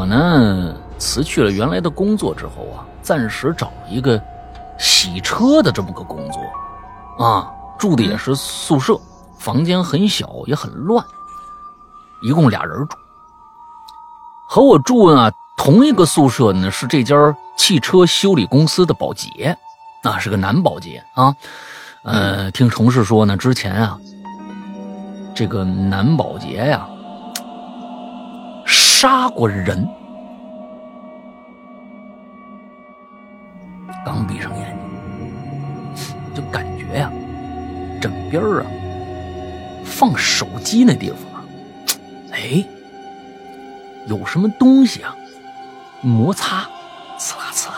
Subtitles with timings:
[0.00, 4.18] 我呢辞去了原来的工作之后啊，暂时找了一个
[4.78, 8.98] 洗车的这么个工作，啊，住的也是宿舍，
[9.36, 11.04] 房间很小也很乱，
[12.22, 12.96] 一共俩人住。
[14.48, 17.14] 和我住呢同一个宿舍呢是这家
[17.58, 19.54] 汽车修理公司的保洁，
[20.02, 21.36] 啊，是个男保洁啊。
[22.04, 23.98] 呃，听同事说呢，之前啊，
[25.34, 26.88] 这个男保洁呀
[29.00, 29.88] 杀过人。
[34.04, 34.76] 刚闭上眼
[35.94, 37.10] 睛，就感觉呀，
[37.98, 38.62] 枕边啊，
[39.86, 41.40] 放手机那地方啊，
[42.32, 42.62] 哎，
[44.06, 45.16] 有什么东西啊，
[46.02, 46.68] 摩擦，
[47.16, 47.76] 刺啦刺啦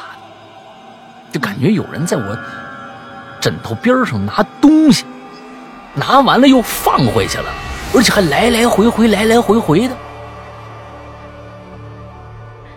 [1.30, 2.36] 的，就感觉有人在我
[3.40, 5.04] 枕头边上拿东西，
[5.94, 7.44] 拿完了又放回去了，
[7.94, 9.96] 而且还来来回回，来来回回的。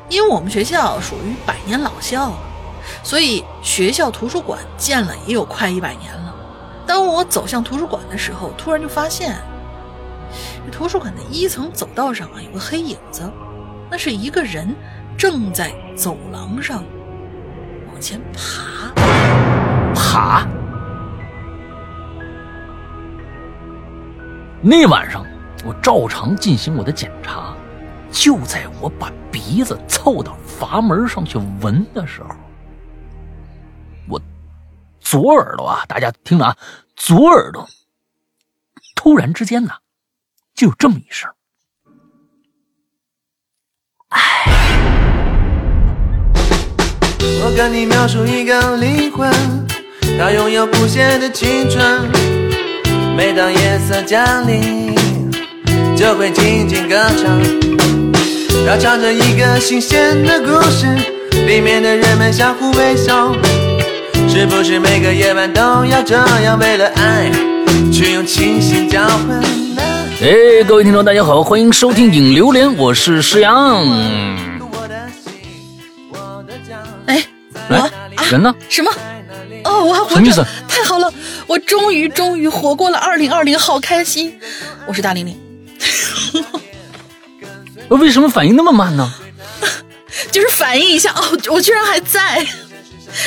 [0.10, 2.34] 因为我们学校属于百年老校。
[3.02, 6.36] 所以学校图书馆建了也有快一百年了。
[6.86, 9.36] 当我走向图书馆的时候，突然就发现，
[10.72, 13.28] 图书馆的一层走道上啊有个黑影子，
[13.90, 14.76] 那是一个人
[15.18, 16.84] 正在走廊上
[17.92, 18.94] 往前爬。
[19.96, 20.48] 爬。
[24.62, 25.26] 那晚上
[25.66, 27.55] 我照常进行我的检查，
[28.16, 32.30] 就在我把鼻子凑到阀门上去闻的时候。
[34.08, 34.20] 我
[35.02, 36.58] 左耳朵啊，大家听着啊，
[36.96, 37.68] 左耳朵
[38.96, 39.74] 突然之间呢，
[40.56, 41.30] 就有这么一声，
[44.08, 44.20] 哎。
[47.20, 49.30] 我跟你描述一个灵魂，
[50.18, 52.10] 它拥有不谢的青春。
[53.16, 54.96] 每当夜色降临，
[55.96, 57.40] 就会静静歌唱，
[58.64, 60.86] 它唱着一个新鲜的故事，
[61.48, 63.34] 里面的人们相互微笑。
[64.30, 67.32] 是不是每个夜晚都要这样为了爱
[67.92, 69.42] 去用清醒交换
[70.22, 73.86] 哎，各位听众，大家好，欢迎收听《影榴莲》，我是施阳。
[77.06, 77.24] 哎，
[77.70, 77.92] 我
[78.30, 78.54] 人呢？
[78.68, 78.92] 什么？
[79.64, 81.12] 哦，我还活着，太好了！
[81.48, 84.38] 我终于终于活过了二零二零，好开心！
[84.86, 85.36] 我是大玲玲。
[87.90, 89.14] 为什么反应那么慢呢？
[90.32, 92.46] 就是反应一下哦，我居然还在。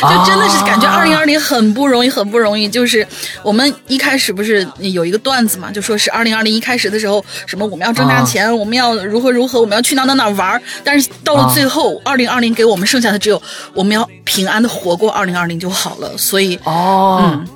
[0.03, 2.69] 就真的是感觉二零二零很不容易，很不容易。
[2.69, 3.07] 就是
[3.43, 13.41] 我们一开始不是有一个段子嘛，就说是二零二零一开始的时候，什么我们要挣大钱，我们要如何如何，我们要去哪哪哪玩但是到了最后，二零二零给我们剩下的只有
[13.73, 16.19] 我们要平安的活过二零二零就好了。
[16.19, 17.49] 所以哦，嗯，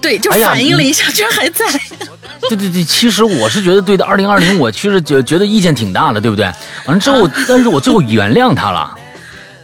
[0.00, 1.64] 对，就反应了一下，居然还在。
[2.48, 6.44] 对对对，其实我是觉得对的，二零二零我其实觉觉得意见挺大的，对不对？
[6.84, 8.96] 完了之后，但是我最后原谅他了。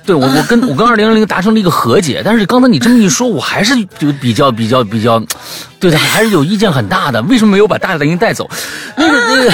[0.04, 5.22] 对我，我跟我跟二零二零达成了一个和解，但是刚才你这么一说，我还是就比较比较比较，
[5.78, 7.22] 对他还是有意见很大的。
[7.22, 8.50] 为什么没有把大玲带走？
[8.96, 9.52] 那个那个。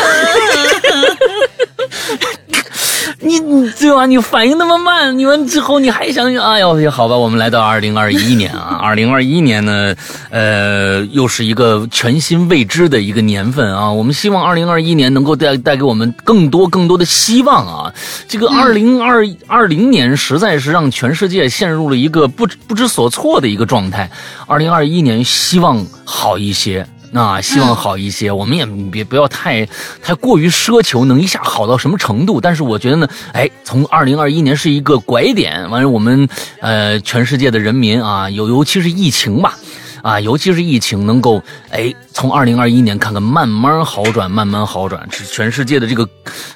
[3.20, 4.06] 你你对吧？
[4.06, 9.92] 你反应那么慢，你完之后你还想想，哎呦，好吧，我们来到二零二一年啊，二零二一年呢，
[10.30, 13.90] 呃，又是一个全新未知的一个年份啊。
[13.90, 17.92] 我们希望二零二一年能够带带给我们更多更多的希望啊。
[18.28, 24.08] 这个二零二二零年实在是让全世界陷入了一个不不知所措的一个状态。
[24.46, 26.86] 二零二一年希望好一些。
[27.10, 29.66] 那希望好一些，我们也别不要太
[30.02, 32.40] 太过于奢求能一下好到什么程度。
[32.40, 36.28] 但是我觉得呢，哎，从二零二一年是一个拐点，完了我们
[36.60, 39.56] 呃全世界的人民啊，尤尤其是疫情吧。
[40.02, 46.08] 啊，尤其是疫情能够，哎，从二零二一年看看慢慢好转，慢慢好转，是全世界的这个，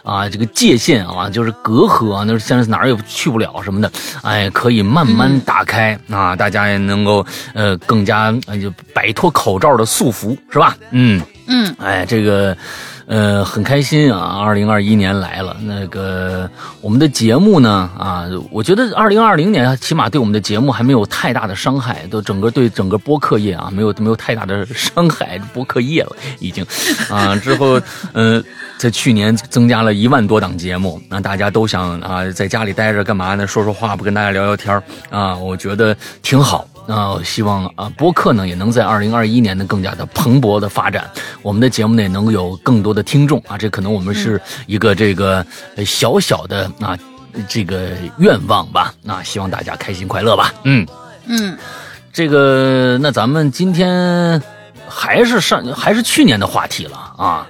[0.02, 3.90] 啊，这个界限啊，就是隔阂啊，那是现在哪儿也去不了什么的，
[4.22, 10.76] 哎，可以慢慢打开啊，大家也能够呃更加就摆脱口罩的束缚，是吧？
[10.90, 12.56] 嗯嗯，哎，这个。
[13.12, 14.38] 呃，很开心啊！
[14.40, 16.48] 二零二一年来了，那个
[16.80, 26.64] 我们的节目呢啊，我觉得二零二零年起码对我们的节目还没有太大的伤害，都整个对整个播客业啊没有没有太大的伤害，播客业了已经
[27.10, 27.36] 啊。
[27.36, 27.78] 之后
[28.14, 28.42] 呃，
[28.78, 33.46] 在去年增加了一万多档节目，那大家都想啊在家里待着干嘛呢？
[33.46, 35.36] 说说话不跟大家聊聊天啊？
[35.36, 36.66] 我觉得挺好。
[36.86, 41.10] 那希望啊，播客呢也能在二零二一年呢更加的蓬勃的发展，
[41.42, 45.44] 我们的节目呢也能有更多的听众啊，这可能我们是一个这个
[45.86, 46.98] 小小的啊
[47.48, 50.86] 这个愿望吧，那希望大家开心快乐吧，嗯。
[51.24, 51.56] 嗯，
[52.12, 54.42] 这个那咱们今天
[54.88, 57.46] 还是上还是去年的话题了啊，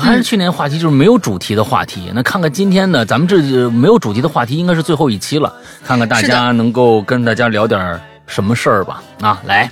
[0.00, 2.12] 还是去年话题就是没有主题的话题。
[2.14, 5.52] 那看看今天呢，咱们这没有主题的话题应该是最后一期了，
[5.84, 8.00] 看看大家能够跟大家聊点
[8.30, 9.02] 什么事儿吧。
[9.20, 9.70] 啊，来，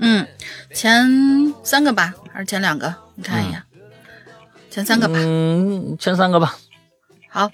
[0.00, 0.26] 嗯，
[0.74, 2.92] 前三个吧，还是前两个？
[3.14, 3.62] 你看一眼，
[4.68, 5.14] 前三个吧。
[5.16, 6.56] 嗯，前三个吧。
[7.30, 7.50] 好，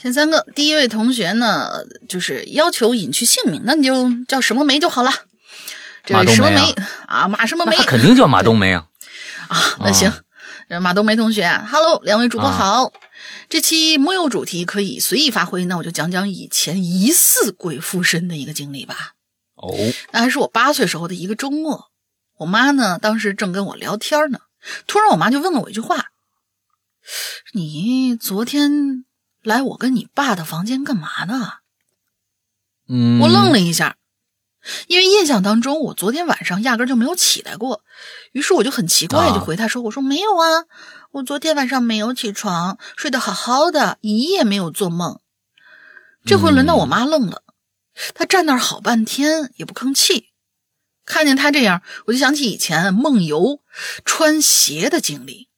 [0.00, 5.12] 前三个，第一位同学呢，就是要求隐去姓名，那你就叫什么梅就好了。
[6.04, 6.74] 这位什么梅
[7.06, 7.28] 啊？
[7.28, 7.76] 马什么梅？
[7.76, 8.86] 他肯定叫马冬梅啊。
[9.48, 10.10] 啊，那行。
[10.82, 12.92] 马冬梅同学，Hello，两位主播好。
[13.48, 15.64] 这期木有主题，可以随意发挥。
[15.64, 19.12] 那我就讲讲以前疑似鬼附身的一个经历吧。
[19.58, 19.74] 哦，
[20.12, 21.90] 那还是我八岁时候的一个周末。
[22.36, 24.38] 我妈呢，当时正跟我聊天呢，
[24.86, 26.06] 突然我妈就问了我一句话
[27.52, 29.04] ：“你昨天
[29.42, 31.54] 来我跟你爸的房间干嘛呢？”
[32.88, 33.96] 嗯，我愣了一下。
[34.86, 37.82] 因为印象当中，我昨天晚上压根就没有起来过，
[38.32, 40.64] 于是我就很奇怪，就回他说：“我说没有啊，
[41.12, 45.20] 我昨天晚上没有起床，睡得好好的，一夜没有做梦。”
[46.26, 47.42] 这回轮到我妈愣了，
[48.14, 50.26] 她站那儿好半天也不吭气。
[51.04, 53.60] 看见他这样，我就想起以前梦游
[54.04, 55.48] 穿鞋的经历。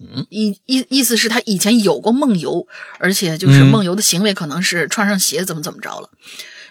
[0.00, 2.66] 嗯，意意意思是，他以前有过梦游，
[2.98, 6.10] 而且就是梦游的行为可能是穿上鞋怎么怎么着了。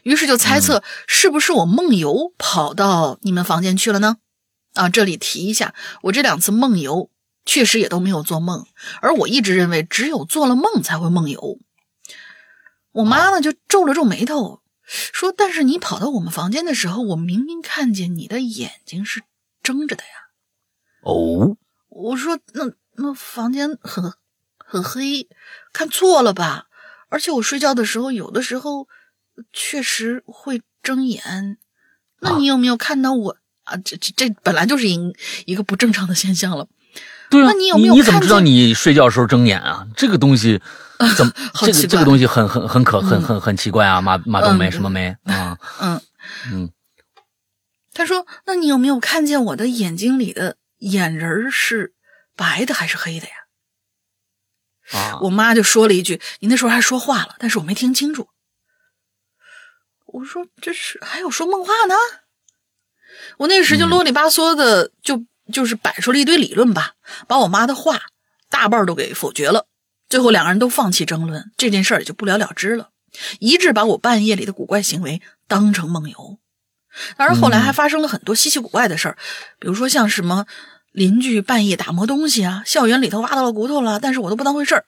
[0.01, 4.18] 于是就猜测是不是我梦游跑到你们房间去了呢？
[4.74, 7.12] 啊，这里提一下，我这两次梦游
[7.45, 8.65] 确实也都没有做梦，
[9.01, 11.59] 而我一直认为只有做了梦才会梦游。
[12.92, 19.22] 我妈呢就皱了皱眉头，说：“但是你跑到我们房间的时候，我明明看见你的眼睛是
[19.64, 20.10] 睁着的呀。”
[21.04, 21.58] 哦，
[21.90, 24.14] 我说：“那那房间很
[24.58, 25.28] 很黑，
[25.74, 26.68] 看错了吧？
[27.10, 28.88] 而且我睡觉的时候，有的时候。”
[29.54, 31.58] 确实会睁眼，
[32.20, 33.78] 那你有没有看到我啊？
[33.78, 35.00] 这这这本来就是一
[35.46, 36.68] 一个不正常的现象了。
[37.30, 37.96] 对啊，那你有没有？
[37.96, 39.88] 你怎么知道你睡觉时候睁眼啊？
[39.96, 40.62] 这个东西
[41.15, 41.33] 怎么？
[41.65, 44.01] 这个这个东西很很很可很很很奇怪啊！
[44.01, 45.57] 马马冬梅什么梅啊？
[45.81, 46.01] 嗯
[46.51, 46.71] 嗯。
[47.94, 51.94] 他说：“那你有没有看见我的眼睛里的眼仁是
[52.38, 53.33] 白的还是黑的呀？”
[54.98, 55.19] 啊！
[55.21, 58.30] 我妈就说了一句：“你那时候还说话了，但是我没听清楚。”
[60.07, 61.95] 我说这是还有说梦话呢，
[63.38, 66.95] 我那时就啰里吧嗦的就就是摆出了一堆理论吧，
[67.27, 68.00] 把我妈的话
[68.50, 69.68] 大半都给否决了。
[70.12, 72.90] 最后两个人都放弃争论，这件事儿也就不了了之了，
[73.40, 76.38] 一致把我半夜里的古怪行为当成梦游。
[77.16, 79.18] 当然后来还发生了很多稀奇古怪的事儿，
[79.58, 80.46] 比如说像什么
[80.92, 84.84] 邻居半夜打磨东西啊，校园里头挖到了骨头了，但是我都不当回事儿，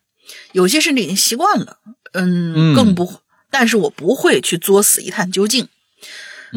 [0.52, 1.78] 有些甚至已经习惯了，
[2.12, 3.22] 嗯，更不。
[3.50, 5.70] 但是我不会去作死一探究竟。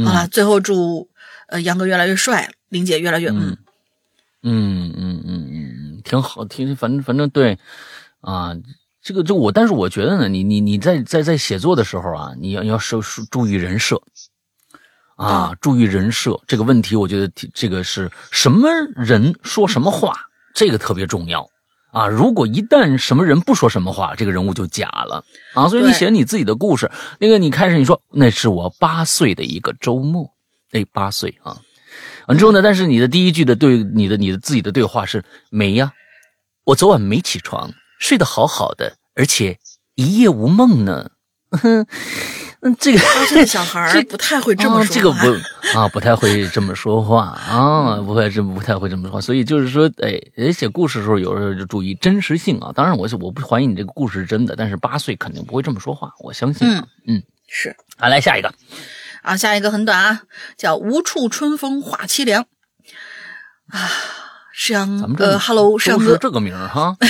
[0.04, 1.08] 好了，最后祝
[1.46, 3.56] 呃杨哥越来越帅，玲姐越来越嗯
[4.42, 7.58] 嗯嗯嗯嗯嗯，挺好，挺反正反正对
[8.26, 8.56] 啊，
[9.00, 13.00] 这个就我，但是我觉得呢，你你你在在在写作的时候啊，你要要注
[13.30, 14.02] 注意人设
[15.14, 20.14] 啊，注意人设这个问题，我觉得这个是什么人说什么话，
[20.54, 21.48] 这个特别重要。
[21.92, 22.08] 啊！
[22.08, 25.24] 如果一旦什么人不说什么话，这个人物就假了
[25.54, 25.66] 啊！
[25.68, 30.30] 所以你写你自己的故事，那个你开始你说那是我八岁的一个周末，
[30.72, 31.56] 哎，八岁啊！
[32.26, 35.90] 完之后呢，但是你的第一句的对你的你的自己的对话是没呀，
[36.64, 39.58] 我昨晚没起床，睡得好好的，而且
[39.94, 41.10] 一夜无梦呢。
[41.50, 41.86] 哼。
[42.80, 52.72] 这个这个小孩 不太会这么说，这个不啊，不太会这么说话啊，不会这么不太会这么说话，所以就是说，哎，写故事的时候有时候就注意真实性啊。
[52.74, 56.66] 当然，我我不怀疑你这个故事是真的，但是八岁肯定不会这么说话，我相信。
[56.66, 57.76] 嗯嗯，是。
[57.98, 58.52] 啊，来下一个
[59.22, 60.22] 啊，下一个很短啊，
[60.56, 62.46] 叫无处春风化凄凉
[63.68, 63.88] 啊，
[64.52, 66.96] 是阳呃，Hello，是阳哥这个名哈。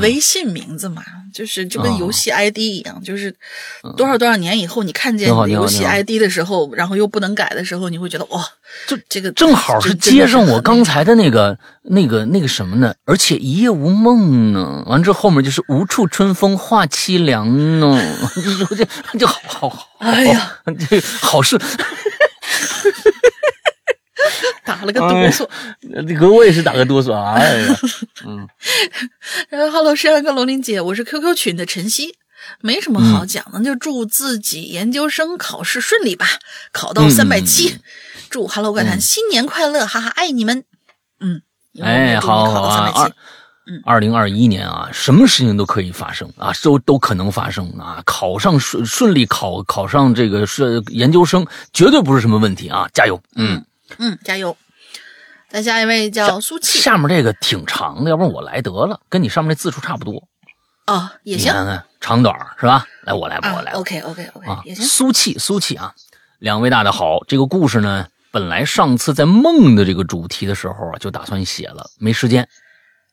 [0.00, 3.34] 微信名字嘛，就是就跟游戏 ID 一样，就是
[3.96, 8.44] 多少多少年以后，你看见你的游戏 ID 的时候，然后又不能改的时候，你会觉得哇，
[8.86, 12.94] 就这个正好是接上我刚才的那个那个那个什么呢？
[13.04, 14.82] 而且一夜无梦呢。
[14.86, 17.98] 完之后后面就是无处春风化凄凉呢，
[18.36, 18.84] 就就
[19.18, 20.52] 就好好好，哎呀，
[20.88, 21.58] 这好事。
[24.64, 25.48] 打了个哆嗦，
[26.06, 27.34] 这个我也是打个哆嗦啊！
[27.34, 27.76] 哎呀，
[28.26, 28.46] 嗯，
[29.50, 32.16] 然后 Hello，山羊哥龙玲姐，我是 QQ 群的晨曦，
[32.60, 36.26] 没什么好讲的，就祝自己研究生考试顺利吧，
[36.72, 37.78] 考到三百七，
[38.30, 40.64] 祝 Hello 怪谈新年快乐，哈哈，爱你们，
[41.20, 41.42] 嗯，
[41.80, 43.12] 哎，好好啊，二，
[43.84, 53.64] 二零二一年啊，什么事情都可以发生啊，都都可能发生啊，考上顺顺利考考上这个是研究生，绝对不是什么问题啊，加油，嗯。
[53.98, 54.56] 嗯，加油！
[55.50, 60.26] 再下一位叫苏气下面这个挺长的，要不然我来得了，跟你上面这字数差不多。
[60.86, 62.86] 哦，也行你看看长短是吧？
[63.02, 63.78] 来，我来吧，啊我来吧。
[63.78, 64.84] ，OK OK OK 啊也，行。
[64.84, 65.94] 苏气，苏气啊！
[66.38, 72.48] 两位大的好，这个故事呢，本来上次在梦的这个主题的时候啊，就打算写了，没时间。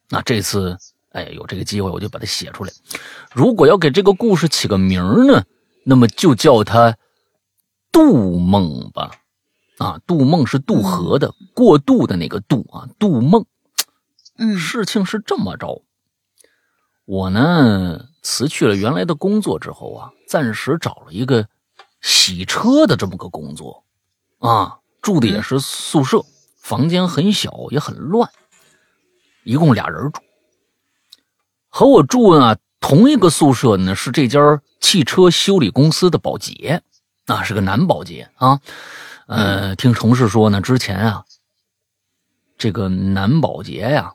[0.09, 0.77] 那这次，
[1.11, 2.71] 哎，有这个机会，我就把它写出来。
[3.33, 5.43] 如果要给这个故事起个名儿呢，
[5.83, 6.95] 那么就叫它
[7.91, 9.11] “杜梦”吧。
[9.79, 13.45] 啊，渡梦是渡河的，过渡的那个渡啊，渡梦。
[14.37, 14.57] 嗯。
[14.57, 15.83] 事情是这么着，
[17.05, 21.47] 我呢辞去了原来的工作之后啊，暂时找了一个
[22.01, 23.85] 洗车的这么个工作，
[24.39, 26.25] 啊，住的也是宿舍，
[26.57, 28.29] 房间很小也很乱，
[29.45, 30.21] 一共俩人住。
[31.69, 36.83] 和我住啊同一个宿舍呢是这家汽车修理公司的保洁，
[37.27, 38.59] 啊，是个男保洁啊。
[39.29, 41.23] 呃，听同事说呢，之前啊，
[42.57, 44.11] 这个男保洁呀、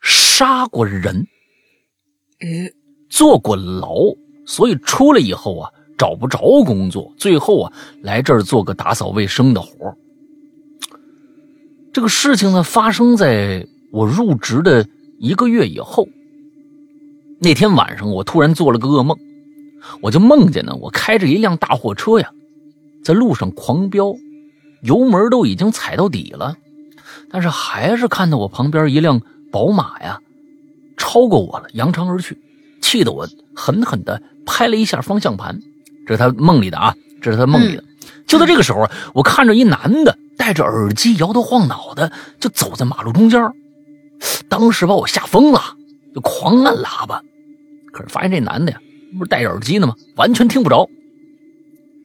[0.00, 1.26] 杀过人，
[2.38, 2.72] 嗯，
[3.10, 3.96] 坐过牢，
[4.46, 9.96] 所以出来以后啊，找不着工作，最后啊，来这儿做个打扫卫生的活儿
[11.92, 14.86] 这个事情呢，发生在我入职的
[15.18, 16.06] 一个月以后。
[17.40, 19.18] 那天晚上，我突然做了个噩梦，
[20.00, 22.32] 我就梦见呢，我开着一辆大货车呀，
[23.04, 24.14] 在路上狂飙，
[24.82, 26.56] 油门都已经踩到底了，
[27.30, 30.20] 但是还是看到我旁边一辆宝马呀，
[30.96, 32.38] 超过我了，扬长而去，
[32.80, 35.60] 气得我狠狠地拍了一下方向盘。
[36.06, 37.84] 这是他梦里的啊，这是他梦里的。
[38.26, 43.40] 就在这个时候，我看着一男的戴着耳机，摇头晃脑的就走在马路中间，
[44.48, 45.60] 当时把我吓疯了，
[46.14, 47.22] 就狂按喇叭。
[47.92, 48.80] 可是发现这男的呀，
[49.18, 49.94] 不是戴着耳机呢吗？
[50.16, 50.88] 完全听不着。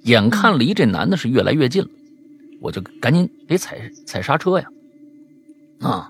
[0.08, 1.90] 眼看离这男的是越来越近了，
[2.62, 4.66] 我就赶紧得踩踩刹车呀。
[5.82, 6.10] 啊，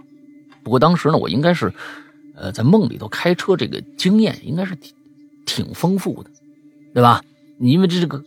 [0.63, 1.74] 不过当时呢，我应该是，
[2.36, 4.94] 呃，在梦里头开车这个经验应该是挺
[5.46, 6.30] 挺丰富的，
[6.94, 7.22] 对吧？
[7.58, 8.24] 你因为这个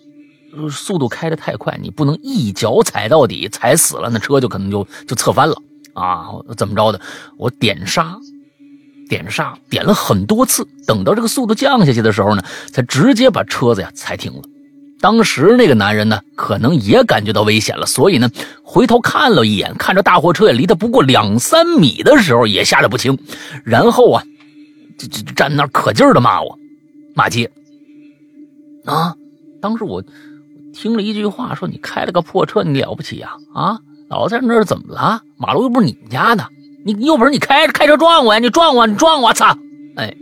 [0.53, 5.57] 呃速度开得太快，你不能一脚踩到底，踩死了，那车就可能就就侧翻了
[5.95, 6.31] 啊！
[6.57, 7.00] 怎么着的？
[7.37, 8.19] 我点刹，
[9.09, 14.43] 点刹，点了很多次，等到这个速度降下去的时候呢，才直接把车子呀踩停了。
[15.00, 18.30] 当时那个男人呢，可能也感觉到危险了，所以呢，
[18.62, 23.16] 回头看了一眼，看着大货车也离他不过两三米的时候，也吓得不轻。
[23.64, 24.23] 然后啊，
[24.99, 26.59] 这这站那可劲儿的骂我，
[27.14, 27.50] 骂街
[28.85, 29.14] 啊！
[29.62, 30.02] 当时我
[30.75, 33.30] 听了一句话，说你开了个破车，你了不起呀？
[33.54, 33.78] 啊，
[34.11, 35.23] 老在那儿怎么了？
[35.38, 36.47] 马路又不是你们家的，
[36.85, 38.38] 你有本事你开开车撞我呀！
[38.38, 39.57] 你撞我，你撞我，操！
[39.97, 40.14] 哎，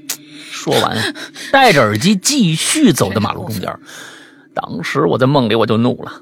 [0.52, 0.96] 说完，
[1.50, 3.76] 戴着耳机继续走在马路中间。
[4.60, 6.20] 当时我在梦里我就怒了，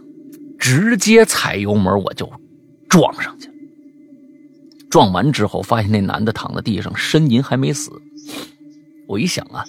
[0.59, 2.31] 直接踩油门我就
[2.87, 3.49] 撞上去。
[4.91, 7.91] 撞完之后，发现那男的躺在地上，呻吟还没死。
[9.07, 9.65] 我一想啊，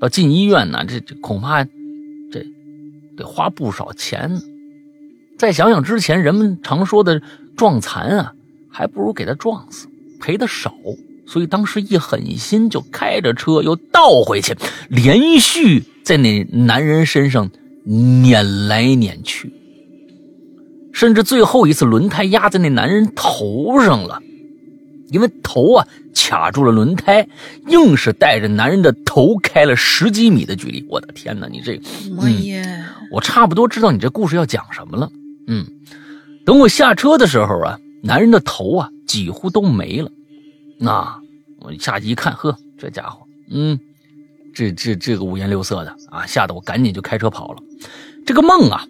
[0.00, 2.44] 要进医院呢，这这恐怕这
[3.16, 4.40] 得花不少钱呢。
[5.38, 7.22] 再想想之前人们常说的
[7.56, 8.34] 撞残啊，
[8.68, 9.86] 还不如给他撞死，
[10.20, 10.74] 赔的少。
[11.26, 14.56] 所以当时一狠心，就开着车又倒回去，
[14.88, 17.48] 连续在那男人身上
[17.90, 19.52] 碾来碾去，
[20.92, 24.22] 甚至最后一次轮胎压在那男人头上了，
[25.08, 27.26] 因为头啊卡住了轮胎，
[27.66, 30.86] 硬是带着男人的头开了十几米的距离。
[30.88, 31.80] 我的天哪，你这！
[33.10, 35.10] 我差不多知道你这故事要讲什么了。
[35.48, 35.66] 嗯，
[36.46, 40.08] 等我下车的时候啊，男人的头啊几乎都没了。
[40.78, 41.20] 那
[41.58, 43.76] 我下去一看，呵，这家伙，嗯，
[44.54, 47.60] 这这这个五颜六色的啊，吓得我赶紧就开车跑了。
[48.26, 48.86] 这个梦啊，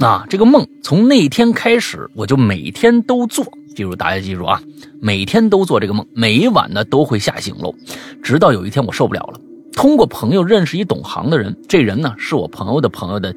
[0.00, 3.44] 啊，这个梦从那天开始，我就每天都做。
[3.74, 4.62] 记住，大家记住啊，
[5.00, 7.74] 每天都做这个梦，每一晚呢都会吓醒喽。
[8.22, 9.40] 直到有一天我受不了了，
[9.72, 13.34] 通过朋友认识一懂行的人，这人呢是我朋友的朋友的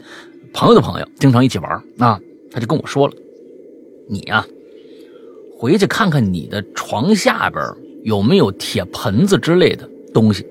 [0.53, 2.19] 朋友的朋友，经常一起玩啊。
[2.51, 3.13] 他就跟我说了，
[4.09, 4.45] 你呀、
[5.57, 7.63] 回去看看你的床下边
[8.03, 10.45] 有没有铁盆子之类的东西，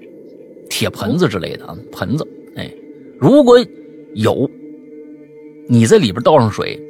[0.71, 2.27] 铁盆子之类的啊，盆子。
[2.57, 2.71] 哎，
[3.19, 3.59] 如果
[4.15, 4.49] 有，
[5.69, 6.81] 你在里边倒上水，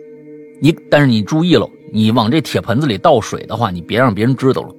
[0.61, 4.75] 你但是你注意了，你往这铁盆子里倒水的话，你别让别人知道了。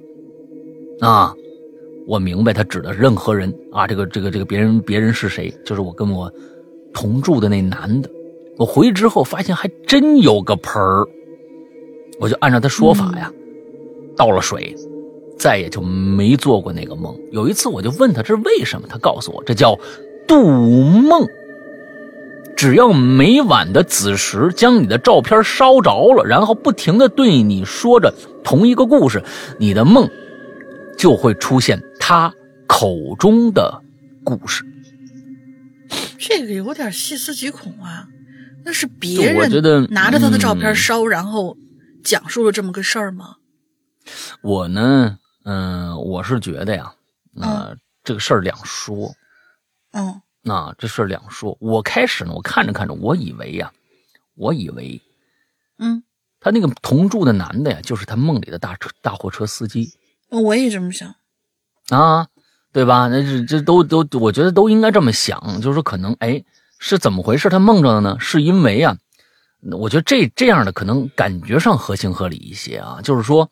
[1.00, 1.34] 啊，
[2.06, 5.52] 我明白他指的任何人啊，这个这个这个别人别人是谁？
[5.64, 6.32] 就是我跟我
[6.94, 8.10] 同住的那男的。
[8.58, 11.06] 我回去之后发现还真有个盆儿，
[12.18, 13.30] 我就按照他说法呀，
[14.16, 14.74] 倒了水，
[15.36, 17.14] 再也就没做过那个梦。
[17.32, 19.78] 有一次我就问他这是为什么，他告诉我这叫
[20.26, 21.26] 度梦。
[22.56, 29.22] 只要每晚的子时将你的照片烧着了，然后不停的对你说着同一个故事，
[29.58, 30.08] 你的梦
[30.96, 32.32] 就会出现他
[32.66, 33.82] 口中的
[34.24, 34.64] 故事。
[36.18, 38.08] 这个有点细思极恐啊！
[38.64, 41.56] 那是别就我觉得人拿着他的照片嗯烧，然后
[42.02, 43.36] 讲述了这么个事儿吗？
[44.40, 46.92] 我呢，嗯、我是觉得呀，
[47.40, 49.14] 呃，这个事儿两说。
[49.92, 51.56] 嗯那这事两说。
[51.60, 53.72] 我开始呢，我看着看着，我以为呀，
[54.36, 55.02] 我以为
[55.80, 56.04] 嗯，
[56.38, 59.92] 他那个同住的男的呀，就是他梦里的大车大货车司机
[60.30, 61.12] 我也这么想。
[61.88, 62.28] 啊，
[62.72, 63.08] 对吧？
[63.08, 66.44] 那这这都都，我觉得都应该这么想，就是说可能哎
[66.78, 67.48] 是怎么回事？
[67.48, 68.16] 他梦着的呢？
[68.20, 68.96] 是因为啊，
[69.72, 73.50] 我觉得这这样的可能感觉上合情合理一些啊，就是说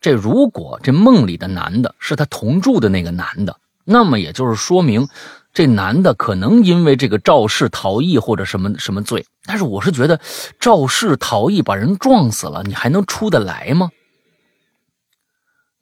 [0.00, 5.08] 这如果这梦里的男的是他同住的那个男的，那么也就是说明
[5.54, 9.24] 这男的可能因为这个肇事逃逸或者什么什么罪。
[9.46, 10.20] 但是我是觉得
[10.60, 13.88] 肇事逃逸把人撞死了，你还能出得来吗？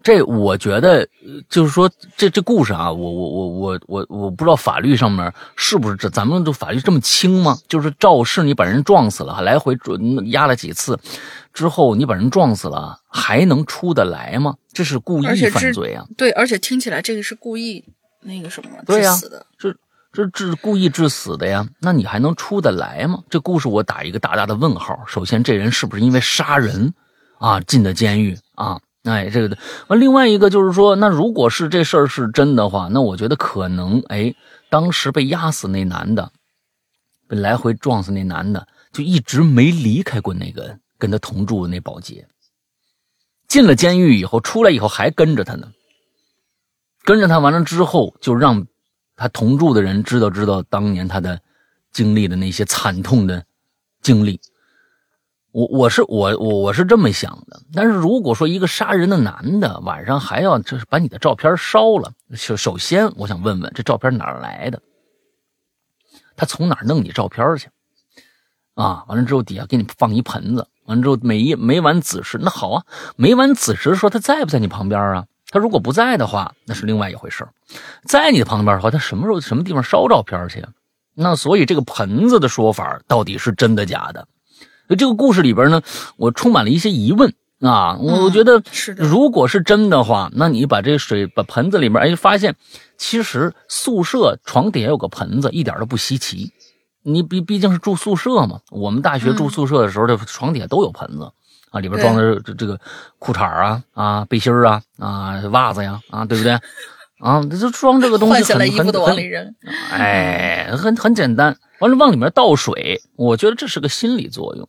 [0.04, 7.56] 这我觉得呃就是说，这这故事啊，我我我我我我不知道法律上面是不是这咱们这法律这么轻吗？
[7.68, 10.98] 就是肇事你把人撞死了，来回准压了几次
[11.54, 14.56] 之后，你把人撞死了，还能出得来吗？
[14.72, 16.04] 这是故意犯罪啊！
[16.18, 17.84] 对，而且听起来这个是故意
[18.22, 19.46] 那个什么对呀致死的。
[19.58, 19.74] 这
[20.12, 23.22] 这致故意致死的呀，那你还能出得来吗？
[23.30, 25.04] 这故事我打一个大大的问号。
[25.06, 26.92] 首先，这人是不是因为杀人
[27.38, 28.80] 啊进的监狱啊？
[29.04, 29.58] 哎，这个的。
[29.88, 34.34] 完，另外一个就是说，那如果是这事儿是真的话，那我觉得可能，哎，
[34.70, 36.30] 当时被压死那男的，
[37.26, 42.28] 被来回撞死那男的，就一直没离开过那个跟他同住的那保洁。
[43.48, 45.68] 进了监狱以后，出来以后还跟着他呢。
[47.04, 48.66] 跟着他完了之后，就让
[49.16, 51.40] 他同住的人知道知道当年他的
[51.90, 53.44] 经历的那些惨痛的
[54.00, 54.40] 经历。
[55.50, 64.80] 我我是我我我是这么想的，但是如果说一个杀人的男的晚上还要就是把你的照片烧了，首首先我想问问这照片哪来的？
[66.36, 67.68] 他从哪弄你照片去？
[68.74, 75.26] 啊，完了之后底下给你放一盆子，完了之后每一每晚子时，那好啊，每晚子时说他在不在你旁边啊？
[75.52, 77.52] 他如果不在的话，那是另外一回事儿
[78.06, 80.70] 在你的旁边的话，他什么时候什么地方烧照片去啊？
[81.14, 84.26] 那所以这个盆子的说法到底是真的假的？
[84.98, 85.82] 这个故事里边呢，
[86.16, 87.96] 我充满了一些疑问啊。
[87.98, 92.56] 我我觉得，是的如果是真的话，那你把这水把盆子里面，哎，发现
[92.96, 96.52] 其实宿舍床底下有个盆子，一点都不稀奇。
[97.02, 101.32] 你毕毕竟是住宿舍嘛，我们大学住宿舍的时候，这床底下都有盆子
[101.72, 102.78] 啊，里边装的这这个
[103.18, 106.52] 裤衩啊啊背心儿啊啊袜子呀啊，对不对？
[107.18, 109.54] 啊，这就装这个东西很很来衣服都往很里扔。
[109.90, 114.68] 哎，很很简单，完了往里面倒水，我觉得这是个心理作用。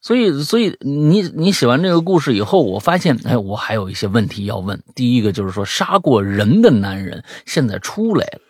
[0.00, 4.80] 所以，所以你你写完这个故事以后，我发现，哎，我还有一些问题要问。
[4.94, 8.40] 第一个就是说，杀过人的男人现在出来了，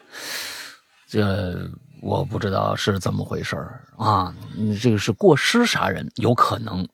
[1.09, 1.57] 这
[2.03, 4.33] 我不知道是怎么回事儿啊。
[4.55, 6.87] 你这个是过失杀人，有可能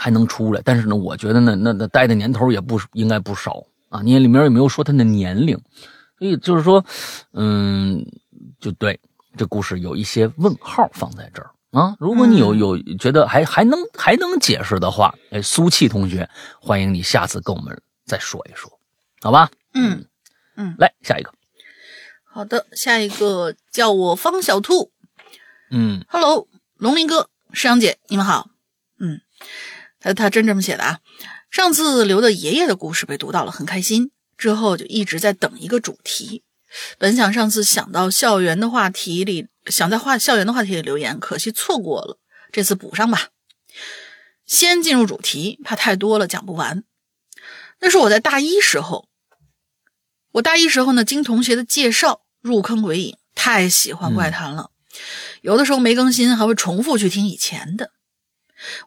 [0.00, 4.00] 还能出来，但是呢，我觉得呢，那那待的年头也不应该不少啊。
[4.00, 5.60] 你里面也没有说他的年龄，
[6.16, 6.84] 所以就是说，
[7.32, 8.06] 嗯，
[8.60, 9.00] 就对
[9.36, 11.96] 这故事有一些问号放在这儿啊。
[11.98, 16.30] 如果你有嗯有觉得还还能还能解释的话，哎，苏气同学，
[16.60, 18.70] 欢迎你下次跟我们再说一说，
[19.20, 19.50] 好吧？
[19.74, 20.06] 嗯
[20.56, 21.32] 嗯，来下一个，
[22.24, 24.92] 好的，下一个叫我方小兔。
[25.72, 28.48] 嗯 Hello，龙鳞哥、师阳姐，你们好。
[29.00, 29.20] 嗯，
[30.00, 31.00] 他他真这么写的啊。
[31.50, 34.10] 上次留的爷爷的故事被读到了，很开心。
[34.36, 36.44] 之后就一直在等一个主题。
[36.98, 42.18] 本想上次想到校园的话题里，想在话校园的话题里留言，可惜错过了。
[42.52, 43.28] 这次补上吧。
[44.46, 46.84] 先进入主题，怕太多了讲不完。
[47.80, 49.08] 那是我在大一时候，
[50.32, 54.70] 我大一时候呢，经同学的介绍入坑鬼影，太喜欢怪谈了。
[55.40, 57.90] 有的时候没更新，还会重复去听以前的。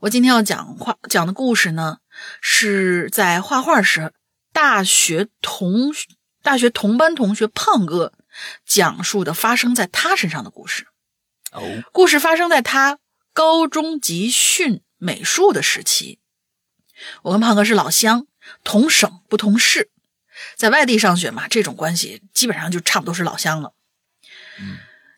[0.02, 2.00] 我今天要讲画讲的故事呢，
[2.42, 4.14] 是在画画时，
[4.52, 5.94] 大学同
[6.42, 8.14] 大学同班同学胖哥
[8.66, 10.88] 讲述的发生在他身上的故事。
[11.52, 13.00] 哦，故事发生在他
[13.34, 16.20] 高中集训美术的时期。
[17.24, 18.28] 我跟胖哥是老乡，
[18.64, 19.90] 同省不同市，
[20.56, 23.74] 在外地上学嘛，这种关系基本上就差不多是老乡了。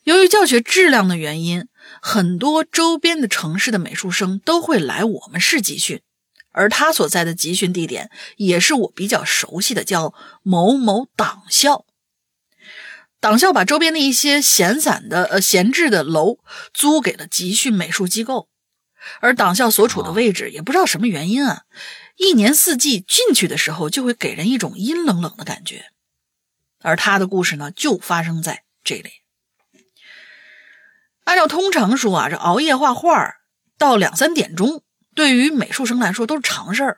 [0.03, 1.67] 由于教学质量的原因，
[2.01, 6.01] 很多周边的城市的美术生都会来我们市集训，
[6.51, 11.85] 而他所在的集训地点也是我比较熟悉的，叫某某党校。
[13.21, 16.39] 党校把周边的一些闲散的呃闲置的楼
[16.73, 18.49] 租给了集训美术机构，
[19.21, 21.61] 而党校所处的位置也不知道什么原因啊，
[22.17, 25.85] 一年四季进去的时候就会给人一种阴冷冷的感觉。
[26.81, 29.22] 而他的故事呢，就发生在这里。
[31.25, 33.33] 按照通常说啊，这熬夜画画
[33.77, 34.83] 到两三点钟，
[35.15, 36.97] 对于美术生来说都是常事儿。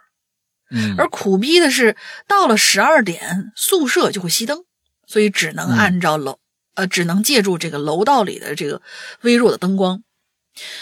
[0.71, 1.95] 嗯，而苦逼的是，
[2.27, 4.63] 到了十二点，宿舍就会熄灯，
[5.05, 6.39] 所以只能按照楼，
[6.73, 8.81] 呃，只能借助这个楼道里的这个
[9.21, 10.01] 微弱的灯光。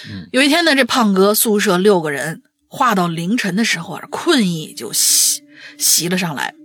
[0.09, 5.43] 嗯，有一天呢，这胖哥宿舍六个人画到凌晨的时候啊，困意就袭
[5.77, 6.55] 袭了上来。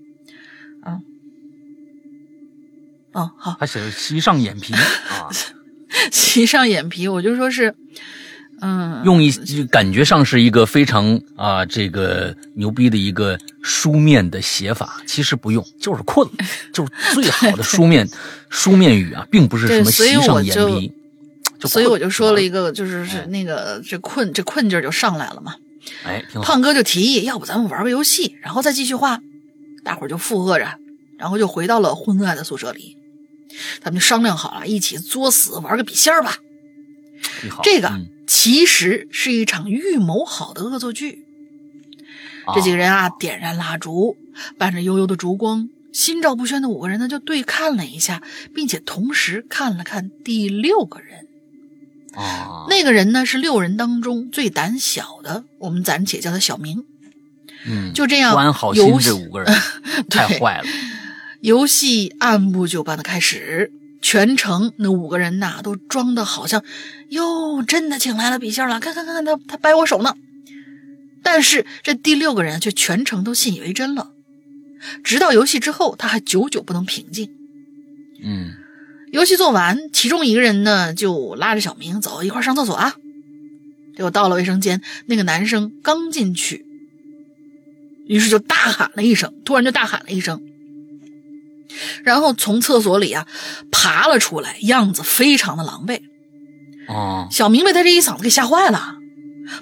[0.86, 1.02] 嗯，
[3.14, 4.72] 嗯，好，还写的袭上眼皮。
[5.10, 5.28] 啊，
[6.12, 7.74] 袭上眼皮，我就说是，
[8.60, 16.34] 嗯，用一就感觉上是一个非常啊这个牛逼的一个书面的写法，其实不用，就是困了，
[16.72, 18.08] 就是最好的书面
[18.48, 20.92] 书面语啊，并不是什么袭上眼皮。
[21.58, 25.56] 就所以我就说了一个，就是是那个这困这困劲儿就上来了嘛。
[26.04, 26.24] 哎。
[26.40, 29.20] 胖哥就提议，要不咱们玩个游戏，然后再继续画。
[29.82, 30.78] 大伙儿就附和着，
[31.18, 32.96] 然后就回到了昏暗的宿舍里。
[33.80, 36.38] 他们就商量好了，一起作死玩个笔仙儿吧。
[37.62, 41.24] 这个嗯其实是一场预谋好的恶作剧。
[42.54, 44.16] 这几个人啊，点燃蜡烛，
[44.58, 48.22] 伴着悠悠的烛光，心照不宣的五个人呢，就对看了一下，
[48.54, 51.26] 并且同时看了看第六个人。
[52.14, 56.84] 啊，那个人呢，是六人当中最胆小的，我们暂且叫他小明。
[57.66, 59.54] 嗯，就这样不安好心游戏这五个人
[60.08, 60.68] 太坏了。
[61.40, 63.72] 游戏按部就班的开始，
[64.02, 66.64] 全程那五个人呐都装的好像，
[67.10, 70.14] 哟，真的请来了笔仙了，看看看看他他掰我手呢。
[71.22, 74.12] 但是这第六个人却全程都信以为真了，
[75.04, 77.30] 直到游戏之后，他还久久不能平静。
[78.22, 78.52] 嗯
[79.12, 82.94] 游戏做完，其中一个人呢就拉着小明走一块上厕所啊。
[83.96, 86.66] 结果到了卫生间，那个男生刚进去，
[88.06, 90.42] 于是就大喊了一声，突然就大喊了一声，
[92.04, 93.26] 然后从厕所里啊
[93.70, 96.00] 爬了出来，样子非常的狼狈。
[96.88, 98.96] 哦，小明被他这一嗓子给吓坏了。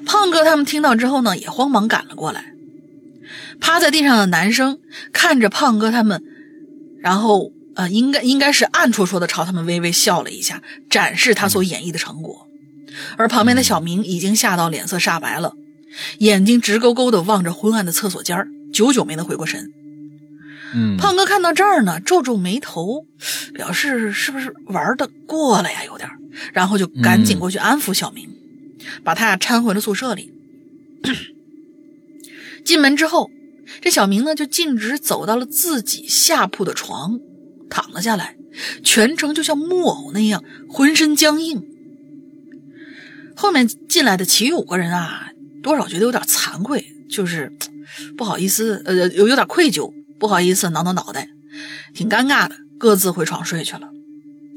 [0.04, 2.52] 胖哥他们听到之后呢，也慌忙赶了过来。
[3.60, 4.78] 趴在地上的男生
[5.12, 6.22] 看着胖哥他们，
[7.00, 12.46] 然后呃，应该应该是暗戳戳的朝他们微微笑了一下，展示他所演绎的成果。
[13.16, 15.52] 而旁边的小明已经吓到脸色煞白了，
[16.18, 19.70] 眼睛直勾勾的望着昏暗的厕所间儿，久久没能回过神。
[20.74, 23.06] 嗯，胖哥看到这儿呢，皱皱眉头，
[23.54, 26.08] 表示是不是玩的过了呀，有点
[26.52, 28.28] 然后就赶紧过去安抚小明，
[29.04, 30.32] 把他呀搀回了宿舍里。
[32.64, 33.30] 进门之后，
[33.80, 37.20] 这小明呢就径直走到了自己下铺的床，
[37.70, 38.36] 躺了下来，
[38.82, 41.64] 全程就像木偶那样，浑身僵硬。
[43.36, 45.30] 后面进来的其余五个人啊，
[45.62, 47.52] 多少觉得有点惭愧，就是
[48.16, 51.28] 不好意思，呃，有有点愧疚，不好意思挠挠脑袋，
[51.94, 53.90] 挺尴尬的，各自回床睡去了。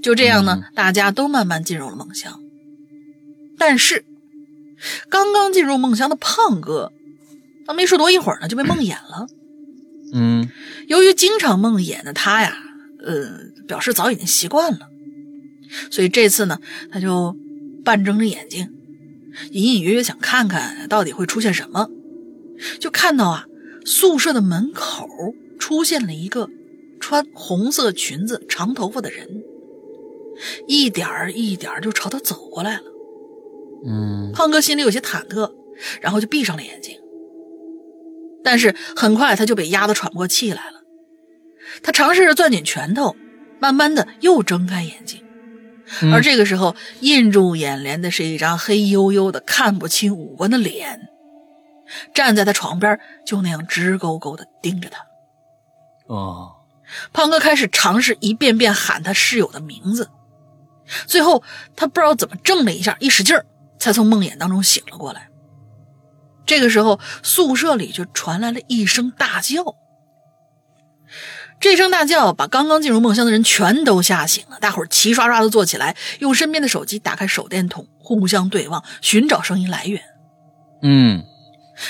[0.02, 2.40] 就这样呢，大家都慢慢进入了梦乡。
[3.58, 4.06] 但是，
[5.10, 6.94] 刚刚进入梦乡的胖哥，
[7.68, 9.28] 他没睡多一会儿呢，就被梦魇了。
[10.14, 10.50] 嗯
[10.88, 12.58] 由于经常梦魇的他呀，
[13.06, 13.30] 呃，
[13.68, 14.88] 表示早已经习惯了，
[15.92, 16.60] 所以这次呢，
[16.92, 17.36] 他就
[17.84, 18.70] 半睁着眼睛，
[19.52, 21.90] 隐隐约约想看看到底会出现什么。
[22.80, 23.46] 就看到啊，
[23.86, 25.08] 宿舍的门口
[25.60, 26.50] 出现了一个
[27.00, 29.44] 穿红色裙子、长头发的人，
[30.68, 32.84] 一点儿一点儿就朝他走过来了。
[33.86, 35.52] 嗯胖哥心里有些忐忑，
[36.02, 36.98] 然后就闭上了眼睛。
[38.44, 40.82] 但是很快他就被压得喘不过气来了。
[41.84, 43.16] 他尝试着攥紧拳头，
[43.60, 45.22] 慢慢的又睁开眼睛。
[46.02, 51.10] 嗯而这个时候，映入眼帘的是一张黑黝黝的、看不清五官的脸，
[52.14, 55.00] 站在他床边，就那样直勾勾的盯着他。
[56.10, 56.56] 哦，
[57.14, 60.10] 胖哥开始尝试一遍遍喊他室友的名字，
[61.06, 61.44] 最后
[61.76, 63.46] 他不知道怎么怔了一下，一使劲儿，
[63.80, 65.30] 才从梦魇当中醒了过来。
[66.48, 69.76] 这个时候，宿舍里就传来了一声大叫。
[71.60, 80.02] 这声大叫把刚刚进入梦乡的人全都吓醒了，大伙儿齐刷刷的坐起来，用身边的手机打开手电筒，互相对望，寻找声音来源。
[80.82, 81.24] 嗯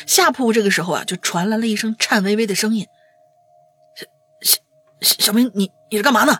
[0.06, 2.86] 下铺这个时候啊，就传来了一声颤巍巍的声音
[5.02, 6.38] ：“小小小明，你你是干嘛呢？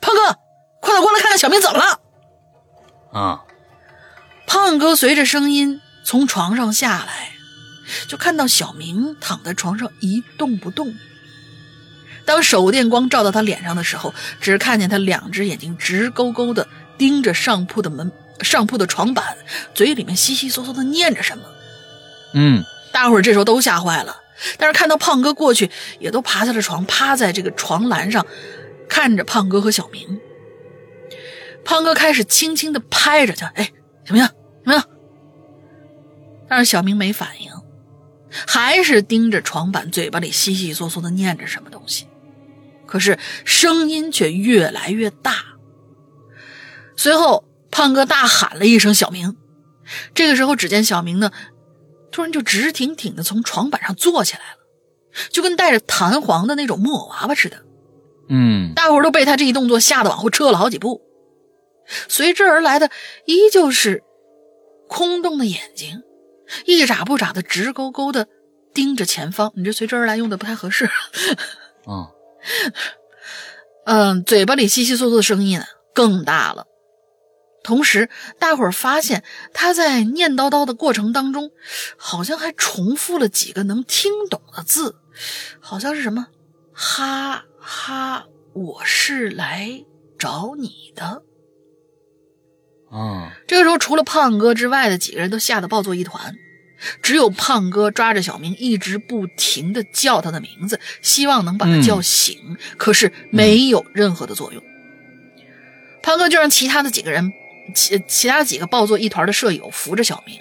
[0.00, 0.38] 胖哥，
[0.80, 2.00] 快点过来看看小明怎么了。”
[3.12, 3.40] 啊，
[4.46, 7.32] 胖哥随着声音从床上下来，
[8.08, 10.94] 就看到小明躺在床上一动不动。
[12.26, 16.66] 当手电光照到他脸上的时候，只看见他两只眼睛直勾勾的
[16.98, 19.36] 盯着上铺的门、上铺的床板，
[19.74, 21.44] 嘴里面稀稀嗦嗦的念着什么。
[22.34, 24.16] 嗯大伙儿这时候都吓坏了，
[24.58, 28.26] 但是看到胖哥过去，也都爬下了床，趴在这个床栏上，
[28.88, 30.20] 看着胖哥和小明。
[31.64, 33.72] 胖哥开始轻轻的拍着他，哎，
[34.04, 34.32] 小明，小
[34.64, 34.82] 明。
[36.48, 37.50] 但是小明没反应，
[38.46, 42.06] 还是盯着床板，嘴巴里稀稀嗦嗦的念着什么东西，
[42.86, 45.34] 可是声音却越来越大。
[46.96, 49.36] 随后，胖哥大喊了一声“小明”，
[50.14, 51.32] 这个时候，只见小明呢，
[52.16, 54.56] 突然就直挺挺的从床板上坐起来了，
[55.28, 57.58] 就跟带着弹簧的那种木偶娃娃似的。
[58.30, 61.02] 嗯大伙儿都被他这一动作吓得往后撤了好几步，
[62.08, 62.90] 随之而来的
[63.26, 64.02] 依旧是
[64.88, 66.02] 空洞的眼睛，
[66.64, 68.26] 一眨不眨的直勾勾的
[68.72, 69.52] 盯着前方。
[69.54, 70.86] 你这随之而来用的不太合适。
[71.84, 72.08] 啊
[73.84, 76.66] 嗯，嘴巴里稀稀嗦嗦的声音呢更大了。
[77.66, 81.50] 同时，大伙儿发现他在念叨叨的过程当中，
[81.96, 84.94] 好像还重复了几个能听懂的字，
[85.58, 86.28] 好像是什么
[86.72, 89.84] “哈哈，我是来
[90.16, 91.24] 找你的”。
[92.88, 96.36] 啊这个时候，除了胖哥之外的几个人都吓得抱作一团，
[97.02, 104.62] 只有胖哥抓着小明，一直不停的叫他的名字，希望能把他叫醒，可是没有任何的作用。
[106.00, 107.32] 胖哥就让其他的几个人，
[107.74, 110.40] 其其他几个抱作一团的舍友扶着小明，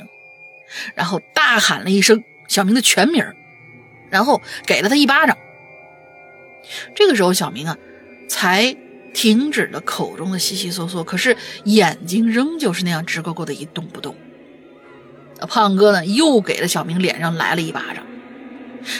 [0.93, 3.23] 然后大喊了一声小明的全名，
[4.09, 5.37] 然后给了他一巴掌。
[6.95, 7.77] 这个时候，小明啊，
[8.27, 8.75] 才
[9.13, 14.15] 停止了口中的稀稀嗦嗦，可是眼睛仍旧是那样直勾勾的一动不动。
[15.47, 18.05] 胖哥呢，又给了小明脸上来了一巴掌。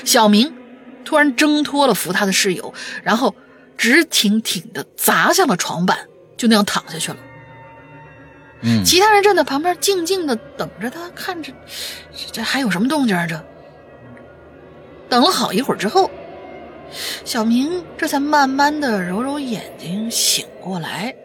[0.03, 0.53] 小明
[1.03, 3.35] 突然挣脱了扶他的室友，然后
[3.77, 6.07] 直挺挺的砸向了床板，
[6.37, 7.17] 就那样躺下去了。
[8.61, 11.53] 嗯其他人站在旁边静静的等着他，看着
[12.11, 13.27] 这这还有什么动静啊？
[13.27, 13.43] 这
[15.07, 16.09] 等了好一会儿之后，
[17.23, 21.15] 小明这才慢慢的揉揉眼睛醒过来，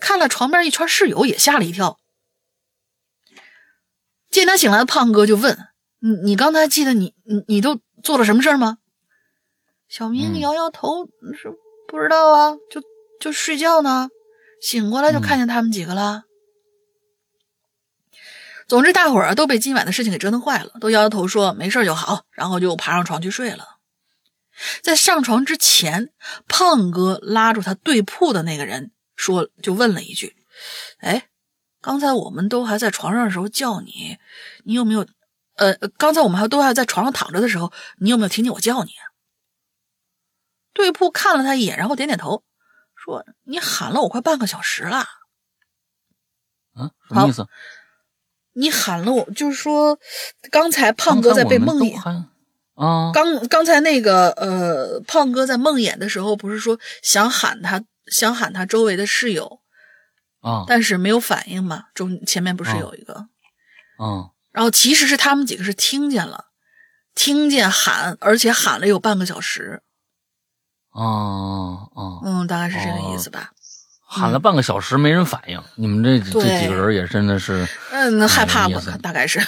[0.00, 1.98] 看了床边一圈室友，也吓了一跳。
[4.28, 5.56] 见他醒来的胖哥就问
[6.00, 8.78] ：“你你刚才记得你你你都做了什么事儿吗？”
[9.88, 11.52] 小明嗯摇摇头，是
[11.86, 12.80] 不知道啊，就
[13.20, 14.08] 就睡觉呢，
[14.60, 16.24] 醒过来就看见他们几个了。
[18.70, 23.80] 总之，大伙儿啊都被今晚的事情给折腾坏了，都摇摇头说没事就好，然后就爬上床去睡了。
[24.80, 26.12] 在上床之前，
[26.46, 30.36] 胖哥拉住他对铺的那个人说，就问了一句
[31.02, 31.26] ：“哎，
[31.80, 34.18] 刚才我们都还在床上的时候叫你，
[34.64, 35.04] 你有没有？
[35.56, 39.02] 呃，刚才我们还都还在床上躺着的时候，你有没有听见我叫你啊？”
[40.72, 42.44] 对铺看了他一眼，然后点点头，
[42.94, 45.04] 说：“你喊了我快半个小时了。”
[46.78, 47.48] 嗯，什么意思？
[48.54, 49.98] 你喊了我，就是说，
[50.50, 52.24] 刚才胖哥在被梦魇，魇
[52.74, 59.60] 啊，刚刚才那个呃，胖哥在梦魇的时候，不是说想喊他，想喊他周围的室友，
[60.40, 61.84] 啊但是没有反应嘛？
[61.94, 63.28] 中前面不是有一个，
[63.98, 66.46] 啊然后其实是他们几个是听见了，
[67.14, 69.82] 听见喊，而且喊了有半个小时，
[70.90, 71.04] 啊
[71.94, 72.18] 啊！
[72.24, 73.52] 嗯，大概是这个意思吧。
[74.12, 78.82] 喊了半个小时没人反应，你们这这几个人也真的是，嗯，害怕吧？
[79.00, 79.38] 大概是，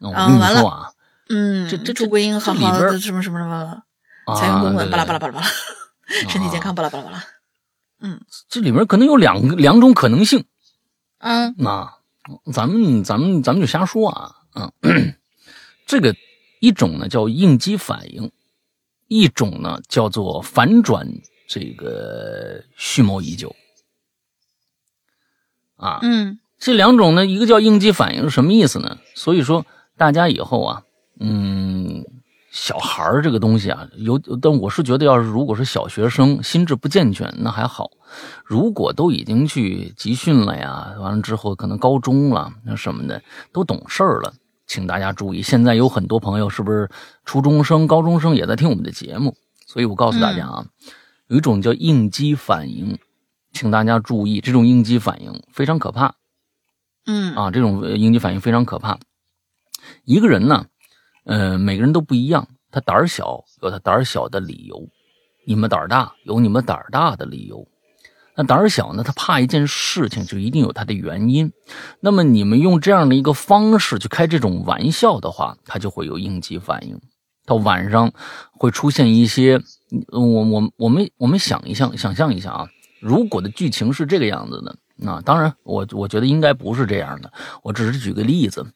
[0.00, 0.90] 我跟你啊完了说啊，
[1.28, 3.80] 嗯，这这祝桂英好好的什么什么什么，
[4.26, 5.46] 啊财源滚滚，巴拉巴拉巴拉巴拉，
[6.28, 7.24] 身体健康，巴拉巴拉巴拉。
[8.00, 10.44] 嗯这里面可能有两个两种可能性
[11.18, 11.88] 嗯那，
[12.52, 14.34] 咱们咱们咱们就瞎说啊，
[14.82, 15.14] 嗯，
[15.86, 16.12] 这个
[16.60, 18.32] 一种呢叫应激反应，
[19.06, 21.06] 一种呢叫做反转
[21.54, 23.54] 这个蓄谋已久
[25.76, 28.96] 啊，嗯这两种呢，一个叫应激反应是什么意思呢？
[29.14, 29.66] 所以说
[29.98, 30.82] 大家以后啊，
[31.20, 32.06] 嗯，
[32.50, 37.84] 小孩儿这个东西啊，有，但我是觉得，要是如果是小学生，心智不健全，那还好；
[38.46, 44.32] 如果都已经去集训了呀，完了之后可能高中了，那什么的都懂事儿了，
[44.66, 45.42] 请大家注意。
[45.42, 46.88] 现在有很多朋友是不是
[47.26, 49.36] 初中生、高中生也在听我们的节目？
[49.66, 50.66] 所以我告诉大家啊，
[51.32, 52.98] 有一种叫应激反应，
[53.54, 56.16] 请大家注意，这种应激反应非常可怕。
[57.06, 58.98] 嗯啊，这种呃应激反应非常可怕。
[60.04, 60.66] 一个人呢，
[61.24, 64.86] 呃，每个人都不一样，他胆儿小有他胆儿小的理由，
[65.46, 67.66] 你们胆儿大有你们胆儿大的理由。
[68.36, 71.50] 那胆儿小呢，他怕一件事情就一定有他的原因。
[72.00, 77.00] 那么你们用这样的一个方式去开这种玩笑的话，他就会有应激反应。
[77.46, 78.12] 到晚上
[78.52, 79.62] 会出现一些
[80.08, 82.68] 我我我们我们想一想，想象一下啊，
[83.00, 87.32] 如果的剧情是这个样子的，那当然我我觉得应该不是这样的。
[87.62, 88.66] 我只是举个例子，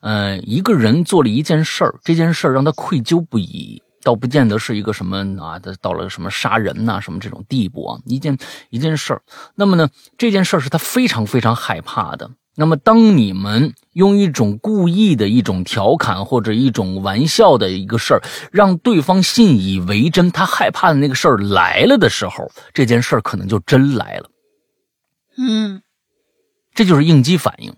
[0.00, 3.82] 呃，一个人做了一件事儿，这件事儿让他愧疚不已。
[4.02, 8.38] 倒不见得是一个什么啊，到了什么杀人呐，什么这种地步啊，一件
[8.70, 9.22] 一件事儿。
[9.56, 12.30] 那么呢，这件事儿是他非常非常害怕的。
[12.58, 24.30] 那么，当你们用一种故意的一种调侃或者一种玩笑的一个事儿，让对方信以为真，他害怕的那个事儿来了的时候，这件事儿可能就真来了。
[25.36, 25.82] 嗯，
[26.74, 27.74] 这就是应激反应。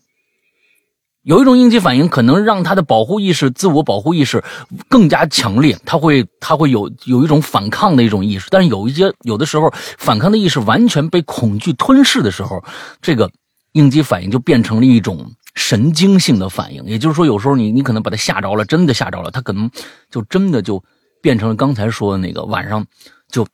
[1.25, 4.43] 有一种应激反应，可能让他的保护意识、自我保护意识
[4.89, 8.47] 更加强烈，他会他会有有一种反抗的一种意识。
[8.49, 12.65] 但是有一些有的时候，反抗的意识完全被恐惧吞噬的时候，
[13.03, 13.31] 这个
[13.79, 16.85] 应激反应就变成了一种神经性的反应。
[16.85, 19.71] 也就是说，有时候你你可能把他吓着了，真的吓着了，他可能
[20.11, 20.83] 就真的就
[21.23, 22.85] 变成了刚才说的那个晚上
[23.31, 23.47] 就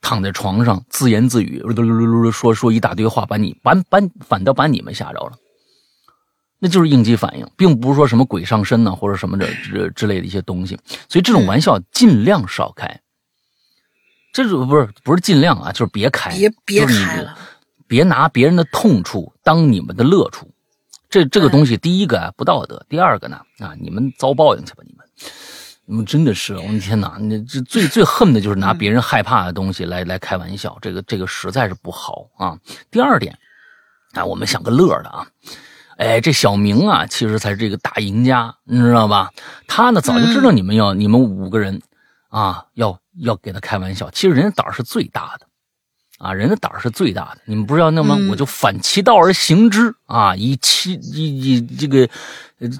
[0.00, 1.62] 躺在床上自言自语，
[2.32, 5.32] 说说一大堆话，把你把把反倒把你们吓着了。
[6.58, 10.78] 那就是应激反应，并不是说什么鬼上身呢，或者什么的之之类的一些东西。
[11.08, 13.00] 所以这种玩笑尽量少开。
[14.32, 15.72] 这种不是不是尽量啊？
[15.72, 17.36] 就是别开，别别开了，
[17.92, 20.50] 别拿别人的痛处当你们的乐处。
[21.10, 25.06] 这这个东西，第一个啊不道德，第二个呢啊你们遭报应去吧，你们
[25.84, 27.18] 你们真的是，我的天哪！
[27.20, 32.56] 你这最最恨的就是拿别人害怕的东西来来开玩笑，这个这个实在是不好啊。
[32.90, 33.36] 第二点
[34.14, 35.26] 啊，我们想个乐的啊。
[35.98, 39.30] 哎，这小明啊，其实才是这个大赢家，你知道吧？
[39.66, 41.82] 他呢，早就知道你们要，你们五个人
[42.30, 44.08] 啊，要要给他开玩笑。
[44.10, 45.46] 其实人家胆儿是最大的，
[46.22, 47.38] 啊，人的胆儿是最大的。
[47.46, 52.08] 你们不知道那么，我就反其道而行之啊，以其以以这个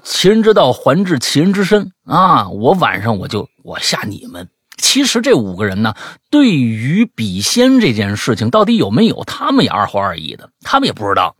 [0.01, 2.47] 其人之道还治其人之身啊。
[2.47, 4.47] 我晚上我就我吓你们。
[4.77, 5.93] 其实这五个人呢，
[6.29, 11.35] 对于笔仙这件事情到底有没有，他们也二话二意的，他们也不知道。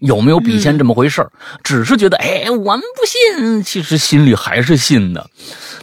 [0.00, 1.32] 有没有笔仙这么回事儿？
[1.64, 5.28] 只是觉得，哎，我们不信，其实心里还是信的。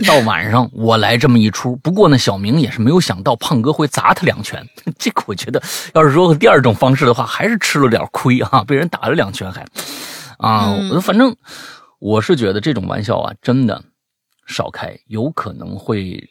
[0.05, 4.63] 到晚上我来这么一出，不过呢，小明也是没有想到胖哥会砸他两拳。
[4.97, 5.61] 这个我觉得，
[5.93, 9.65] 要是说第二种方式的话，还是吃了点亏啊， 被人打了两拳还。
[10.37, 11.35] 啊，反正
[11.99, 13.83] 我是觉得这种玩笑啊，真的
[14.45, 16.21] 少开，有可能会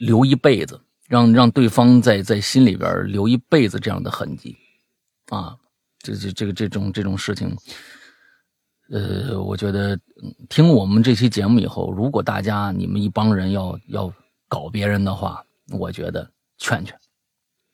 [0.00, 4.56] 留一辈子，让让对方在在心里边留一辈子这样的痕迹
[5.30, 5.54] 啊。
[6.04, 7.56] 这这这个这种这种事情，
[8.90, 9.98] 呃，我觉得
[10.50, 14.12] 听我们这期节目以后，如果大家你们一帮人要要
[14.46, 16.94] 搞别人的话，我觉得劝劝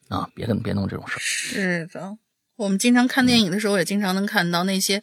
[0.09, 2.17] 啊，别跟别弄这种事是的，
[2.55, 5.03] 我们经常看电影的时候，也经常能看到那些，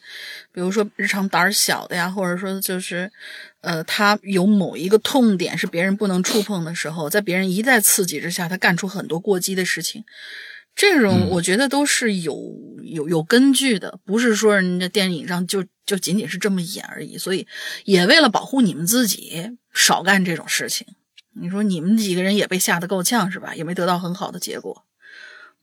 [0.50, 3.12] 比如说日常胆儿小的呀，或者说就是
[3.60, 10.04] 呃，他有某一个痛点是别人不能触碰的时候，在别人一再刺激之下，他干出很多过激的事情。
[10.78, 17.18] 这种我觉得都是有有有根据的，不是说人家电影上就就仅仅是这么演而已。
[17.18, 17.48] 所以
[17.84, 20.86] 也为了保护你们自己，少干这种事情。
[21.40, 23.56] 你说你们几个人也被吓得够呛是吧？
[23.56, 24.84] 也没得到很好的结果。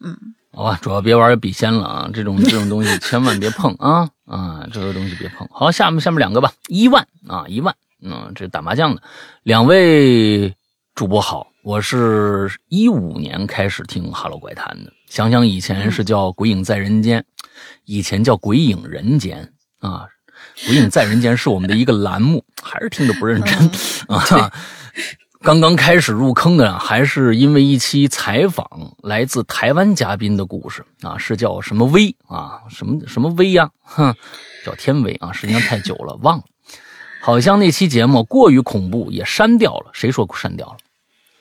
[0.02, 5.48] 嗯，好吧，主要别玩笔仙了啊，这种这种东西千万别碰啊啊，这个东西别碰。
[5.50, 9.02] 好，下面下面两个吧，一万啊一万，嗯，这打麻将的
[9.44, 10.54] 两位
[10.94, 14.94] 主播好，我是一五年开始听《哈喽怪谈》的。
[15.08, 17.20] 想想以前是叫《鬼影在人间》，
[17.86, 19.52] 以前叫《鬼影人间》
[19.88, 20.06] 啊，
[20.68, 23.72] 《鬼影在人间》是我们的一个栏目， 还是听得不认真
[24.16, 24.54] 啊？
[25.42, 28.68] 刚刚开始入坑的，还是因为一期采访
[29.02, 32.62] 来自台湾嘉宾的故事啊，是叫什么威啊？
[32.70, 33.72] 什么什么威呀？
[33.82, 34.14] 哼，
[34.64, 35.32] 叫天威啊！
[35.32, 36.44] 时间太久了，忘了，
[37.24, 39.90] 好像那期节目过于恐怖，也删掉了。
[39.94, 40.78] 谁说删掉了？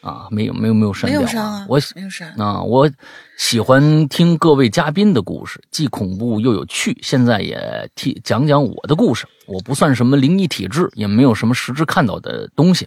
[0.04, 1.64] 啊，没有没有没有删掉啊！
[1.66, 2.60] 我没有删啊！
[2.60, 2.90] 我
[3.38, 6.98] 喜欢听各位嘉宾的故事，既恐怖又有趣。
[7.02, 9.26] 现在也替讲讲我的故事。
[9.46, 12.86] 我不算什么灵异体质，也没有什么实质看到的东西，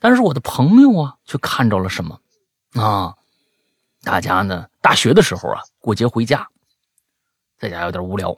[0.00, 2.18] 但是我的朋友啊，却看着了什么
[2.74, 3.14] 啊！
[4.02, 6.48] 大家呢，大学的时候啊，过节回家，
[7.60, 8.36] 在家有点无聊，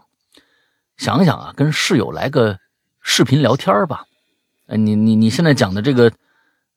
[0.99, 2.59] 想想啊，跟室友来个
[3.01, 4.05] 视频聊天吧。
[4.67, 6.13] 哎，你你你现在讲的这个。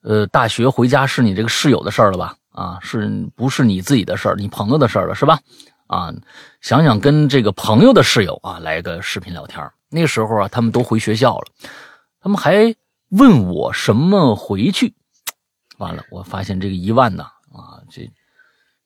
[0.04, 2.36] 呃，大学回家是你这个室友的事儿了吧？
[2.52, 4.36] 啊，是不是你自己的事儿？
[4.36, 5.40] 你朋友的事儿了是吧？
[5.88, 6.14] 啊，
[6.62, 9.68] 想想跟这个朋友的室友啊来个视频聊天。
[9.90, 11.46] 那个时候啊，他们都回学校了，
[12.20, 12.76] 他们还
[13.10, 14.94] 问我什么回去。
[15.78, 18.12] 完了，我发现这个一万呢，啊，这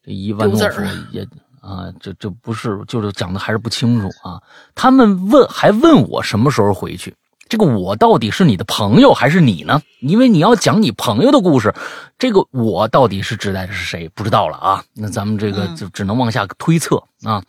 [0.03, 0.63] 这一万字
[1.11, 1.23] 也
[1.61, 4.39] 啊，这这不是就是讲的还是不清楚啊。
[4.75, 7.15] 他们问还问我什么时候回去。
[7.49, 9.81] 这个我到底是你的朋友还是你呢？
[10.01, 11.73] 因为你要讲你朋友的故事，
[12.17, 14.09] 这个我到底是指代的是谁？
[14.09, 14.83] 不知道了啊。
[14.93, 17.43] 那咱们这个就只能往下推测啊。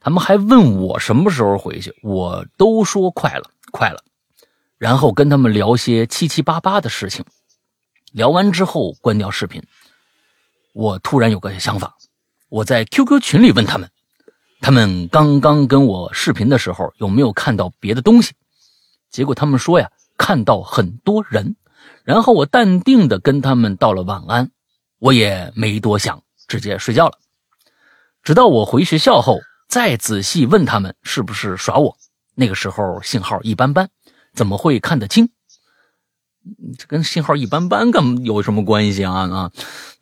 [0.00, 4.02] 他们还问我什么时候回去，我都说快了，快了。
[4.76, 7.24] 然后跟他们聊些七七八八的事情。
[8.10, 9.62] 聊完之后关掉视频，
[10.74, 11.94] 我突然有个想法，
[12.50, 13.88] 我在 QQ 群里问他们，
[14.60, 18.32] 他们刚刚跟我视频的时候有没有看到别的东西？
[19.12, 19.88] 结果他们说呀，
[20.18, 21.54] 看到很多人。
[22.04, 24.50] 然后我淡定的跟他们道了晚安，
[24.98, 27.12] 我也没多想，直接睡觉了。
[28.24, 31.96] 直到我回学校后，再仔细问他们是不是耍我，
[32.34, 33.88] 那个时候信号一般般，
[34.34, 35.28] 怎么会看得清？
[36.76, 39.52] 这跟信号一般般干有什么关系啊啊？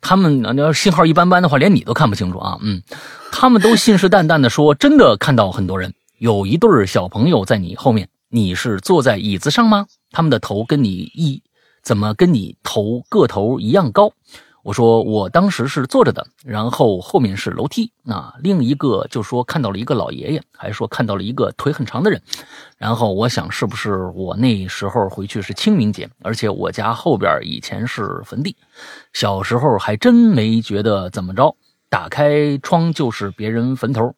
[0.01, 2.57] 他们那要信号一般般的话，连你都看不清楚啊。
[2.61, 2.81] 嗯，
[3.31, 8.09] 他们都信誓旦旦的说，真的看到很多人，有一对小朋友在你后面。
[8.33, 9.87] 你是坐在椅子上吗？
[10.11, 11.43] 他们的头跟你一
[11.83, 14.13] 怎么跟你头个头一样高？
[14.63, 17.91] 我说我当时是坐着的，然后后面是楼梯。
[18.03, 22.21] 那另一个就说看到了一个老爷爷，还说看到了一个腿很长的人。
[22.77, 28.55] 然后我想是不是我那时候回去是清明节，而且我家后边以前是坟地，
[29.11, 31.53] 小时候还真没觉得怎么着。
[31.89, 34.15] 打开窗就是别人坟头。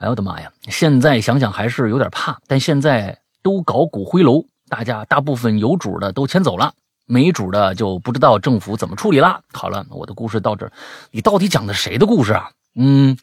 [0.00, 0.50] 哎呦我的妈呀！
[0.62, 6.72] 现在想想还是有点怕，但现在都搞骨灰楼，大家大部分有主的都迁走了，
[7.04, 9.42] 没主的就不知道政府怎么处理了。
[9.52, 10.72] 好了，我的故事到这儿，
[11.10, 12.50] 你到底讲的谁的故事啊？
[12.74, 13.18] 嗯，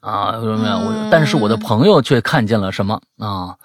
[0.00, 3.56] 啊，没有没有，我但是我的朋友却看见了什么啊？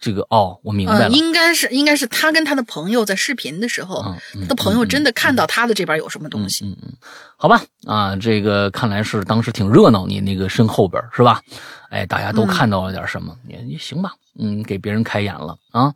[0.00, 6.64] 这个哦，我明白了，应该是应该是他跟他的朋友在视频的时候，他的朋友真的看到他的这边有什么东西。
[6.64, 6.92] 嗯嗯，
[7.36, 11.42] 好吧，啊，这个看来是当时挺热闹，你那个身后边是吧？
[11.90, 13.36] 哎，大家都看到了点什么？
[13.46, 14.12] 你你行吧？
[14.38, 15.92] 嗯，给别人开眼了啊。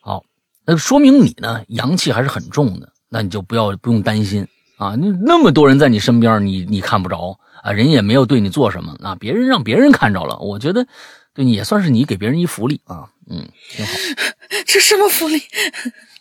[0.00, 0.24] 好，
[0.64, 4.48] 那说明你呢阳气还是很重的，那你就不要不用担心
[4.78, 4.94] 啊。
[4.94, 10.86] 那那么多人在你身边，你你看不着啊，人也没有对你做什么啊，别人让别人看着了，我觉得
[11.34, 13.10] 对你也算是你给别人一福利啊。
[13.30, 13.92] 嗯，挺好。
[14.66, 15.42] 这什么福利？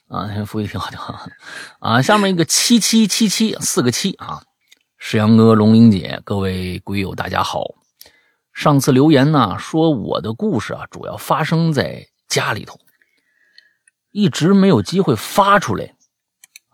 [0.09, 1.27] 啊，福利挺好，挺好。
[1.79, 4.43] 啊，下面一个七七七七四个七啊，
[4.97, 7.75] 石阳哥、龙玲姐，各位鬼友大家好。
[8.53, 12.79] 上次留言呢，说我的故事啊，主要发生在家里头，
[14.11, 15.93] 一直没有机会发出来。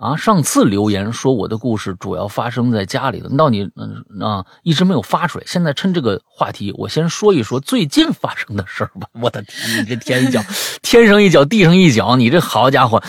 [0.03, 5.45] 啊，上次留言说我的故事主要发生在家里头，到你嗯啊一直没有发出来。
[5.47, 9.07] 现在趁这个话题，我先说一说最近发生的事儿吧。
[9.21, 10.43] 我的天，你这天一脚，
[10.81, 13.01] 天上一脚，地上一脚，你这好家伙，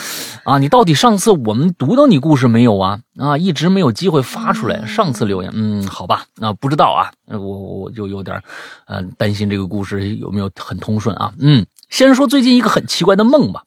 [0.45, 3.01] 啊，你到底上次我们读到你故事没有啊？
[3.19, 4.87] 啊，一直没有机会发出来。
[4.87, 8.41] 上次留言，嗯，好吧，啊，不知道啊，我我就有点，
[8.87, 11.35] 呃，担心这个故事有没有很通顺啊？
[11.41, 13.65] 嗯，先说最近一个很奇怪的梦吧，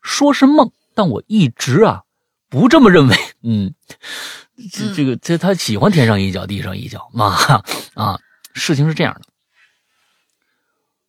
[0.00, 2.02] 说是梦，但我一直啊。
[2.50, 3.74] 不这么认为， 嗯，
[4.72, 7.36] 这这个这他喜欢天上一脚地上一脚嘛
[7.94, 8.20] 啊，
[8.52, 9.22] 事情是这样的，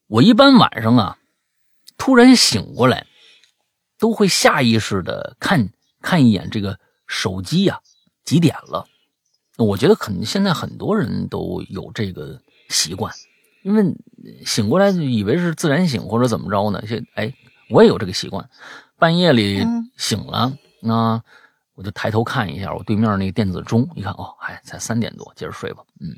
[0.07, 1.17] 我一般晚上啊，
[1.97, 3.07] 突然醒过来，
[3.97, 5.69] 都会下意识的看
[6.01, 7.79] 看一眼这个手机呀，
[8.23, 8.87] 几点了？
[9.57, 12.39] 我觉得可能现在很多人都有这个
[12.69, 13.13] 习惯，
[13.63, 13.83] 因为
[14.45, 16.83] 醒过来就以为是自然醒或者怎么着呢？
[16.87, 17.33] 这哎，
[17.69, 18.47] 我也有这个习惯，
[18.97, 19.65] 半夜里
[19.97, 20.55] 醒了。
[20.81, 21.23] 那
[21.73, 25.83] 我就抬头看一下我对面那个电子钟，一看哦，还才三点多，接着睡吧。
[25.99, 26.15] 嗯，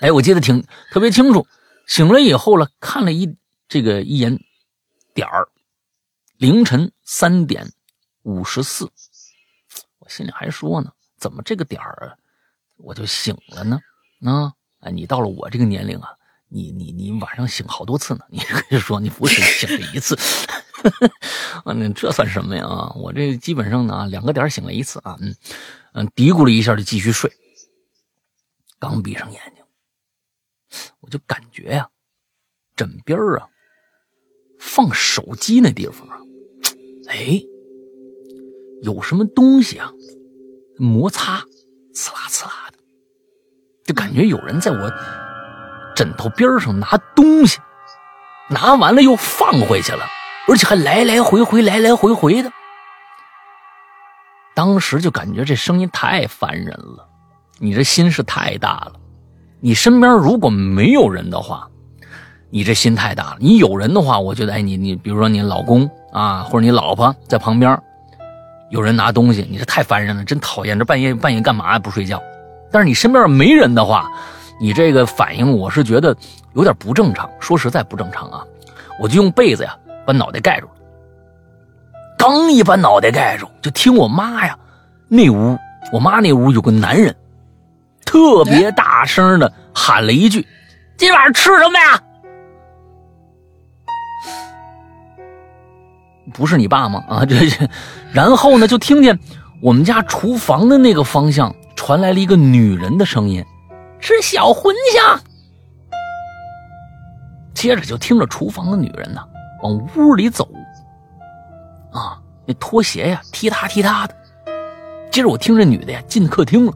[0.00, 1.46] 哎，我记得挺特别清楚。
[1.86, 3.36] 醒了以后了，看了一
[3.68, 4.38] 这个一眼
[5.14, 5.48] 点儿，
[6.36, 7.72] 凌晨三点
[8.22, 8.90] 五十四。
[9.98, 12.18] 我心里还说呢，怎么这个点儿
[12.76, 13.78] 我就醒了呢？
[14.24, 16.10] 啊，哎，你到了我这个年龄啊，
[16.48, 18.20] 你你你晚上醒好多次呢。
[18.28, 20.18] 你可以说你不是醒了一次。
[21.64, 22.64] 啊，那这算什么呀？
[22.66, 25.34] 啊，我这基本上呢，两个点醒了一次啊，嗯
[25.92, 27.32] 嗯，嘀咕了一下就继续睡。
[28.78, 29.64] 刚闭上眼睛，
[31.00, 31.88] 我就感觉呀，
[32.76, 33.48] 枕边啊，
[34.58, 36.18] 放手机那地方啊，
[37.08, 37.42] 哎，
[38.82, 39.90] 有什么东西啊，
[40.78, 41.42] 摩擦，
[41.94, 42.78] 刺啦刺啦的，
[43.84, 44.92] 就感觉有人在我
[45.94, 47.58] 枕头边上拿东西，
[48.50, 50.04] 拿完了又放回去了。
[50.48, 52.50] 而且还来来回回，来来回回的。
[54.54, 57.06] 当时就感觉这声音太烦人了，
[57.58, 58.92] 你这心是太大了。
[59.60, 61.68] 你身边如果没有人的话，
[62.48, 63.36] 你这心太大了。
[63.40, 67.78] 你有人的话，我觉得，哎，你你比如说你老公啊，或者你老婆在旁边，
[68.70, 70.78] 有人拿东西，你这太烦人了，真讨厌。
[70.78, 72.22] 这半夜半夜干嘛不睡觉？
[72.70, 74.10] 但是你身边没人的话，
[74.60, 76.16] 你这个反应，我是觉得
[76.54, 77.28] 有点不正常。
[77.40, 78.44] 说实在不正常啊。
[78.98, 79.76] 我就用被子呀
[80.06, 80.72] 把脑袋盖住了。
[82.18, 84.58] 刚一把脑袋盖住，就听我妈呀，
[85.08, 85.58] 那屋
[85.92, 87.14] 我妈那屋有个男人，
[88.04, 90.46] 特别大声的喊了一句
[90.96, 92.02] ：“今晚上吃什么呀？”
[96.32, 97.04] 不是你爸吗？
[97.08, 97.68] 啊，这这，
[98.12, 99.18] 然后呢，就听见
[99.62, 103.44] 我们家厨房的那个方向传来了一个女人的声音
[104.00, 105.20] ：“吃小茴香。”
[107.54, 109.20] 接着就听着厨房的女人呢
[109.62, 110.48] 往屋里走，
[111.92, 114.16] 啊，那拖鞋呀踢踏踢踏的。
[115.10, 116.74] 接着我听这女的呀进客厅了，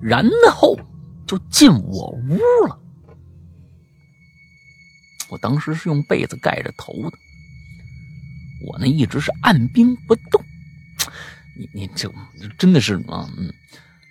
[0.00, 0.76] 然后
[1.26, 2.76] 就进我屋了。
[5.28, 7.16] 我当时是用被子盖着头的。
[8.66, 10.42] 我呢一直是按兵不动，
[11.56, 12.12] 你你这
[12.58, 13.50] 真的是啊，嗯，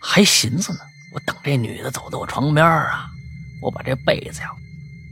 [0.02, 0.80] 还寻思呢，
[1.14, 3.10] 我等这女的走到我床边啊，
[3.62, 4.50] 我把这被子呀，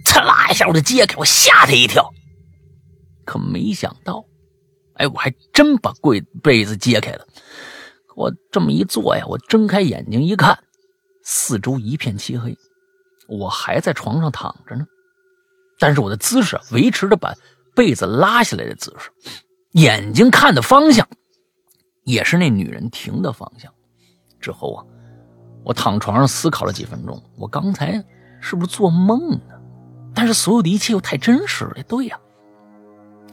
[0.06, 2.10] 嚓啦一下我就揭开，我吓她一跳。
[3.28, 4.26] 可没想到，
[4.96, 7.28] 哎，我还真把柜被子揭开了。
[8.16, 10.58] 我这么一坐呀，我睁开眼睛一看，
[11.22, 12.58] 四周一片漆黑，
[13.28, 14.88] 我还在床上躺着呢，
[15.78, 17.36] 但是我的姿势维持着把。
[17.76, 19.12] 被子拉下来的姿势，
[19.74, 21.08] 眼睛看的方向，
[22.06, 23.72] 也是那女人停的方向。
[24.40, 24.84] 之后啊，
[25.64, 28.04] 我躺床上思考了几分钟，我刚才
[28.42, 29.62] 是不是做梦呢？
[30.16, 31.84] 但是所有的一切又太真实了。
[31.88, 32.20] 对呀，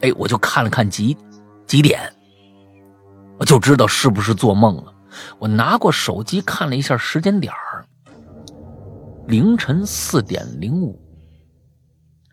[0.05, 1.17] 哎，我就看了看几
[1.65, 1.99] 几点，
[3.39, 4.93] 我就知道是不是做梦了。
[5.39, 7.83] 我拿过手机看了一下时间点儿，
[9.27, 11.01] 凌晨四点零五，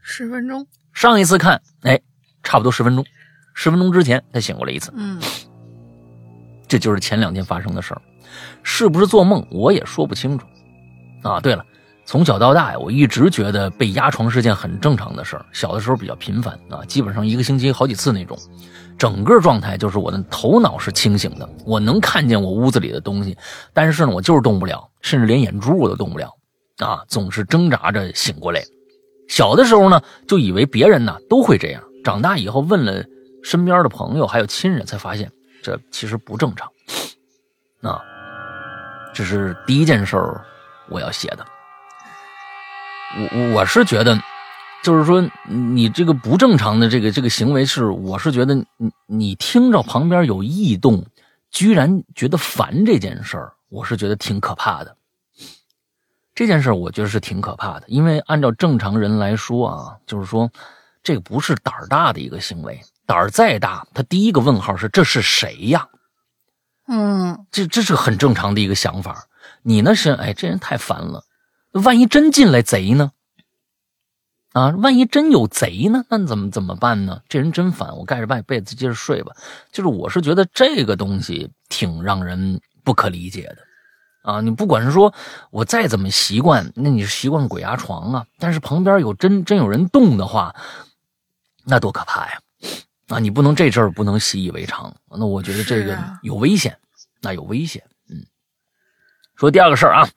[0.02, 0.66] 十分钟。
[0.92, 1.98] 上一次看，哎，
[2.42, 3.06] 差不多十分钟，
[3.54, 4.92] 十分钟之前他醒过来一次。
[4.94, 5.18] 嗯，
[6.68, 8.02] 这就是前两天发生的事儿，
[8.62, 10.46] 是不是做梦我也说不清楚。
[11.22, 11.64] 啊，对了，
[12.04, 15.46] 从小到大呀，我一直觉得被压床是件很正常的事儿。
[15.52, 18.36] 小的时候比较频繁啊，基本上一个星期好几次那种。
[18.98, 23.36] 整个状态就是我的头脑是清醒的，我能看见我屋子里的东西，
[23.72, 26.30] 但是呢，我就是动不了，甚至连眼珠我都动不了。
[26.78, 28.62] 啊，总是挣扎着醒过来。
[29.28, 31.82] 小的时候呢，就以为别人呢都会这样。
[32.04, 33.02] 长大以后问了
[33.42, 35.30] 身边的朋友还有亲人，才发现
[35.62, 36.68] 这其实不正常。
[37.80, 38.00] 啊，
[39.14, 40.16] 这是第一件事
[40.88, 41.44] 我要写的。
[43.16, 44.18] 我我是觉得，
[44.82, 51.04] 就是说你这个不正常的这个这个行为是，我是觉得你你听着旁边有异动，
[51.50, 54.96] 居然觉得烦这件事儿，我是觉得挺可怕的。
[56.34, 60.50] 这件事我觉得是挺可怕的，因为按照正常人来说啊，就是说，
[61.02, 65.86] 这个不是胆儿大的一个行为，胆儿再大，他第一个问号是这是谁呀？
[66.88, 69.26] 嗯，这这是很正常的一个想法。
[69.62, 71.22] 你呢是哎，这人太烦了，
[71.72, 73.12] 万一真进来贼呢？
[74.52, 76.04] 啊，万一真有贼呢？
[76.10, 77.22] 那怎么怎么办呢？
[77.28, 79.34] 这人真烦，我盖着被被子接着睡吧。
[79.72, 83.58] 就是我是觉得这个东西挺让人不可理解的。
[84.22, 85.12] 啊，你不管是说
[85.50, 88.26] 我再怎么习惯，那你是习惯鬼压床啊？
[88.38, 90.54] 但是旁边有真真有人动的话，
[91.64, 92.40] 那多可怕呀！
[93.08, 94.94] 啊，你不能这阵儿不能习以为常。
[95.08, 96.78] 那我觉得这个有危险，
[97.20, 97.82] 那有危险。
[98.10, 98.24] 嗯，
[99.34, 100.08] 说第二个事儿啊，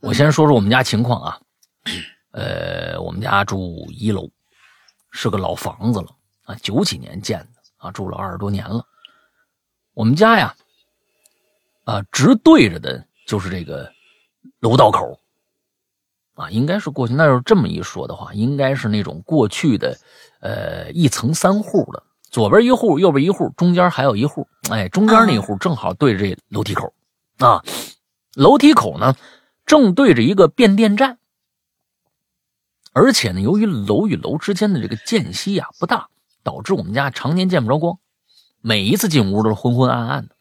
[0.00, 1.40] 我先说说我们家情况啊。
[2.32, 4.28] 呃，我们家住一楼，
[5.10, 6.08] 是个老房子了
[6.44, 8.84] 啊，九几年建的啊，住了二十多年了。
[9.94, 10.54] 我们家呀，
[11.84, 13.04] 啊，直对着的。
[13.26, 13.92] 就是这个
[14.60, 15.20] 楼道口
[16.32, 19.98] 啊，应该是过去那要这么一说的话，应该是那种过去的
[20.40, 24.48] 呃一层三户的，左边一户，右边一户，中间还有一户。
[24.70, 26.90] 哎，中间那户正好对着这楼梯口
[27.36, 27.62] 啊，
[28.34, 29.14] 楼梯口呢
[29.68, 31.20] 正对着一个变电站，
[32.92, 36.08] 而且呢，由于楼与楼之间的这个间隙呀不大，
[36.42, 38.00] 导致我们家常年见不着光，
[38.60, 40.34] 每一次进屋都是昏昏暗暗的，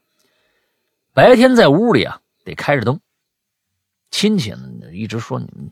[1.14, 2.22] 白天在屋里啊。
[2.46, 3.02] 得开着灯，
[4.10, 5.70] 亲戚呢一直说你们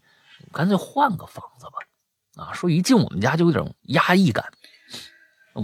[0.52, 4.44] 干脆换个房子吧，啊，说一进我们家就有点压抑感，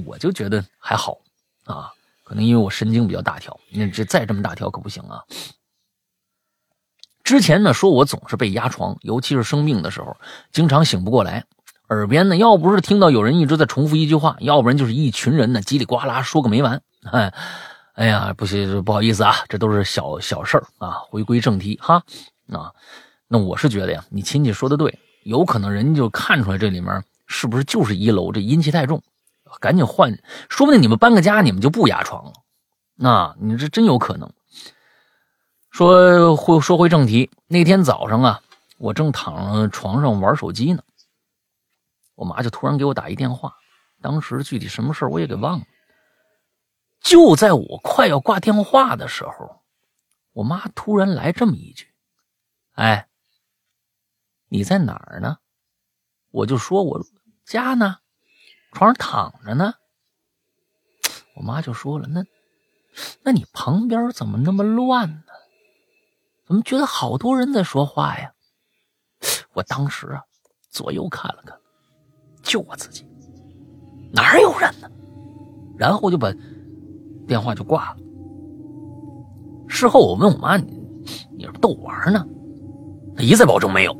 [0.06, 1.20] 我就觉得还好
[1.66, 1.92] 啊，
[2.24, 5.22] 可能因为我神经比较大条，你这再这么大条可不行啊。
[7.24, 10.18] 之前呢说我总是被压床，尤其是生病的时候，
[10.52, 11.46] 经常醒不过来，
[11.90, 17.34] 耳边呢要不是听到有人一直在重复一句话，要不然就是一群人呢叽里呱啦说个没完，哎。
[17.94, 21.02] 哎呀，不行，不好意思啊，这都是小小事儿啊。
[21.10, 22.02] 回归正题哈，
[22.50, 22.72] 啊，
[23.28, 29.04] 那我是觉得呀，你亲戚说的对，有可能人家就看出来这里面是不是就是一楼这阴气太重，
[29.60, 30.18] 赶紧换，
[30.50, 32.32] 说不定你们搬个家，你们就不压床了。
[32.96, 34.32] 那你这真有可能。
[35.72, 38.42] 说回说回正题，那天早上啊，
[38.78, 40.84] 我正躺床上玩手机呢，
[42.14, 43.56] 我妈就突然给我打一电话，
[44.02, 45.66] 当时具体什么事我也给忘了。
[47.00, 49.62] 就在我快要挂电话的时候，
[50.34, 51.88] 我妈突然来这么一句
[52.76, 53.08] ：“哎，
[54.50, 55.38] 你在哪儿呢？”
[56.32, 57.02] 我就说：“我
[57.46, 58.00] 家呢，
[58.74, 59.76] 床上躺着呢。”
[61.34, 62.26] 我妈就说了：“那，
[63.24, 65.31] 那你旁边怎么那么乱呢？
[66.52, 68.30] 怎么觉得好多人在说话呀？”
[69.56, 70.22] 我当时啊，
[70.70, 71.56] 左右看了看，
[72.44, 73.06] 就我自己，
[74.12, 74.90] 哪有人呢？
[75.78, 76.30] 然后就把
[77.26, 77.98] 电话就挂了。
[79.70, 80.78] 事后我问我妈：“你
[81.38, 82.26] 你是逗我玩呢？”
[83.16, 83.98] 她一再保证没有。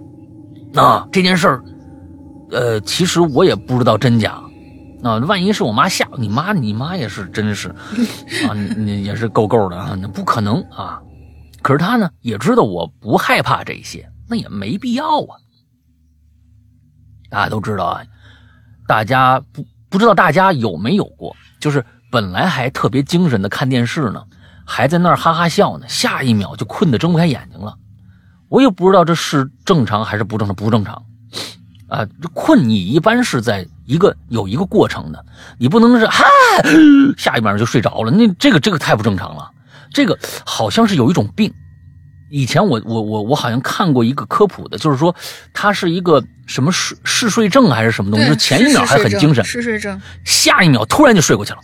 [0.76, 1.64] 啊，这件事儿，
[2.50, 4.44] 呃，其实我也不知道真假。
[5.00, 11.02] 那万一是我妈吓你妈，你妈也是真是啊，你也是够够的啊，那不可能啊。
[11.62, 15.38] 可是他呢，也知道我不害怕这些，那也没必要啊。
[17.30, 18.04] 大家都知道啊，
[18.88, 24.26] 大家不不知道大家有没有过，就是本来还特别精神的看电视呢，
[24.66, 27.78] 还在那儿哈哈笑呢，下一秒就困得睁不开眼睛了。
[28.50, 31.06] 我也不知道这是正常还是不正常，不正常。
[31.88, 35.26] 啊，这困你一般是在一个有一个过程的，
[35.58, 36.26] 你不能是哈，
[37.18, 39.52] 下一秒就睡着了，那这个这个太不正常了。
[39.94, 41.54] 这个好像是有一种病，
[42.30, 45.16] 以前我我我我好像看过一个科普的，就是说
[45.54, 51.60] 他是一个什么嗜嗜睡症还是什么东西，就前一秒还很精神，嗜睡症，下一秒突然就睡过去了，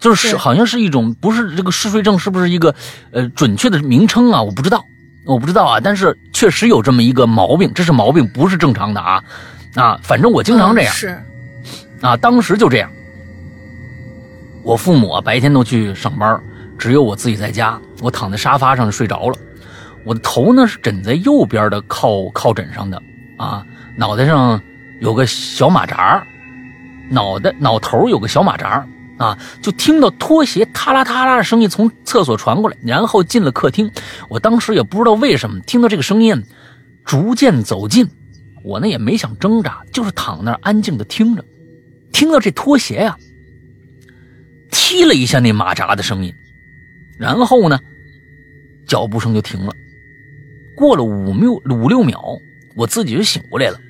[0.00, 2.74] 就是好像是一种不是这个嗜睡症是不是一个
[3.12, 4.42] 呃准确的名称啊？
[4.42, 4.84] 我不知道。
[5.26, 9.22] 我不知道啊，但是确实有这么一个毛病，这是毛病，不是正常的啊，
[9.74, 11.22] 啊，反正我经常这样，是，
[12.00, 12.90] 啊，当时就这样。
[14.62, 16.40] 我父母啊白天都去上班，
[16.78, 19.36] 只有我自己在家，我躺在沙发上睡着了，
[20.04, 23.02] 我的头呢是枕在右边的靠靠枕上的，
[23.36, 23.66] 啊，
[23.96, 24.60] 脑袋上
[25.00, 26.24] 有个小马扎，
[27.10, 28.86] 脑袋脑头有个小马扎。
[29.18, 29.36] 啊！
[29.60, 33.90] 就听到拖鞋踏啦踏啦的声音从厕所传过来，然后进了客厅。
[34.28, 36.40] 我当时也不知道为什么，听到这个声音，
[37.04, 38.08] 逐渐走近。
[38.62, 41.44] 我呢也没想挣扎，就是躺那儿安静的听着。
[42.12, 43.16] 听到这拖鞋呀，
[44.70, 46.32] 踢了一下那马扎的声音，
[47.18, 47.78] 然后呢，
[48.86, 49.74] 脚步声就停了。
[50.76, 52.38] 过了五六五六秒，
[52.76, 53.80] 我自己就醒过来了，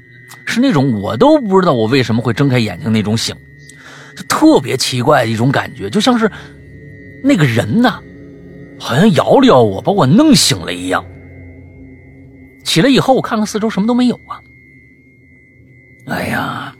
[0.46, 3.36] 是那种我都不知道我为什么会睁开眼睛那种醒。
[4.16, 6.28] 就特别奇怪的一种感觉，就像是
[7.22, 8.02] 那个人呐，
[8.78, 11.04] 好像摇了摇我，把我弄醒了一样。
[12.64, 14.40] 起来以后，我看看四周，什么都没有啊。
[16.06, 16.74] 哎呀，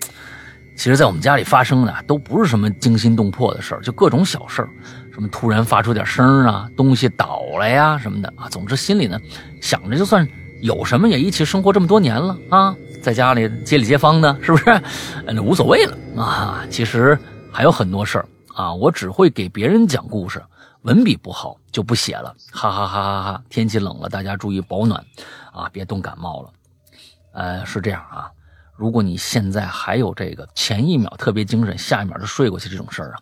[0.74, 4.70] 其实，在我们家里发生的都不是什么惊心动魄的事儿，就各种小事儿，
[5.18, 8.48] 什么突然发出点声啊，东西倒了呀什么的啊。
[8.48, 9.18] 总之，心里呢
[9.60, 10.24] 想着，就算
[10.62, 12.76] 有什么，也一起生活这么多年了啊。
[13.02, 14.80] 在家里街里街坊的，是不是？
[15.26, 16.64] 那无所谓了啊。
[16.70, 17.18] 其实
[17.52, 20.40] 还有很多事儿啊，我只会给别人讲故事，
[20.82, 22.32] 文笔不好就不写了。
[22.52, 23.42] 哈哈哈哈哈！
[23.48, 25.04] 天气冷了，大家注意保暖
[25.52, 26.50] 啊，别冻感冒了。
[27.32, 28.30] 呃，是这样啊。
[28.76, 33.18] 如果你现在还有这个前一秒特别精神，下一秒就睡过去这种事儿啊，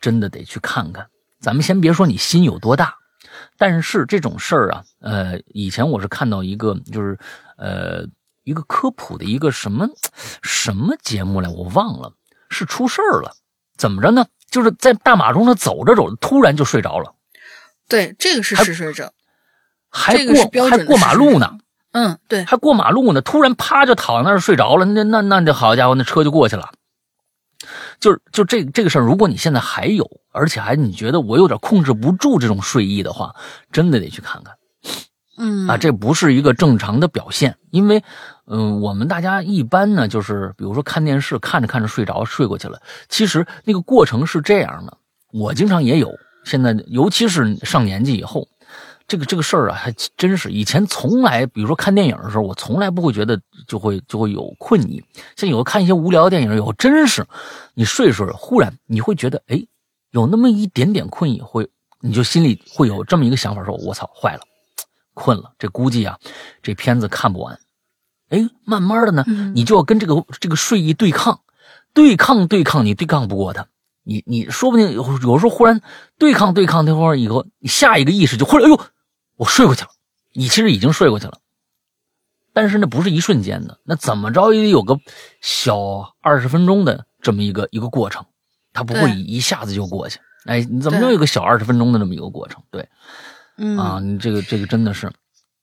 [0.00, 1.04] 真的得去看看。
[1.40, 2.96] 咱们先别说你心有多大，
[3.58, 7.18] 但是这种事儿啊，呃，以前我是看到一个，就是
[7.56, 8.06] 呃。
[8.46, 9.88] 一个科普的一个什么
[10.40, 12.12] 什么节目来，我忘了，
[12.48, 13.32] 是出事儿了，
[13.76, 14.24] 怎么着呢？
[14.48, 17.12] 就是在大马路上走着走着，突然就睡着了。
[17.88, 19.12] 对，这个是嗜睡者，
[19.90, 21.58] 还过还过马路呢。
[21.90, 24.84] 嗯，对，还过马路呢，突然啪就躺那儿睡着了。
[24.84, 26.70] 那那那就好家伙，那车就过去了。
[28.00, 33.34] 就是就这这个事儿，如果你现在还有，而且还你觉得我有点控制不住这种睡意的话，
[33.72, 34.54] 真的得去看看。
[35.38, 38.02] 嗯啊，这不是一个正常的表现，因为。
[38.48, 42.80] 嗯，我们大家一般呢，就是比如说看电视，看着看着睡着，睡过去了。
[43.08, 44.96] 其实那个过程是这样的，
[45.32, 46.14] 我经常也有。
[46.44, 48.46] 现在尤其是上年纪以后，
[49.08, 55.02] 这个这个事儿啊，还真是以前从来，比如说看电影的时候，我从来不会觉得就会就会有困意。
[55.36, 57.24] 像有看一些无聊的电影以后，真是
[57.74, 59.64] 你睡睡，忽然你会觉得，哎，
[60.10, 61.68] 有那么一点点困意，会
[62.00, 64.40] 你就心里会有这么一个想法，说我操，坏了，
[65.14, 66.18] 困了，这估计啊，
[66.62, 67.58] 这片子看不完。
[68.28, 71.42] 哎，慢慢的呢，你就要跟这个这个睡意对抗，
[71.94, 73.68] 对抗对抗，你对抗不过他，
[74.02, 75.80] 你你说不定有有时候忽然
[76.18, 78.80] 对抗对抗，那会儿以后，你下一个意识就忽然，哎呦，
[79.36, 79.90] 我睡过去了，
[80.32, 81.38] 你其实已经睡过去了，
[82.52, 84.98] 但是那不是一瞬间的，那怎么着也得有个
[85.40, 88.24] 小二十分钟的这么一个一个过程，
[88.72, 92.62] 它不会一下子就过去，哎，你怎么着有个小二十分钟的这么一个过程？
[92.70, 92.88] 对，
[93.56, 95.12] 嗯啊，你这个这个真的是，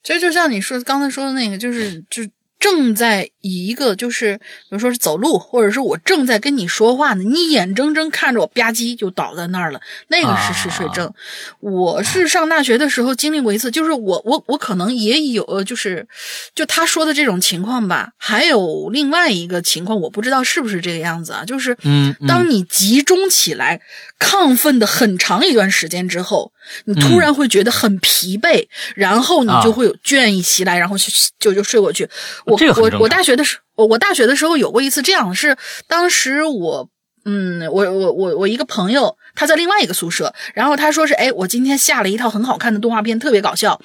[0.03, 2.23] 其实就像你说刚才说的那个，就是就。
[2.63, 11.13] 正在以一个就是比如说是走路，或者是我正在跟你说话呢，你眼睁睁看着我吧唧就倒在那儿了，那个是嗜睡症。
[11.59, 16.07] 我是上大学的时候经历过一次，就是我我我可能也有，就是
[16.55, 18.11] 就他说的这种情况吧。
[18.17, 23.81] 还有另外一个情况，我不知道是不是这个样子啊，就是嗯，嗯当你集中起来、
[24.17, 26.53] 亢奋的很长一段时间之后，
[26.85, 31.05] 你突然会觉得很疲惫，然后你啊就会有倦意袭来，然后就
[31.37, 32.09] 就就睡过去。
[32.45, 36.89] 我我这个很正常我大学的时我我大学的时候有过一次这样，是当时我。
[37.25, 43.79] 嗯，我我我我一个朋友，他在另外一个宿舍，然后他说是，哎，我今天下了一套很好看的动画片，特别搞笑，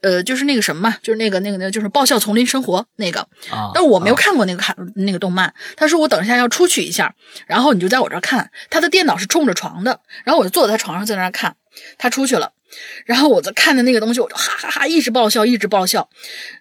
[0.00, 5.52] 呃，就是那个什么嘛，就是那个那个那个，就是《爆笑丛林生活》那个，啊，但我没有啊看过那个看那个动漫。
[5.76, 7.14] 他说我等一下要出去一下，
[7.46, 8.50] 然后你就在我这儿看。
[8.70, 11.56] 他的电脑是冲着床的，然后我就坐在他床上在那儿看。
[11.98, 12.52] 他出去了，
[13.06, 16.08] 然后我在看的那个东西，我就哈哈哈一直爆笑，一直爆笑。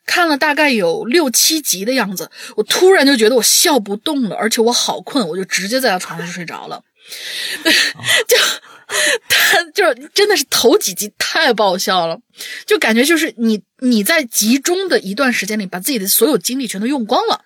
[0.06, 6.84] 看了大概有六七集的样子，我突然就觉得我笑不动了，而且我好困，我就直接在他床上就睡着了。
[8.28, 8.38] 就
[9.30, 12.20] 他就是真的是头几集太爆笑了，
[12.66, 17.42] 就感觉就是你你在集中的一段时间里，把自己的所有精力全都用光了。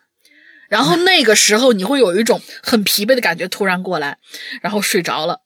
[0.69, 4.17] 然后那个时候你会有一种很疲惫的感觉突然过来，
[4.61, 5.41] 然后睡着了。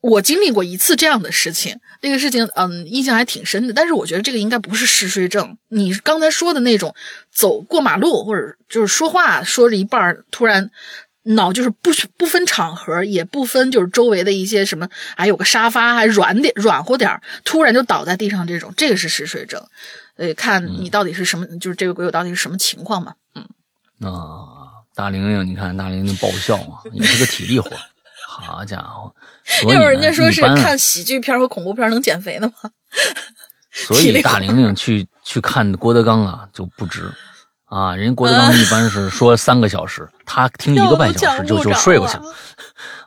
[0.00, 5.56] 我经历过一次这样的事情，这个事情嗯印象还挺深的，但是我觉得这个应该不是嗜睡症。
[5.68, 6.94] 你刚才说的那种
[7.32, 10.70] 走过马路或者就是说话说着一半儿突然
[11.22, 14.86] 脑就是不不分场合，也不分就是周围的一些什么，
[15.16, 19.66] 还有个沙发还软点软和点儿，突然就倒在地上这种，这个是嗜睡症。
[20.16, 23.14] 呃，看你到底是什么，就是这个鬼友到底是什么情况嘛？
[23.34, 23.42] 嗯
[24.12, 27.70] 啊，大玲玲，你看大玲玲爆笑嘛，也是个体力活，
[28.28, 29.14] 好家伙！
[29.44, 32.54] 所以要呢是人家说是看喜剧片和恐怖片能减肥的吗？
[33.72, 37.12] 所以大玲玲去去看郭德纲啊就不值
[37.74, 42.22] 啊，人家郭德纲一般是说三个小时，他听一个半小时就 就睡过去了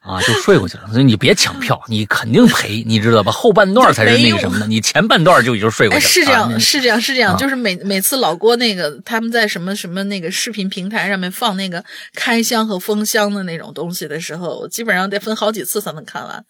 [0.02, 0.90] 啊，就睡过去了。
[0.92, 3.32] 所以你别抢票，你肯定赔，你知道吧？
[3.32, 6.10] 后半段才是那个什么的，你前半段就已经睡过哎，去了。
[6.12, 11.82] 是这样，啊是这样，是这样，啊就是每每次老郭那个他们在什么什么那个视频平台上面放那个
[12.14, 16.46] 开箱和封箱的那种东西的时候，我基本上得分好几次才能看完。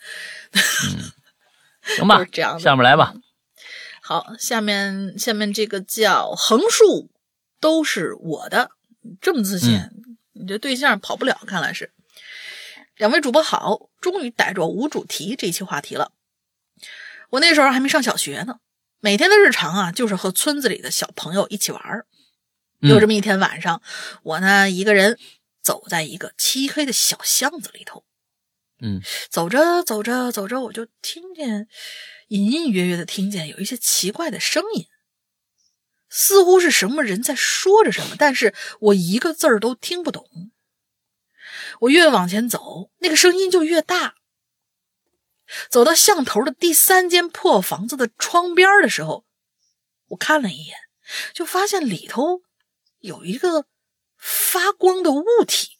[1.95, 3.13] 行吧这样下面来吧。
[4.01, 7.09] 好，下面下面这个叫横竖
[7.59, 8.71] 都是我的，
[9.21, 9.79] 这么自信，
[10.33, 11.91] 你这对象跑不了，看来是。
[12.95, 16.11] 两位主播好，终于逮着无主题这期话题了。
[17.29, 18.59] 我那时候还没上小学呢，
[18.99, 22.07] 每天的日常啊，就是和村子里的小朋友一起玩儿。
[22.81, 23.81] 嗯有这么一天晚上，
[24.21, 25.17] 我呢一个人
[25.63, 28.03] 走在一个漆黑的小巷子里头，
[28.79, 31.67] 嗯走着走着走着，我就听见
[32.27, 34.85] 隐隐约约的听见有一些奇怪的声音，
[36.09, 40.51] 似乎是什么人在说着什么，但是我一个字儿都听不懂。
[41.81, 44.15] 我越往前走，那个声音就越大。
[45.69, 49.25] 走到巷头的第三间破房子的窗边的时候，
[50.09, 50.75] 我看了一眼，
[51.33, 52.41] 就发现里头
[52.99, 53.65] 有一个
[54.17, 55.77] 发光的物体。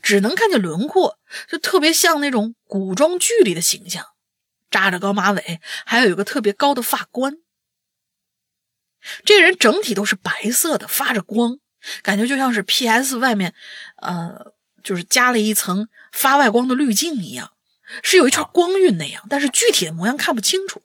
[0.00, 1.18] 只能看见轮廓，
[1.48, 4.06] 就特别像那种古装剧里的形象，
[4.70, 7.38] 扎着高马尾，还有一个特别高的发冠。
[9.24, 11.58] 这个人整体都是白色的，发着光，
[12.02, 13.54] 感觉就像是 PS 外面，
[13.96, 17.52] 呃，就是加了一层发外光的滤镜一样，
[18.02, 20.82] 是有一圈光晕那样，但是具体的模样看不清楚。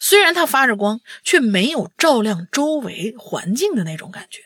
[0.00, 4.42] 虽然它发着光，却没有照亮周围环境的那种感觉。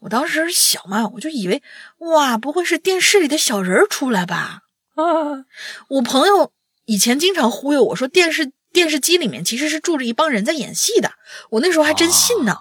[0.00, 1.62] 我当时小嘛，我就以为
[1.98, 4.60] 哇，不会是电视里的小人儿出来吧？
[4.94, 5.46] 啊，
[5.88, 6.52] 我朋友
[6.84, 11.12] 以前经常忽悠我说，电视电视机里面其实是住着一帮人在演戏的。
[11.50, 12.54] 我那时候还真信呢。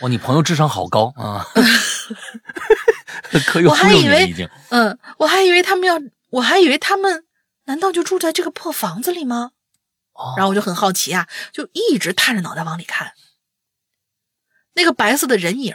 [0.00, 1.44] 哇，你朋友智商好高啊，
[3.68, 4.48] 我还以为。
[4.70, 7.26] 嗯，我还以为他们要，我还以为他们
[7.64, 9.50] 难道就住在这个破房子里吗？
[10.14, 13.12] 哦然后我就很好奇啊，就一直探着脑袋往里看。
[14.74, 15.74] 那个白色的人影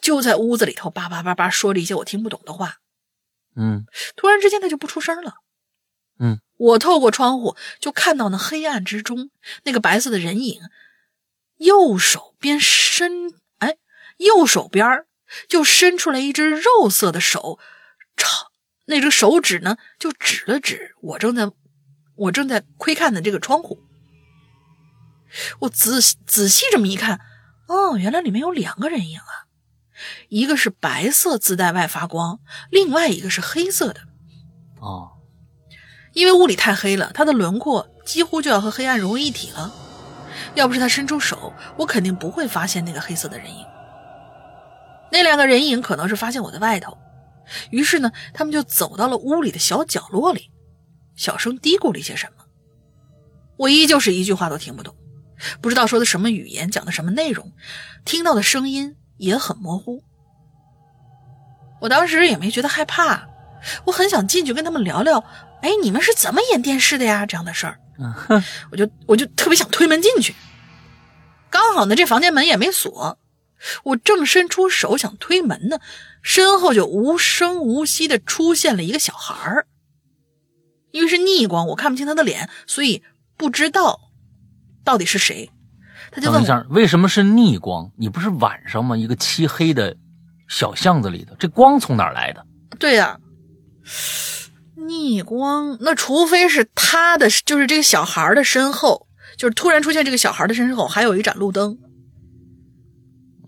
[0.00, 2.76] 就在屋子里头叭叭叭叭说着一些我听不懂的话。
[3.56, 3.84] 嗯
[4.16, 5.34] 突然之间，他就不出声了。
[6.18, 9.30] 嗯，我透过窗户就看到那黑暗之中，
[9.64, 10.60] 那个白色的人影，
[11.56, 13.78] 右手边伸，哎，
[14.18, 15.06] 右手边
[15.48, 17.58] 就伸出来一只肉色的手，
[18.14, 18.52] 朝
[18.84, 21.50] 那只手指呢，就指了指我正在
[22.14, 23.80] 我正在窥看的这个窗户。
[25.60, 27.20] 我仔细仔细这么一看，
[27.68, 29.48] 哦，原来里面有两个人影啊，
[30.28, 32.40] 一个是白色自带外发光，
[32.70, 34.02] 另外一个是黑色的。
[34.80, 35.12] 哦，
[36.20, 39.72] 因为屋里太黑了，他的轮廓几乎就要和黑暗融为一体了。
[40.54, 43.64] 要不是他伸出手，我肯定不会发现那个黑色的人影。
[45.10, 46.98] 那两个人影可能是发现我在外头，
[47.70, 50.50] 于是呢，他们就走到了屋里的小角落里，
[51.16, 52.44] 小声嘀咕了一些什么。
[53.56, 54.94] 我依旧是一句话都听不懂，
[55.62, 57.50] 不知道说的什么语言，讲的什么内容，
[58.04, 60.02] 听到的声音也很模糊。
[61.80, 63.26] 我当时也没觉得害怕，
[63.86, 65.24] 我很想进去跟他们聊聊。
[65.62, 67.26] 哎，你们是怎么演电视的呀？
[67.26, 67.78] 这样的事儿，
[68.70, 70.34] 我就我就特别想推门进去。
[71.50, 73.18] 刚好呢，这房间门也没锁，
[73.84, 75.80] 我正伸出手想推门呢，
[76.22, 79.66] 身后就无声无息的出现了一个小孩儿。
[80.92, 83.02] 因为是逆光，我看不清他的脸，所以
[83.36, 84.00] 不知道
[84.82, 85.50] 到底是谁。
[86.10, 87.92] 他就问我，为什么是逆光？
[87.96, 88.96] 你不是晚上吗？
[88.96, 89.96] 一个漆黑的
[90.48, 92.44] 小巷子里头，这光从哪儿来的？
[92.78, 93.18] 对呀。
[94.86, 99.06] 逆光，那除非是他的，就是这个小孩的身后，
[99.36, 101.78] 就是突然出现这个小孩的身后还有一盏路灯，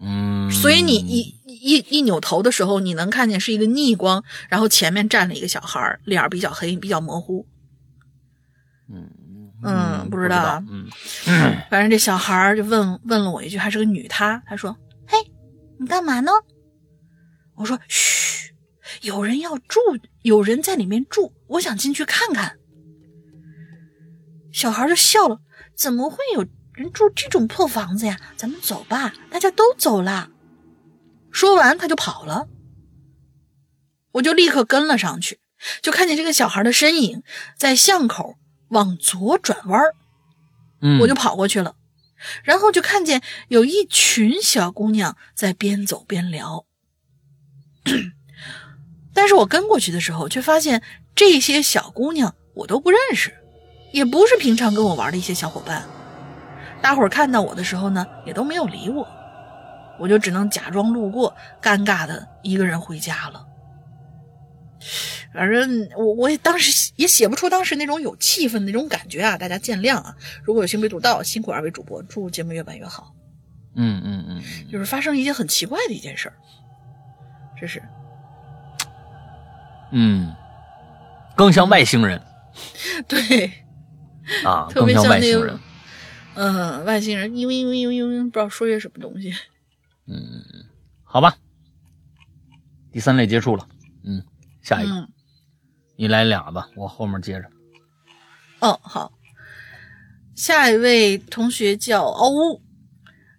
[0.00, 7.46] 嗯，所以你一一一扭头的时候，你能看见是一个逆光，然后前面站了一个小孩，脸比较黑，比较模糊，
[8.92, 9.08] 嗯
[9.64, 10.86] 嗯，不知道，嗯，
[11.70, 14.76] 反正这小孩就问问了我一句，还是个女，她她说
[15.06, 15.16] ：“嘿，
[15.78, 16.30] 你干嘛呢？”
[17.56, 18.21] 我说：“嘘。”
[19.02, 19.80] 有人要住，
[20.22, 22.58] 有人在里面住，我想进去看看。
[24.52, 25.40] 小孩就笑了
[25.76, 28.20] ：“怎么会有人住这种破房子呀？
[28.36, 30.30] 咱们走吧，大家都走了。”
[31.32, 32.48] 说完他就跑了，
[34.12, 35.40] 我就立刻跟了上去，
[35.80, 37.22] 就看见这个小孩的身影
[37.56, 38.36] 在巷口
[38.68, 39.80] 往左转弯
[40.80, 41.74] 嗯，我就跑过去了，
[42.44, 46.66] 然后就看见有一群小姑娘在边走边聊。
[49.14, 50.82] 但是我跟过去的时候，却发现
[51.14, 53.32] 这些小姑娘我都不认识，
[53.92, 55.84] 也不是平常跟我玩的一些小伙伴。
[56.80, 59.06] 大伙儿看到我的时候呢，也都没有理我，
[60.00, 63.46] 我就只能假装路过，尴尬的一个人回家了。
[65.32, 70.14] 反正我我也当时也写不出当时那种有气氛的那种感觉啊，大家见谅啊。
[70.42, 73.14] 如果有幸被读到，辛苦二位主播，祝节目越办越好。
[73.76, 76.34] 嗯嗯嗯，就是发生一件很奇怪的一件事儿，
[77.58, 77.80] 这是。
[79.92, 80.34] 嗯，
[81.36, 82.20] 更像外星人，
[83.06, 83.52] 对，
[84.44, 85.58] 啊，特别像外星人，
[86.34, 89.32] 嗯，外星人，因为因为因为因为不知道说些什么东西，
[90.06, 90.42] 嗯，
[91.04, 91.36] 好吧，
[92.90, 93.66] 第三类结束了，
[94.04, 94.24] 嗯，
[94.62, 95.08] 下一个，
[95.96, 97.48] 你来俩吧，我后面接着。
[98.60, 99.12] 哦，好，
[100.34, 102.52] 下一位同学叫欧。
[102.52, 102.62] 乌，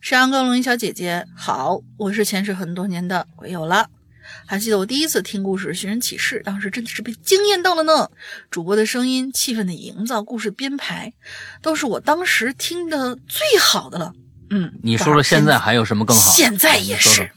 [0.02, 3.90] 山羊高龙吟小姐姐，好，我是潜水很多年的鬼友了。
[4.46, 8.10] 还记得我第一次听故事《寻人启事》，当时真的是被惊艳到了呢。
[8.52, 11.14] 主播的声音、气氛的营造、故事编排，
[11.62, 14.14] 都是我当时听的最好的了。
[14.50, 16.32] 嗯，你说说现在还有什么更好？
[16.32, 17.32] 现在也是。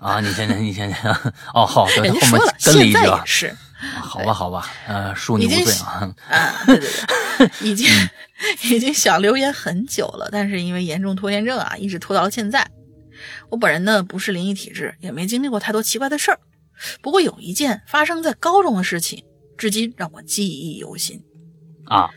[0.00, 1.10] 啊，你先先，你先先。
[1.54, 3.56] 哦，好，人家说了，现在也是。
[4.02, 6.12] 好吧，好吧，呃，恕你无罪啊。
[6.28, 6.90] 啊，对对
[7.38, 7.88] 对，已经
[8.70, 12.68] 已经想留言很久了，但是因为严重拖延症啊，一直拖到了现在。
[13.48, 16.40] 我本人呢不是灵异体质，也没经历过太多奇怪的事儿。
[17.02, 19.24] 不过有一件发生在高中的事情，
[19.58, 21.22] 至今让我记忆犹新。
[21.86, 22.10] 啊，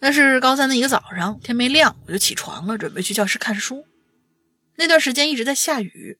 [0.00, 3.84] 那是高三的一个早上，天没亮我就起床了，准备去教室看书。
[4.76, 6.18] 那段时间一直在下雨，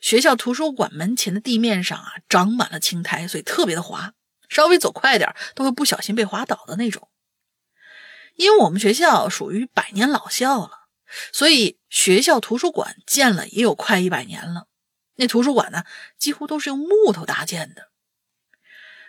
[0.00, 4.12] 学校图书馆门前的地面上啊长满了青苔，所以特别的滑，
[4.48, 7.08] 稍微走快点都会不小心被滑倒的那种。
[8.36, 10.81] 因为我们学校属于百年老校了。
[11.32, 14.66] 所以学校图书馆建了也有快一百年了。
[15.16, 15.84] 那图书馆呢，
[16.18, 17.88] 几乎都是用木头搭建的，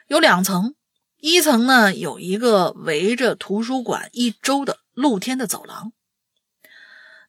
[0.07, 0.75] 有两层，
[1.17, 5.93] 一层呢有一个围着图书馆一周的露天的走廊。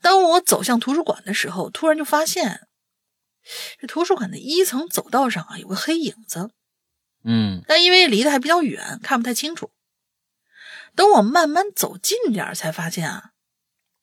[0.02, 2.66] 当我走向图书馆的时候，突然就发现，
[3.80, 6.50] 这图书馆的一层走道上啊有个黑影子，
[7.22, 9.70] 嗯，但因为离得还比较远，看不太清楚。
[10.96, 13.30] 等我慢慢走近点才发现啊。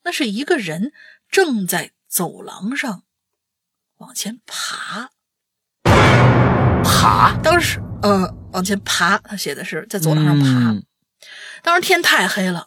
[0.04, 0.92] 那是一个人
[1.28, 3.04] 正在走廊上
[3.98, 5.10] 往前爬，
[6.82, 7.36] 爬。
[7.42, 10.82] 当时，呃，往前爬，他写的是在走廊上爬。
[11.62, 12.66] 当时天太黑了，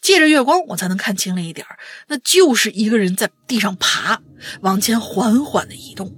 [0.00, 1.66] 借着月光我才能看清了一点
[2.06, 4.20] 那就是一个人在地上爬，
[4.60, 6.14] 往前缓缓的移动。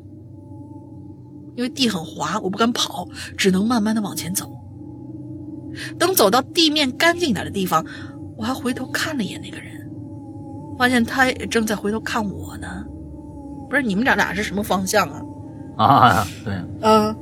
[1.57, 4.53] 因为地很滑，我不敢跑，只能慢慢的往前走。
[5.99, 7.87] 等走到地面干净点的地方，
[8.37, 9.74] 我还回头看了一眼那个人。
[10.79, 12.85] 发现他也正在回头看我呢，
[13.69, 15.23] 不是你们俩俩是什么方向啊？
[15.77, 17.17] 啊，对，嗯。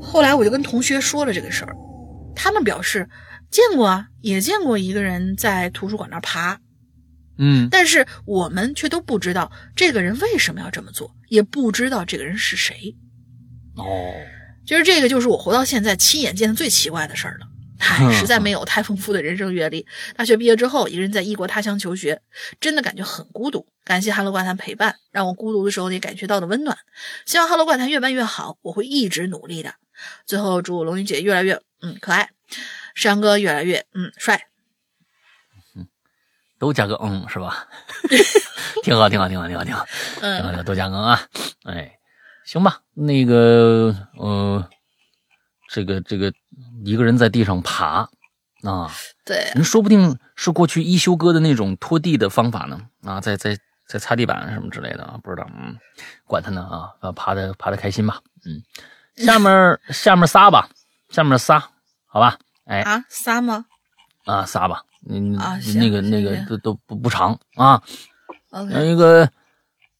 [0.00, 1.76] 后来我就跟同学说了这个事儿，
[2.34, 3.08] 他们表示
[3.50, 6.58] 见过啊，也见过一个人在图书馆那爬，
[7.36, 12.96] 嗯但是我们却都不知道这个人为什么要这么做，也不知道这个人是谁。
[13.76, 13.84] 哦，
[14.66, 17.47] 其实这个就是我活到现在亲眼见的最奇怪的事儿了。
[17.78, 19.86] 唉，嗯实在没有太丰富的人生阅历。
[20.16, 22.20] 大学毕业之后，一个人在异国他乡求学，
[22.60, 23.66] 真的感觉很孤独。
[23.84, 26.76] 感谢《哈喽怪谈》陪伴，让我孤独的时候也感觉到的温暖。
[27.24, 29.74] 希望《哈喽怪谈》越办越好，我会一直努力的。
[30.26, 32.30] 最后祝龙云姐越来越嗯可爱，
[32.94, 34.44] 山哥越来越嗯帅。
[36.58, 37.68] 都加个嗯是吧？
[38.82, 39.86] 挺好，挺好，挺好，挺好，挺好，挺好，
[40.20, 41.28] 嗯，都加个嗯啊！
[41.62, 41.98] 哎，
[42.44, 44.68] 行吧，那个呃，
[45.70, 46.32] 这个这个
[46.84, 48.08] 一个人在地上爬
[48.62, 48.90] 啊，
[49.24, 53.56] 对，人说不定是过去一休哥的那种拖地的方法呢啊，在在
[53.86, 55.76] 在擦地板什么之类的啊，不知道，嗯，
[56.26, 58.62] 管他呢啊，啊，爬的爬的开心吧，嗯，
[59.24, 60.68] 下面 下面仨吧，
[61.08, 61.62] 下面仨，
[62.06, 62.80] 好吧，哎。
[62.82, 63.64] 啊，仨吗？
[64.24, 67.82] 啊仨吧，你啊那个那个都都不不长啊
[68.50, 69.30] ，？OK，一个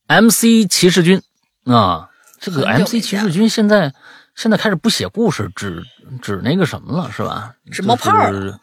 [0.06, 1.22] MC 骑士军
[1.64, 3.94] 啊，这个 MC 骑士军现在
[4.38, 5.82] 现在开始不写故事，只
[6.22, 7.56] 只那个什么了，是吧？
[7.72, 8.54] 只冒泡儿就是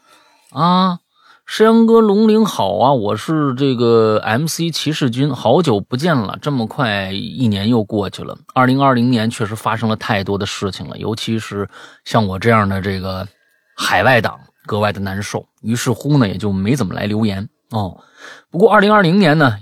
[0.52, 0.98] 啊。
[1.44, 8.38] 山羊哥龙鳞好啊，我是这个 MC 骑士军，好久不见了，这么快一年又过去了。
[8.54, 11.68] 二零二零年确实发生了太多的事情了，尤其是
[12.06, 13.28] 像我这样的这个
[13.76, 15.46] 海外党格外的难受。
[15.60, 18.00] 于是乎呢，也就没怎么来留言哦。
[18.50, 19.58] 不过二零二零年呢，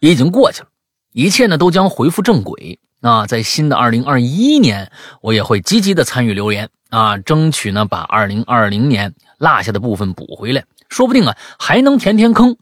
[0.00, 0.68] 也已经过去了，
[1.12, 2.80] 一切呢都将恢复正轨。
[3.00, 4.90] 啊，在新的二零二一年，
[5.20, 12.56] 我也会积极的参与留言啊，争取呢把二零二零年落下的部分补回来，说不定啊还能填填坑。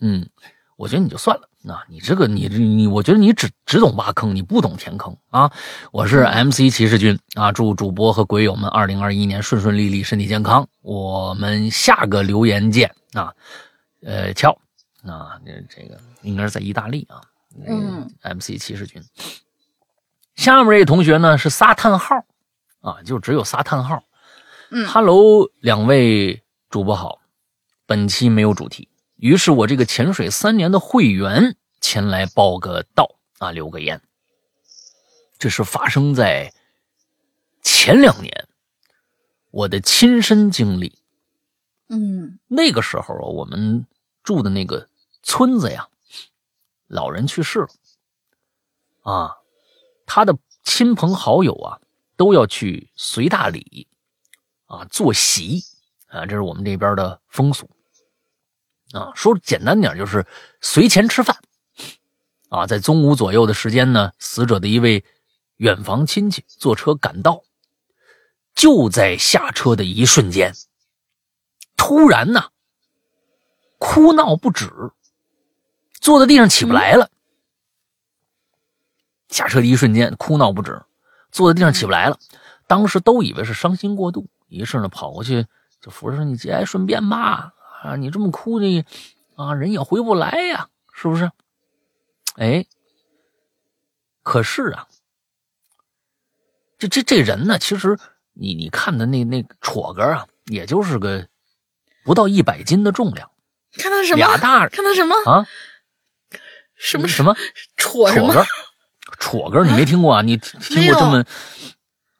[0.00, 0.28] 嗯，
[0.76, 5.50] 我觉得你就算了，那、你这个你你，我觉得你只只懂挖坑，你不懂填坑啊。
[5.90, 10.68] 我是 MC 骑士军啊，祝主播和鬼友们二零二一年顺顺利利，身体健康。
[10.82, 13.32] 我们下个留言见啊，
[14.02, 14.50] 呃，敲
[15.04, 17.22] 啊，这这个应该是在意大利啊，
[17.66, 19.02] 嗯，MC 骑士军。
[20.36, 22.24] 下面这同学呢是仨叹号
[22.80, 24.04] 啊，就只有仨叹号。
[24.70, 27.20] 嗯哈喽，两位主播好，
[27.86, 34.00] 本期没有主题，于是我这个潜水三年的会员前来报个到啊，留个言。
[35.38, 36.52] 这是发生在
[37.62, 38.48] 前两年
[39.50, 40.98] 我的亲身经历。
[41.88, 43.86] 嗯那个时候啊，我们
[44.22, 44.88] 住的那个
[45.22, 45.88] 村子呀，
[46.88, 47.68] 老人去世了，
[49.02, 49.36] 啊，
[50.06, 51.80] 他的亲朋好友啊
[52.16, 53.86] 都要去随大礼，
[54.66, 55.62] 啊，坐席，
[56.06, 57.68] 啊，这是我们这边的风俗，
[58.92, 60.24] 啊，说简单点就是
[60.60, 61.36] 随钱吃饭，
[62.48, 65.04] 啊，在中午左右的时间呢，死者的一位
[65.56, 67.42] 远房亲戚坐车赶到，
[68.54, 70.54] 就在下车的一瞬间。
[71.76, 72.50] 突然呢，
[73.78, 74.70] 哭闹不止，
[76.00, 77.10] 坐在地上起不来了。
[79.36, 80.80] 下车的一瞬间，哭闹不止，
[81.30, 82.18] 坐在地上起不来了。
[82.66, 85.44] 当时都以为是伤心过度，于是呢跑过去
[85.78, 88.82] 就扶着说：“你节哀顺变吧，啊，你这么哭的
[89.34, 91.30] 啊，人也回不来呀，是不是？”
[92.36, 92.64] 哎，
[94.22, 94.88] 可是啊，
[96.78, 97.98] 这这这人呢，其实
[98.32, 101.28] 你你看的那那戳哥啊，也就是个
[102.06, 103.30] 不到一百斤的重量，
[103.74, 104.16] 看到什么？
[104.16, 105.14] 俩大看到什么？
[105.30, 105.46] 啊，
[106.74, 107.36] 什么什么
[107.76, 108.32] 戳什么？
[109.18, 110.22] 戳歌，你没听过啊？
[110.22, 111.24] 你 听过这么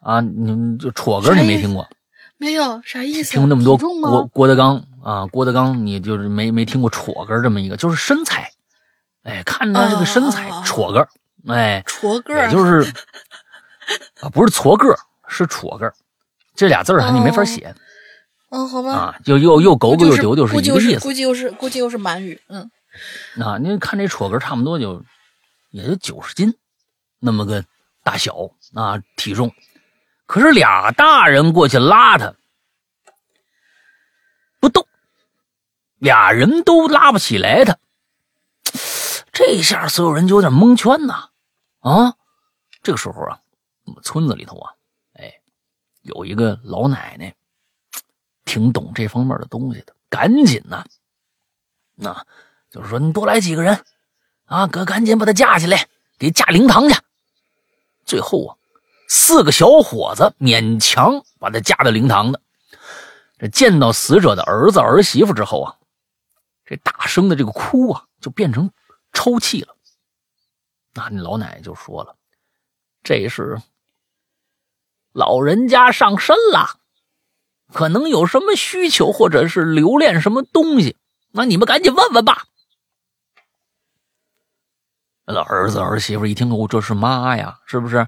[0.01, 0.21] 啊？
[0.21, 1.89] 你就戳歌你没听过？
[2.39, 3.33] 没有啥意思？
[3.33, 8.51] 听过那么多郭郭德纲啊，郭德纲你就是没没听过戳歌这么一个，就是身材，
[9.23, 11.09] 哎，看他这个身材哦戳个，
[11.49, 12.81] 哎，戳个儿也就是
[14.21, 14.95] 啊，不是矬个，
[15.29, 15.91] 是戳个，
[16.55, 17.75] 这俩字儿啊你没法写
[18.51, 22.71] 哦，好吧，啊，又又又狗狗又丢丢是一个意思估计又是估计又是满语，嗯，
[23.43, 23.59] 啊。
[23.59, 25.03] 您看这戳个差不多就
[25.71, 26.55] 也就九十斤
[27.27, 27.65] 那么个
[28.05, 28.35] 大小
[28.73, 29.53] 啊体重，
[30.27, 32.33] 可是俩大人过去拉他
[34.61, 34.87] 不动，
[35.99, 37.77] 俩人都拉不起来他。
[39.33, 41.31] 这下所有人就有点蒙圈呐，
[41.81, 42.15] 啊！
[42.83, 43.41] 这个时候啊，
[43.85, 44.73] 我们村子里头啊，
[45.15, 45.41] 哎，
[46.03, 47.35] 有一个老奶奶，
[48.45, 50.85] 挺懂这方面的东西的，赶紧呐，
[51.97, 52.25] 那
[52.71, 53.85] 就是说你多来几个人，
[54.47, 55.87] 啊，赶赶紧把他架起来，
[56.19, 56.95] 给架灵堂去。
[58.07, 58.57] 最后啊，
[59.09, 62.41] 四个小伙子勉强把他架到灵堂的。
[63.39, 65.77] 这见到死者的儿子儿媳妇之后啊，
[66.65, 68.71] 这大声的这个哭啊，就变成
[69.13, 69.75] 抽泣了。
[70.95, 72.17] 那那老奶奶就说了
[73.05, 73.61] ：“这是
[75.13, 76.79] 老人家上身了，
[77.75, 80.97] 可能有什么需求，或者是留恋什么东西，
[81.33, 82.47] 那你们赶紧问问吧。
[85.27, 88.07] 那儿子儿媳妇一听，哦，这是妈呀，是不是？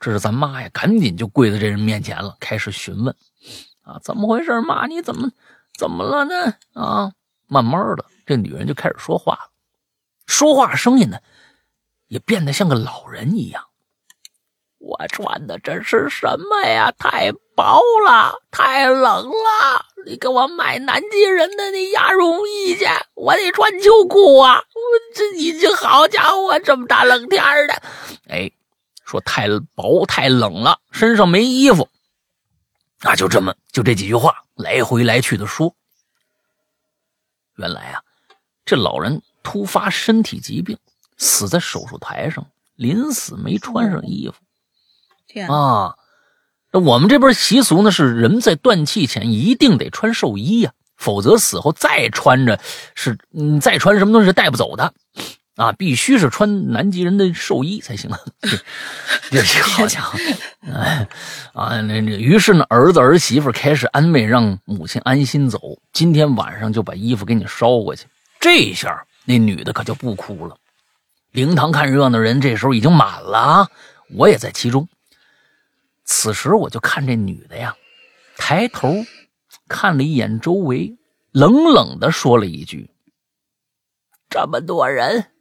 [0.00, 3.14] 这是咱妈呀，赶紧就跪在这人面前了，开始询问
[3.82, 4.60] 啊，怎么回事？
[4.60, 5.30] 妈，你怎么
[5.78, 6.54] 怎么了呢？
[6.74, 7.12] 啊，
[7.46, 9.50] 慢慢的，这女人就开始说话了，
[10.26, 11.18] 说话声音呢，
[12.08, 13.64] 也变得像个老人一样。
[14.78, 16.92] 我穿的这是什么呀？
[16.98, 19.86] 太薄了，太冷了。
[20.06, 22.84] 你给我买南极人的那鸭绒衣去，
[23.14, 24.58] 我得穿秋裤啊！
[24.58, 24.80] 我
[25.14, 27.82] 这已经好家伙，这么大冷天的，
[28.28, 28.50] 哎，
[29.04, 31.88] 说太薄太冷了，身上没衣服。
[33.00, 35.74] 那就这么就这几句话来回来去的说。
[37.56, 38.02] 原来啊，
[38.66, 40.76] 这老人突发身体疾病，
[41.16, 44.34] 死在手术台上，临死没穿上衣服。
[45.26, 45.96] 天啊，
[46.74, 52.58] 那我们这边习俗呢是人在断气前一定得穿寿衣呀，否则死后再穿着
[52.96, 54.92] 是嗯再穿什么东西是带不走的
[55.54, 58.10] 啊，必须是穿南极人的寿衣才行。
[59.30, 60.18] 这好家伙，
[60.66, 61.06] 哎
[61.54, 65.60] 啊，那那于是呢，儿子儿媳妇开始安慰，让母亲安心走。
[65.92, 68.06] 今天晚上就把衣服给你捎过去。
[68.40, 70.56] 这下那女的可就不哭了。
[71.30, 73.68] 灵堂看热闹人这时候已经满了啊，
[74.16, 74.88] 我也在其中。
[76.04, 77.76] 此时我就看这女的呀，
[78.36, 79.04] 抬头
[79.68, 80.96] 看了一眼周围，
[81.32, 82.90] 冷冷的说了一句
[84.28, 85.32] ：“这么多人，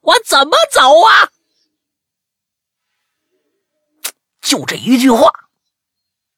[0.00, 1.30] 我怎么走啊？”
[4.42, 5.30] 就这一句话，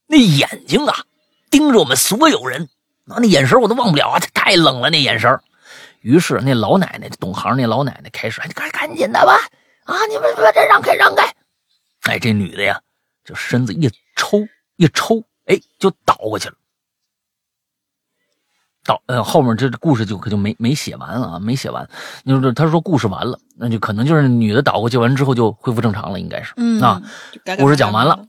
[0.06, 1.06] 那眼睛啊，
[1.50, 2.68] 盯着我们所有人，
[3.04, 5.40] 那那眼神我都忘不了啊，太冷了那眼神。
[6.00, 9.38] 于是那老奶奶，懂行那老奶奶开始：“哎，赶赶紧的吧，
[9.84, 11.34] 啊，你们把这让开让开。”
[12.10, 12.82] 哎，这女的呀。
[13.30, 14.40] 就身子一抽
[14.76, 16.54] 一抽，哎，就倒过去了。
[18.84, 21.88] 倒，呃，后面这故事就可就没没写完啊，没写完。
[22.26, 26.52] 就是他说故事完了，那就可能就是女的倒过去完之后就恢复正常了，应该是。
[26.56, 27.00] 嗯啊，
[27.56, 28.24] 故事讲完了。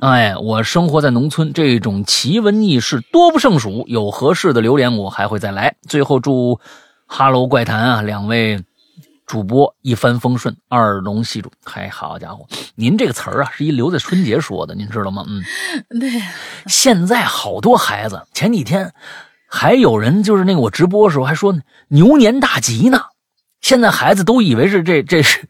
[0.00, 3.84] 哎，我生活在农村，这种奇闻异事多不胜数。
[3.88, 5.76] 有合适的榴莲，我还会再来。
[5.86, 6.58] 最后祝
[7.06, 8.64] 哈喽怪谈啊，两位。
[9.26, 11.50] 主播一帆风顺，二龙戏珠。
[11.64, 12.46] 嗨，好家伙，
[12.76, 15.24] 您这个词儿啊，是一留在春节说的，您知道吗？
[15.26, 15.42] 嗯，
[15.98, 16.10] 对。
[16.66, 18.92] 现在好多孩子，前几天
[19.48, 21.58] 还有人就是那个我直播的时候还说
[21.88, 23.00] 牛年大吉呢。
[23.60, 25.40] 现在孩子都以为是这这是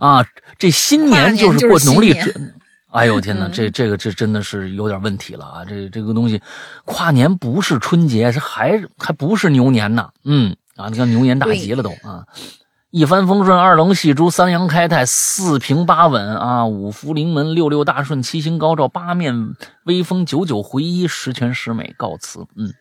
[0.00, 0.24] 啊，
[0.58, 2.16] 这新年就是过农历。
[2.90, 5.64] 哎呦天哪，这这个这真的是有点问题了啊！
[5.64, 6.40] 这这个东西，
[6.84, 10.08] 跨年不是春节，这还还不是牛年呢。
[10.24, 12.26] 嗯啊，你看牛年大吉了都啊。
[12.90, 16.66] 一帆风顺，二龙戏珠，三阳开泰，四平八稳啊！
[16.66, 21.94] 五福临门，六六大顺，七星高照，八面威风，九九回一，十全十美。
[21.96, 22.44] 告辞。
[22.56, 22.74] 嗯，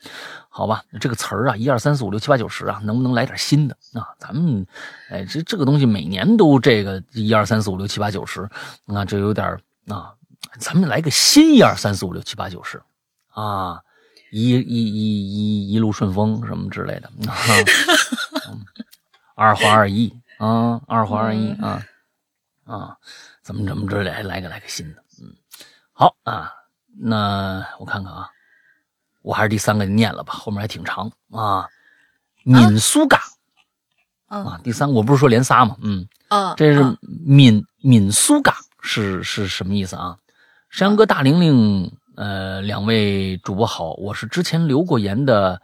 [0.49, 4.01] 好吧，这个词儿啊，一二三四五六七八九十啊，能不能来点新的啊？
[4.18, 4.66] 咱们，
[5.12, 8.49] 哎，这这个东西每年都这个一二三四五六七八九十，
[8.88, 9.45] 啊，这有点
[9.89, 10.14] 啊，
[10.57, 12.82] 咱们来个新一二三四五六七八九十
[13.36, 13.80] 啊，
[14.32, 17.12] 一一一一一路顺风什么之类的。
[19.39, 21.81] 二花二意啊，二花二意啊，
[22.65, 22.97] 啊，
[23.41, 25.33] 怎么怎么着来来个来个新的，嗯，
[25.93, 26.51] 好啊，
[26.97, 28.29] 那我看看啊，
[29.21, 31.69] 我还是第三个念了吧，后面还挺长啊，
[32.43, 33.21] 敏苏嘎
[34.27, 35.77] 啊，第三我不是说连仨吗？
[35.79, 40.17] 嗯，啊，这是闽闽苏嘎是是什么意思啊？
[40.69, 45.61] 山羊哥大玲玲，呃，两位主播好，我是之前留过言的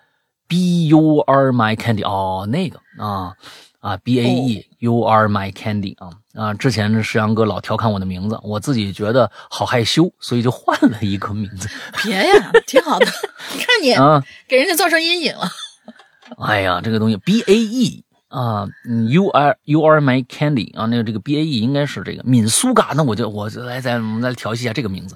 [0.48, 3.34] ，B U R My Candy 哦，那个啊。
[3.82, 6.52] 啊，B A E，You are my candy 啊啊！
[6.56, 11.70] 之前石阳哥老调侃我的名字，我自己觉得好害羞，所以就换了一个名字。
[12.04, 13.06] 别呀，挺好的。
[13.54, 15.48] 你看你啊，给人家造成阴影了。
[16.44, 18.68] 哎呀，这个东西 B A E 啊
[19.08, 25.16] ，You are You are my candy 啊，那个这个 B A E 应该是这个闽苏嘎，那我就我就来再我们来调戏一下这个名字。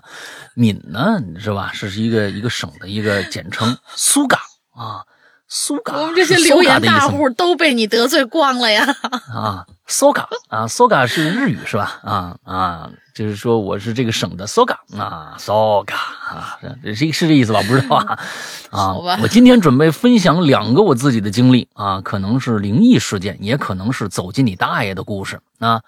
[0.53, 1.71] 闽呢是吧？
[1.73, 4.39] 是一个一个省的一个简称，苏嘎
[4.75, 5.03] 啊。
[5.51, 8.85] 苏嘎，我们这些留言大户都被你得罪光了呀！
[9.33, 11.99] 啊，苏嘎啊，苏嘎是日语是吧？
[12.03, 17.63] 啊啊，就是说我是这个省的苏嘎啊，苏嘎啊，这是是这意思吧？
[17.67, 18.19] 不知道啊。
[18.69, 18.93] 啊，
[19.23, 25.81] 我今天准备分享两个我自己的经历啊，可能是灵异事件，也可能是走进你大爷的故事啊。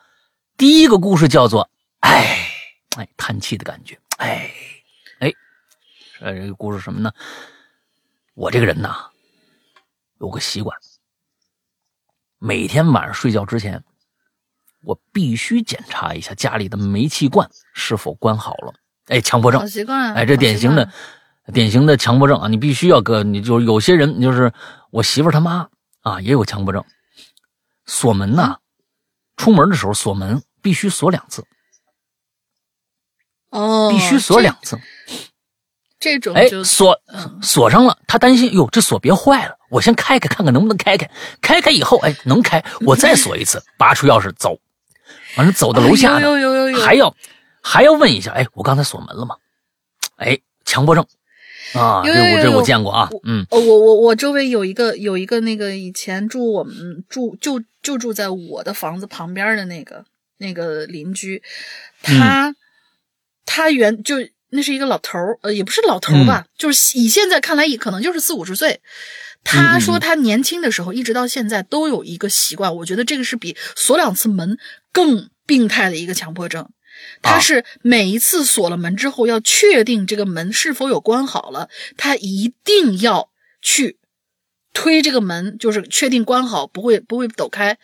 [0.58, 1.70] 第一个故事叫做
[2.02, 2.36] “哎
[2.98, 4.52] 哎”，叹气的感觉，哎
[5.20, 5.32] 哎，
[6.20, 7.12] 呃，这个故事什么呢？
[8.34, 9.11] 我这个人呐。
[10.22, 10.78] 有个习惯，
[12.38, 13.84] 每天晚上睡觉之前，
[14.84, 18.72] 我必须检查一下家里的煤气罐是否关好了。
[19.08, 20.14] 哎，强迫症，好习惯。
[20.14, 20.88] 哎，这典型的、
[21.52, 22.48] 典型的强迫症啊！
[22.48, 24.54] 你必须要搁，你就有些人就是
[24.92, 25.68] 我媳妇他妈
[26.02, 26.86] 啊，也有强迫症。
[27.88, 28.58] 锁门呐，
[29.38, 31.44] 出门的时候锁门必须锁两次，
[33.50, 34.76] 哦，必须锁两次。
[34.76, 34.82] 哎，
[36.00, 41.10] 这种就锁嗯锁上了，他担心哟，这锁别坏了，我先开开看看能不能开开。
[41.42, 44.60] 开开以后，哎，能开，我再锁一次，拔出钥匙走。
[45.38, 47.16] 完了，走到楼下哎呢，有有有有有还要
[47.62, 49.38] 还要问一下，哎，我刚才锁门了吗？
[50.18, 51.06] 哎，强迫症
[51.74, 60.04] 啊，有这我这我见过啊，嗯呃，我我我周围有一个有一个那个以前住我们住就就住在我的房子旁边的那个
[60.38, 61.42] 那个邻居，
[62.08, 62.56] 嗯他、
[63.46, 64.18] 他原就
[64.50, 68.82] 那是一个老头儿，呃，也不是老头儿吧，就是以现在看来也可能就是四五十岁。
[69.44, 74.58] 他说他年轻的时候一直到现在都有一个习惯，我觉得这个是比锁两次门
[74.92, 76.70] 更病态的一个强迫症。
[77.24, 83.30] 他是每一次锁了门之后，要确定这个门是否有关好了，他一定要
[83.62, 83.98] 去
[84.74, 87.80] 推这个门，就是确定关好，不会不会抖开，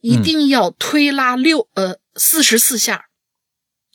[0.00, 3.06] 一定要推拉六、呃四十四下，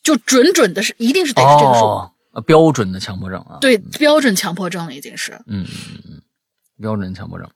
[0.02, 6.22] 就准准的是一定是得是这个数，哦，呃标准的强迫症啊，对标准强迫症了已经是，嗯嗯嗯嗯，
[6.84, 7.50] 标准强迫症。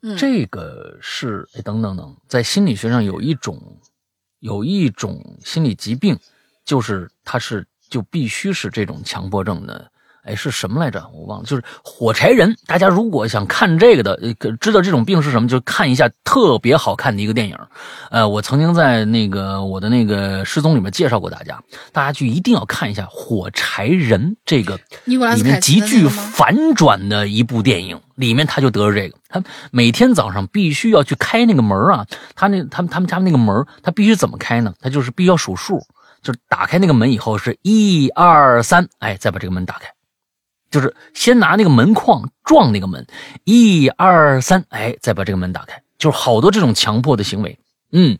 [0.00, 3.60] 嗯，这个是哎，等等等，在心理学上有一种
[4.38, 6.18] 有一种心理疾病，
[6.64, 9.92] 就是它是就必须是这种强迫症的。
[10.22, 11.02] 哎，是什么来着？
[11.14, 12.54] 我忘了，就是火柴人。
[12.66, 17.56] 大家如果想看这个的，呃知道这种病是什么，就看一下特别好看的一个电影。
[18.10, 21.58] 呃，我曾经在那个我的那个失踪里面介绍过大家，
[21.92, 34.74] 大家就一定要看一下《火柴人》这个里面极具反转的一部电影，里面他就得了这个，他每天早上必须要去开那个门啊，他那他们他们家那个门，他必须怎么开呢？
[34.80, 35.80] 他就是必须要数数，
[36.22, 39.88] 就是打开那个门以后是一二三，哎，再把这个门打开，
[40.70, 43.06] 就是先拿那个门框撞那个门，
[43.44, 47.58] 一二三，哎，再把这个门打开，就是好多这种强迫的行为，
[47.92, 48.18] 嗯。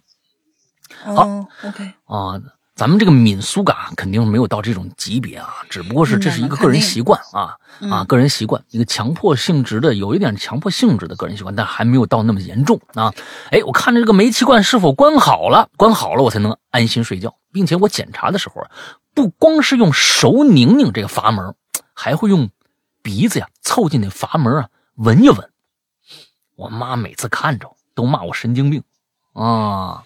[1.02, 2.38] 好，OK，啊，
[2.74, 7.56] 咱们这个敏苏感肯定没有到这种级别啊，只不过是这是一个个人习惯啊
[7.88, 13.14] 啊，个人习惯，一个强迫性质的，有一点强迫性质的个人习惯，但还没有到那么严重啊。
[13.50, 18.70] 哎，我看着这个煤气罐是否关好了，关好了我才能安心睡觉，并且我检查的时候啊，
[19.14, 21.54] 不光是用手拧拧这个阀门，
[22.00, 22.50] 还会用
[23.02, 25.52] 鼻子呀凑近那阀门啊闻一闻。
[26.56, 28.82] 我妈每次看着都骂我神经病
[29.34, 30.02] 啊。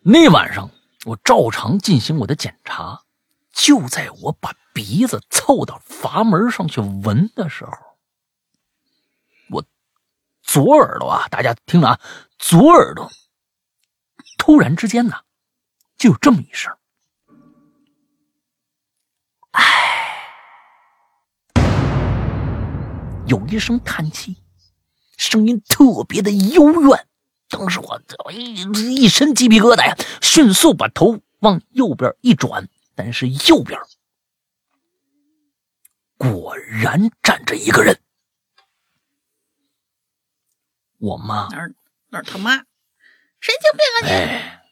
[0.00, 0.70] 那晚上
[1.04, 3.02] 我照常进行我的检查，
[3.52, 7.72] 就在我把鼻子凑到阀门上去闻的时候，
[9.50, 9.62] 我
[10.42, 12.00] 左耳朵啊，大家听着啊，
[12.38, 13.10] 左耳朵
[14.38, 15.20] 突然之间呢，
[15.98, 16.74] 就有这么一声，
[23.32, 24.36] 有一声叹气，
[25.16, 27.06] 声音特别的幽怨。
[27.48, 27.98] 当时我
[28.30, 33.80] 一一身鸡皮疙瘩呀，迅速把头往右边一转，但是右边
[36.18, 37.98] 果然站着一个人。
[40.98, 41.74] 我妈，哪儿
[42.10, 42.54] 哪儿他妈，
[43.40, 44.10] 神经病啊你！
[44.10, 44.62] 哎，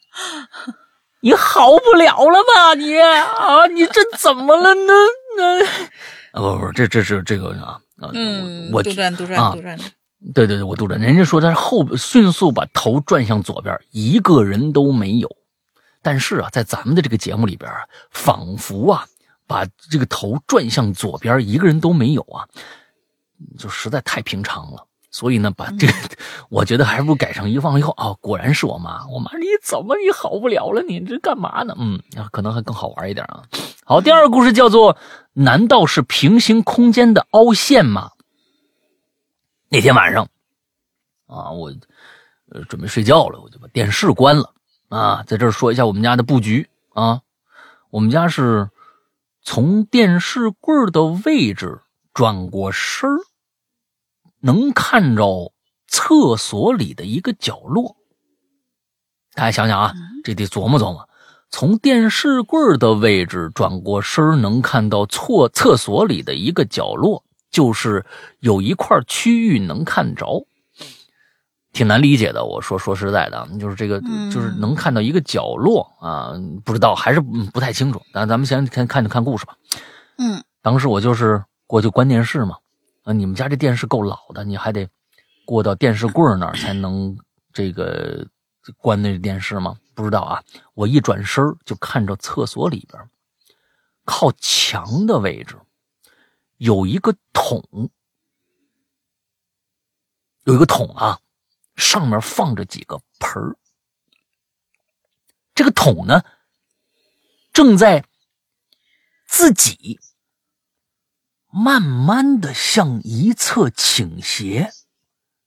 [1.20, 3.66] 你好不了了吧你啊？
[3.68, 4.92] 你这怎么了呢？
[5.38, 9.78] 那啊不不不，这这是这个啊啊，嗯，我杜撰杜啊撰杜撰，
[10.34, 10.98] 对对对，我杜撰。
[10.98, 15.30] 人家说他是后迅速把头转向左边，一个人都没有。
[16.02, 19.06] 但是啊，在咱们的这个节目里边啊，仿佛啊
[19.46, 22.48] 把这个头转向左边，一个人都没有啊，
[23.58, 24.86] 就实在太平常了。
[25.10, 25.92] 所以呢，把这个，
[26.48, 29.06] 我觉得还不如改成一放以后啊，果然是我妈。
[29.08, 30.82] 我妈，你怎么你好不了了？
[30.82, 31.74] 你这干嘛呢？
[31.78, 32.00] 嗯，
[32.30, 33.42] 可能还更好玩一点啊。
[33.84, 34.96] 好，第二个故事叫做
[35.34, 38.12] “难道是平行空间的凹陷吗？”
[39.68, 40.28] 那天晚上，
[41.26, 41.72] 啊，我
[42.52, 44.54] 呃准备睡觉了，我就把电视关了
[44.88, 45.24] 啊。
[45.26, 47.22] 在这儿说一下我们家的布局啊，
[47.90, 48.70] 我们家是
[49.42, 51.80] 从电视柜的位置
[52.14, 53.18] 转过身儿，
[54.40, 55.52] 能看着
[55.86, 57.96] 厕所里的一个角落。
[59.34, 59.94] 大家想想啊，
[60.24, 61.08] 这得琢磨琢磨。
[61.50, 67.24] 从电视柜的位置转过身，能看到厕厕所里的一个角落。
[67.50, 68.06] 就是
[68.38, 70.46] 有一块区域能看着，
[71.72, 72.44] 挺难理解的。
[72.44, 74.00] 我说说实在的，就是这个，
[74.32, 76.32] 就是能看到一个角落啊，
[76.64, 78.00] 不知道还是不太清楚。
[78.14, 79.56] 咱咱们先看看看故事吧。
[80.18, 82.58] 嗯，当时我就是过去关电视嘛，
[83.12, 84.88] 你们家这电视够老的，你还得
[85.44, 87.18] 过到电视柜那儿才能
[87.52, 88.26] 这个
[88.78, 89.76] 关那电视吗？
[89.94, 90.42] 不知道啊。
[90.74, 93.10] 我一转身就看着厕所里边，
[94.04, 95.58] 靠墙的位置。
[96.56, 97.90] 有一个桶，
[100.44, 101.18] 有一个桶啊，
[101.76, 103.56] 上面放着几个盆儿。
[105.54, 106.22] 这个桶呢，
[107.52, 108.04] 正在
[109.26, 109.98] 自己
[111.52, 114.70] 慢慢的向一侧倾斜，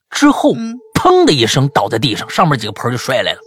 [0.09, 3.39] 之后嗯砰的一声倒在地上，上面几个盆就摔下来了。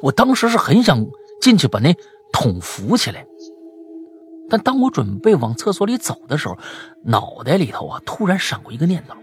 [0.00, 1.06] 我当时是很想
[1.40, 1.94] 进去把那
[2.32, 3.26] 桶扶起来，
[4.48, 6.56] 但当我准备往厕所里走的时候，
[7.04, 9.14] 脑袋里头啊突然闪过一个念头。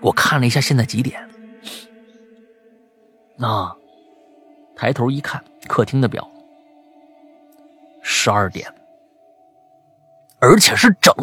[0.00, 1.28] 我看了一下现在几点，
[3.38, 3.76] 啊，
[4.74, 6.28] 抬头一看，客厅的表，
[8.02, 8.72] 十二点，
[10.40, 11.14] 而且是整，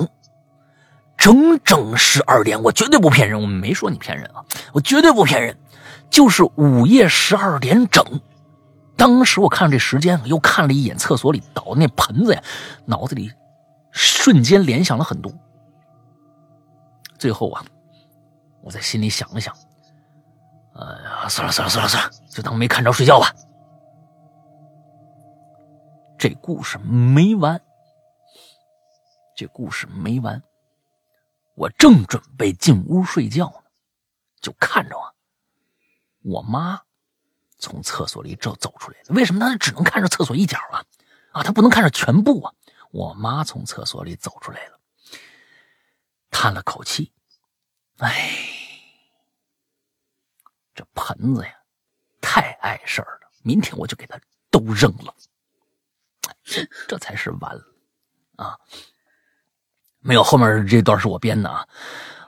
[1.17, 5.57] 整整十二点，我绝对不骗人，我没说你骗人啊，我绝对不骗人，
[6.09, 8.03] 就是午夜十二点整。
[8.95, 12.41] 当时我看这时间，又看了一眼厕所里倒的那盆子呀，
[12.85, 13.31] 脑子里
[13.91, 15.31] 瞬间联想了很多。
[17.17, 17.63] 最后啊，
[18.61, 19.53] 我在心里想了想，
[20.73, 23.33] 哎呀，算了算了算了算了，就当没看着睡觉吧。
[26.17, 27.61] 这故事没完，
[29.37, 30.41] 这故事没完。
[31.55, 33.69] 我正准备进屋睡觉呢，
[34.41, 35.13] 就看着啊，
[36.23, 36.81] 我妈
[37.59, 39.05] 从厕所里走走出来了。
[39.09, 40.83] 为什么她只能看着厕所一角啊？
[41.33, 42.51] 啊，她不能看着全部啊！
[42.89, 44.79] 我妈从厕所里走出来了，
[46.31, 47.13] 叹了口气，
[47.97, 48.31] 哎，
[50.73, 51.61] 这盆子呀，
[52.19, 54.19] 太碍事儿了，明天我就给它
[54.49, 55.13] 都扔了。
[56.87, 57.63] 这才是完了
[58.37, 58.59] 啊！
[60.07, 61.65] 没有，后面这段是我编的啊。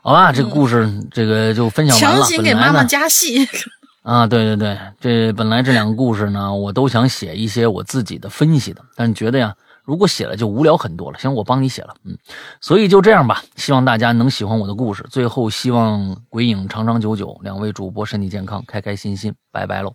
[0.01, 2.21] 好吧，这个故事、这个就分享完了。
[2.21, 3.47] 强行给妈妈加戏。
[4.03, 11.19] 啊，对对对，这本来这两个故事呢，我都想写一些我自己的分析的，但是觉得呀，如果写了就无聊很多了。
[11.19, 12.17] 行，我帮你写了，嗯，
[12.61, 13.43] 所以就这样吧。
[13.55, 15.05] 希望大家能喜欢我的故事。
[15.11, 19.93] 最后，希望鬼影长长久久，两位主播身体健康，开开心心，拜拜喽。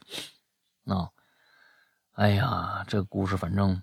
[0.86, 1.08] 啊，
[2.14, 3.82] 哎呀，这个故事反正，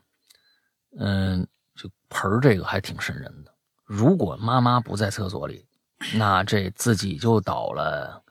[0.97, 1.45] 嗯，
[1.75, 3.50] 这盆儿这个还挺瘆人的。
[3.93, 5.67] 如果妈妈不在厕所里，
[6.13, 8.23] 那这自己就倒了，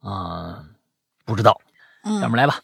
[0.00, 0.64] 啊、
[1.24, 1.60] 不知道，
[2.02, 2.20] 嗯。
[2.20, 2.60] 下面来吧。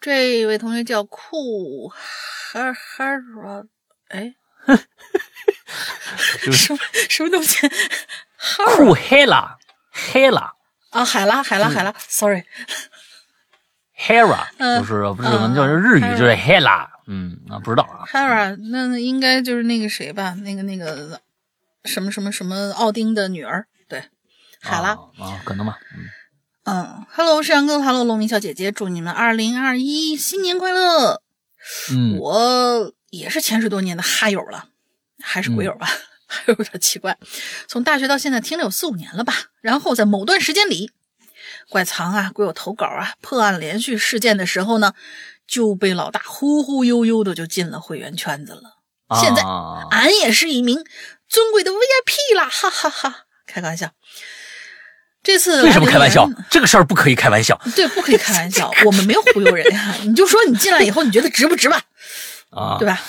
[0.00, 3.66] 这位同学叫酷哈哈尔，
[4.10, 4.36] 哎，
[6.16, 6.78] 是什么
[7.08, 7.68] 什么东西？
[8.76, 9.58] 酷黑啦，
[9.90, 10.54] 黑啦
[10.90, 20.34] 啊，海拉海拉海拉，sorry，，Hera，嗯就是不是我叫日语嗯就是黑啦，嗯啊，不知道啊，Hera，那那应该就是那个谁吧？
[20.34, 21.20] 那个那个
[21.84, 24.04] 什么什么什么奥丁的女儿，对，
[24.60, 24.90] 海拉。
[24.90, 26.04] 啊啊，可能吧，嗯，
[26.76, 31.20] 嗯，Hello，是杨哥，Hello，龙明小姐姐，祝你们二零二一新年快乐！
[31.90, 34.68] 嗯我也是潜水多年的哈友了，
[35.20, 35.88] 还是鬼友吧，
[36.28, 37.18] 还有点奇怪。
[37.66, 40.92] 从大学到现在听了有四五年了吧，然后在某段时间里，
[41.68, 44.94] 怪藏啊、鬼友投稿啊、破案连续事件的时候呢，
[45.50, 48.78] 就被老大忽忽悠悠的就进了会员圈子了。
[49.20, 50.84] 现在啊俺也是一名
[51.28, 53.90] 尊贵的 VIP 啦，哈哈哈开个玩笑。
[55.24, 56.30] 这次为什么开玩笑？
[56.48, 59.96] 这个事儿不可以开玩笑对，不可以开玩笑， 我们没有忽悠人呀。
[60.04, 61.82] 你就说你进来以后，你觉得值不值吧？
[62.50, 63.02] 啊，对吧？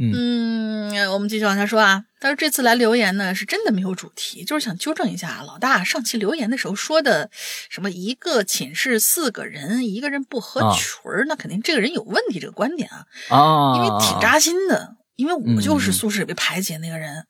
[0.00, 2.04] 嗯嗯，我们继续往下说啊。
[2.20, 7.30] 他说这次来留言呢，是真的没有主题，就是想纠正一下老大上期留言的时候说的
[7.68, 14.96] 什么一个寝室四个人，一个人不合啊群儿，那肯定这个人有问题，这个观点啊，啊，因为挺扎心的。
[15.16, 17.26] 因为我就是嗯宿舍里被排挤的那个人，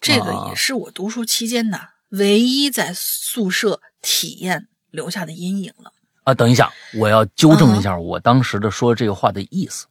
[0.00, 1.78] 这个啊也是我读书期间呢
[2.08, 5.92] 唯一在宿舍体验留下的阴影了。
[6.22, 9.86] 啊，等一下，我要纠正一下我当时的说这个话的意思。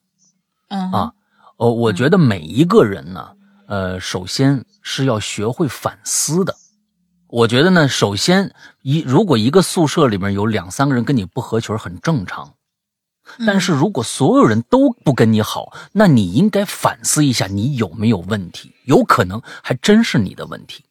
[0.69, 1.13] 嗯啊
[1.63, 3.31] 哦，我觉得每一个人呢，
[3.69, 6.53] 呃，首先是要学会反思的。
[7.27, 12.55] 我觉得呢，首先一如果一个宿舍里面有两三个人跟你不合群，很正常。
[13.47, 20.83] 但是如果所有人都不跟你好，那你应该反思一下你有没有问题，有可能还真是你的问题。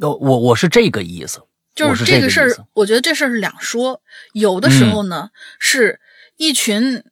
[0.00, 1.42] 呃，我我是这个意思，
[1.74, 4.00] 就是这个事我觉得这事儿是两说。
[4.32, 6.00] 有的时候嗯呢，是
[6.38, 7.04] 一群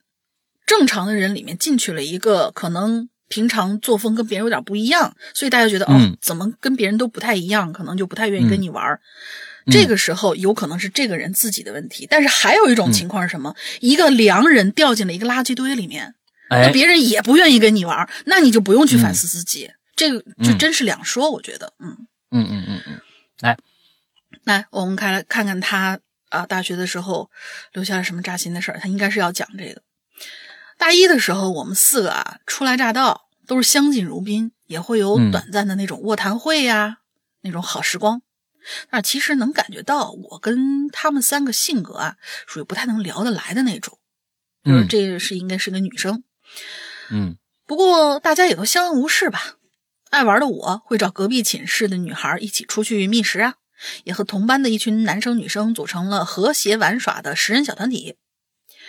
[0.66, 8.99] 正常的人里面进去了一个可能平常作风跟别人有点不一样，所以大家觉得、嗯哦，怎么跟别人都不太一样，可能就不太愿意跟你玩
[9.70, 13.55] 这个时候有可能是这个人自己的问题，但是还有一嗯种情况是什么？
[13.81, 16.15] 一个良人掉进了一个垃圾堆里面，
[16.51, 19.70] 那哎，别人也不愿意跟你玩儿，那你就不用去反思自己。
[19.97, 21.97] 这个就嗯真是两说，我觉得，嗯。
[22.31, 23.01] 嗯嗯嗯嗯，
[23.41, 23.57] 来，
[24.45, 25.99] 来，我们看来看看他
[26.31, 27.31] 啊，大学的时候
[27.73, 28.78] 留下了什么扎心的事儿。
[28.81, 29.81] 他应该是要讲这个。
[30.78, 36.98] 大一的时候，我们四个啊初来乍到，都是相敬如宾，也会有嗯短暂的那种卧谈会呀、
[37.42, 38.22] 那种好时光。
[38.90, 43.98] 那其实能感觉到我跟他们三个性格啊，属于不太能聊得来的那种。
[44.64, 46.24] 就是这是应该是个女生，
[47.10, 47.36] 嗯，
[47.66, 49.56] 不过大家也都相安无事吧。
[50.09, 53.56] 爱玩的我会找隔壁寝室的女孩一起出去觅食啊，
[54.05, 58.16] 也和同班的一群男生女生组成了和谐玩耍的十人小团体。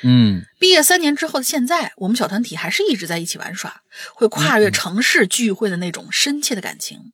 [0.04, 3.82] 嗯，毕业三年之后的现在，我们小团体还是一直在一起玩耍，
[4.14, 7.14] 会跨越城市聚会的那种深切的感情。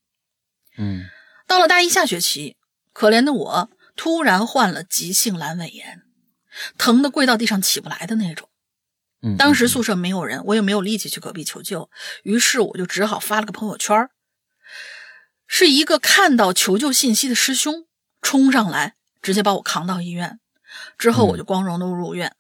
[0.77, 1.05] 嗯，
[1.47, 2.57] 到了大一下学期，
[2.91, 6.01] 可怜的我突然患了急性阑尾炎，
[6.77, 8.49] 疼得跪到地上起不来的那种。
[9.21, 11.89] 嗯，当时宿舍没有人，我也没有力气去隔壁求救，
[12.23, 14.09] 于是我就只好发了个朋友圈
[15.45, 17.85] 是一个看到求救信息的师兄
[18.21, 20.39] 冲上来，直接把我扛到医院，
[20.97, 22.35] 之后我就光荣的入院，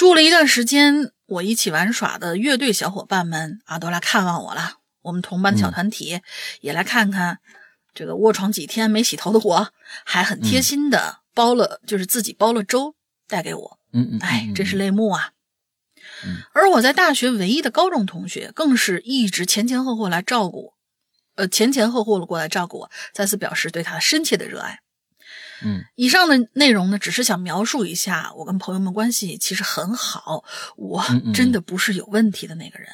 [0.00, 1.12] 住了一段时间。
[1.26, 4.78] 我一起玩耍的乐队小伙伴们啊，都来看望我了。
[5.02, 6.22] 我们同班的小团体
[6.62, 7.40] 也来看看
[7.92, 9.72] 这个卧床几天没洗头的我，
[10.06, 12.94] 还很贴心的包了，就是自己包了粥
[13.28, 13.78] 带给我。
[13.92, 15.32] 嗯嗯，哎，真是泪目啊。
[16.24, 20.74] 嗯，而我在大学唯一的高中同学，更是一直前前后后来照顾我，
[21.34, 24.80] 呃，前前后后的过来照顾我，再次表示对他深切的热爱。
[25.62, 30.44] 嗯，以上的内容呢，只是想描述一下我跟朋友们关系其实很好，
[30.76, 31.04] 我
[31.34, 32.88] 真的不是有问题的那个人。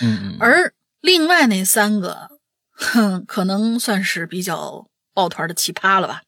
[0.00, 2.38] 嗯嗯，而另外那三个，
[2.72, 6.22] 哼，可能算是比较抱团的奇葩了吧。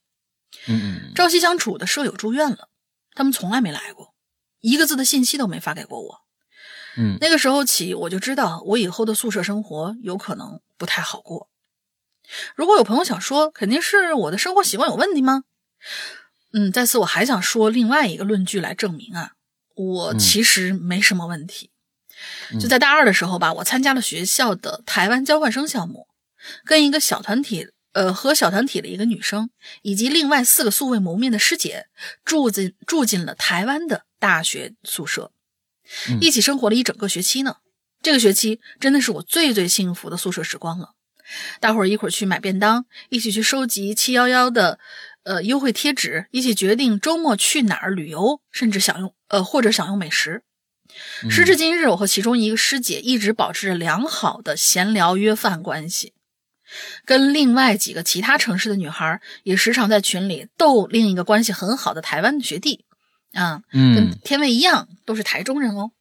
[0.67, 2.69] 嗯嗯，朝夕相处的舍友住院了，
[3.15, 4.15] 他们从来没来过。
[4.61, 6.21] 一个字的信息都没发给过我，
[6.97, 11.49] 嗯，那个时候起我就知道我以后的宿舍生活有可能不太好过。
[12.55, 15.45] 如果有朋友想说，肯定是我的生活习惯有问题吗？
[16.53, 19.33] 嗯，在此我还想说另外一个论据来证明啊，
[19.75, 21.71] 我其实没什么问题。
[22.61, 26.09] 就在大二的时候吧，我参加了学校的台湾交换生项目，
[26.65, 27.69] 跟一个小团体。
[27.93, 29.51] 呃，和小团体的一个女生，
[29.83, 31.87] 以及另外四个素未谋面的师姐，
[32.25, 35.33] 住进住进了台湾的大学宿舍，
[36.21, 37.57] 一起生活了一整个学期呢。
[38.01, 40.91] 这个学期真的是我最最幸福的宿舍时光了。
[41.61, 44.79] 大伙儿一会儿去买便当，一起去收集七幺幺的
[45.25, 50.43] 呃优惠贴纸，一起决定周末去哪儿旅游，甚至享用呃或者享用美食。
[51.29, 56.15] 时至今日，我和其中一个师姐一直保持着良好的闲聊约饭关系。
[57.05, 62.85] 跟另外几个其他城市的女孩也时常在群里逗另一个关系很好的台湾的学弟，
[63.33, 65.93] 啊，嗯，跟天卫一样，都是台中人哦。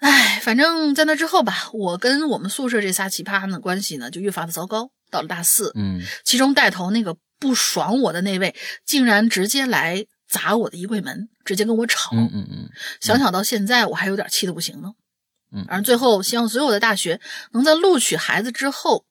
[0.00, 4.90] 哎，反正在那之后吧，我跟我们宿舍这仨奇葩的关系呢就越发的糟糕。
[5.10, 8.54] 到了大四，嗯，其中带头那个不爽我的那位，
[8.84, 12.10] 竟然直接来砸我的衣柜门，直接跟我吵。
[12.12, 12.68] 嗯嗯嗯，
[13.00, 14.92] 想想到现在，我还有点气得不行呢。
[15.52, 17.20] 嗯，而最后希望所有的大学
[17.52, 19.04] 能在录取孩子之后。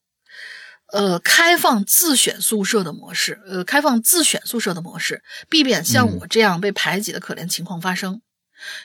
[0.91, 8.23] 呃，开放自选宿舍的模式，呃，开放自选宿舍的模式，避免像我这样被排挤的可怜情况发生。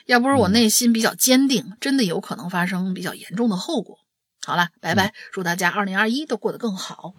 [0.05, 3.99] 要不是我内心比较坚定，真的有可能发生比较严重的后果。
[4.45, 7.13] 好了，拜拜，祝大家二零二一都过得更好。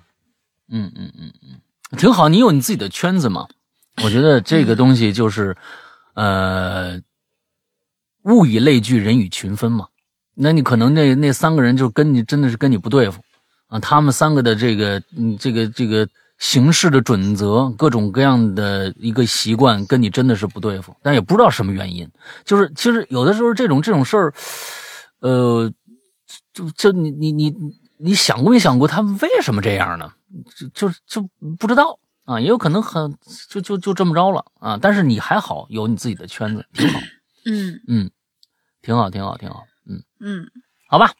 [0.69, 2.29] 嗯嗯嗯嗯，挺好。
[2.29, 3.49] 你有你自己的圈子嘛？
[4.05, 5.57] 我觉得这个东西就是，
[6.15, 7.01] 呃，
[8.23, 9.89] 物以类聚，人以群分嘛。
[10.35, 13.23] 那你可能那那三个人就跟你真的是跟你不对付。
[13.69, 22.09] 啊，他们三个的这个，嗯，这个这个行事的准则，各种各样的一个习惯，跟你真的是不对付，但也不知道什么原因。
[22.45, 24.35] 就是其实有的时候这种这种事儿，
[25.21, 25.73] 呃，
[26.53, 27.55] 就就你你你
[27.99, 30.13] 你想过没想过他们为什么这样呢？
[30.75, 33.17] 就就就不知道啊，也有可能很
[33.49, 34.79] 就就就这么着了啊。
[34.81, 37.01] 但是你还好，有你自己的圈子，挺好。
[37.49, 38.11] 嗯嗯，
[38.83, 39.65] 挺好，挺好，挺好。
[39.89, 40.51] 嗯嗯，
[40.89, 41.13] 好吧。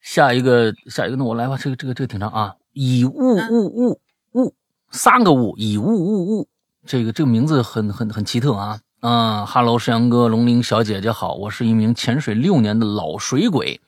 [0.00, 1.56] 下一个，下一个，那我来吧。
[1.56, 2.54] 这个，这个，这个挺长啊。
[2.72, 4.00] 以物物物
[4.32, 4.54] 物，
[4.90, 6.48] 三个物，以物物物。
[6.86, 8.80] 这个，这个名字很很很奇特啊。
[9.00, 13.80] 嗯哈喽，山阳哥，龙鳞小姐姐好，我是一名潜水六年的老水鬼。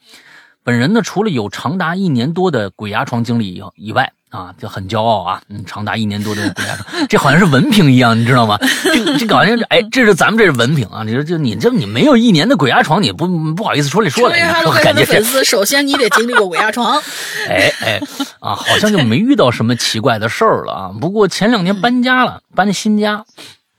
[0.63, 4.13] 本人呢，除了有长达一年多的鬼压床经历以以外。
[4.33, 5.43] 啊，就很骄傲啊！
[5.51, 8.59] 嗯，长达一年多的鬼压床，这好像是文凭一样，你知道吗？
[8.83, 11.03] 这这好像是哎，这是咱们这是文凭啊！
[11.05, 14.35] 你说就你这你没有一年的鬼压床，你不不好意思出来说了。
[14.83, 16.99] 感觉粉丝，首先你得经历过鬼压床。
[17.47, 18.01] 哎哎
[18.41, 20.91] 啊，好像就没遇到什么奇怪的事儿了啊。
[20.99, 23.27] 不过前两年搬家了，搬新家，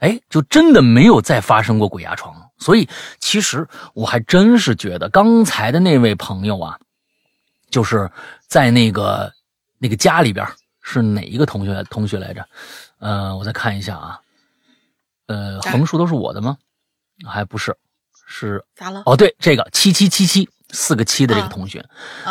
[0.01, 2.31] 哎，就真的没有再发生过鬼压床。
[2.59, 2.88] 所以
[3.19, 6.77] 其实我还真是觉得刚才的那位朋友啊，
[7.71, 8.11] 就是
[8.47, 9.34] 在那个。
[9.84, 10.47] 那个家里边
[10.81, 12.47] 是哪一个同学同学来着？
[12.99, 14.18] 呃，我再看一下啊。
[15.27, 16.57] 呃，横竖都是我的吗？
[17.27, 17.76] 还不是，
[18.26, 19.03] 是咋了？
[19.05, 21.85] 哦，对，这个七七七七四个七的这个同学，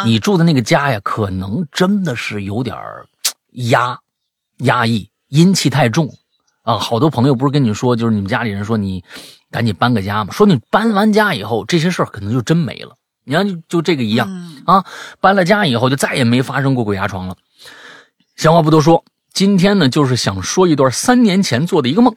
[0.07, 2.75] 你住的那个家呀，可能真的是有点
[3.51, 4.01] 压
[4.61, 6.09] 压抑，阴气太重
[6.63, 6.79] 啊。
[6.79, 9.05] 好多朋友不是跟你说，就是你们家里人说你
[9.51, 12.97] 赶紧搬个家嘛，说你搬完家以后，这些事儿可能就真没了。
[13.25, 14.29] 你看，就就这个一样
[14.67, 14.85] 啊，
[15.21, 17.37] 搬了家以后就再也没发生过鬼压床了。
[18.37, 22.17] 闲话不多说，今天呢，就是想说一段三年前做的一个梦。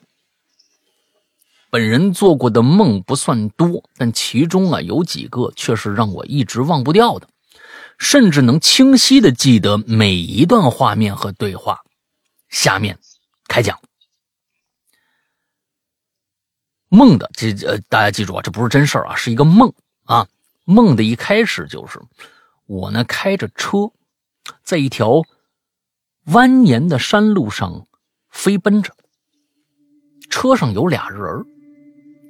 [1.69, 7.27] 本人做过的梦不算多，但其中啊有几个却是让我一直忘不掉的，
[7.98, 11.82] 甚至能清晰的记得每一段画面和对话。
[12.49, 12.98] 下面
[13.48, 13.77] 开讲。
[16.88, 19.73] 梦的这呃，大家记住啊，这不是真事儿啊，是一个梦
[20.06, 20.27] 啊。
[20.66, 22.02] 梦的一开始就是
[22.66, 23.92] 我呢开着车，
[24.64, 25.22] 在一条
[26.26, 27.88] 蜿蜒的山路上
[28.30, 28.94] 飞奔着，
[30.30, 31.46] 车上有俩人。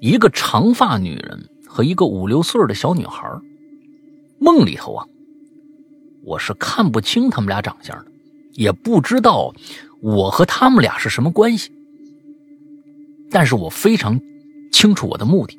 [0.02, 3.28] 一个长发女人和一个五六岁的小女孩，
[4.40, 5.08] 梦里头啊，
[6.26, 8.12] 我是看不清他们俩长相的，
[8.52, 9.54] 也不知道
[10.02, 11.72] 我和他们俩是什么关系。
[13.32, 14.20] 但是我非常
[14.72, 15.58] 清楚我的目的，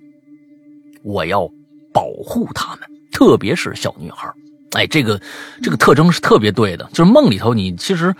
[1.03, 1.51] 我要
[1.97, 4.31] 保护他们，特别是小女孩。
[4.73, 5.19] 哎，这个
[5.63, 8.15] 这个特征是特别对的，就是梦里头你其实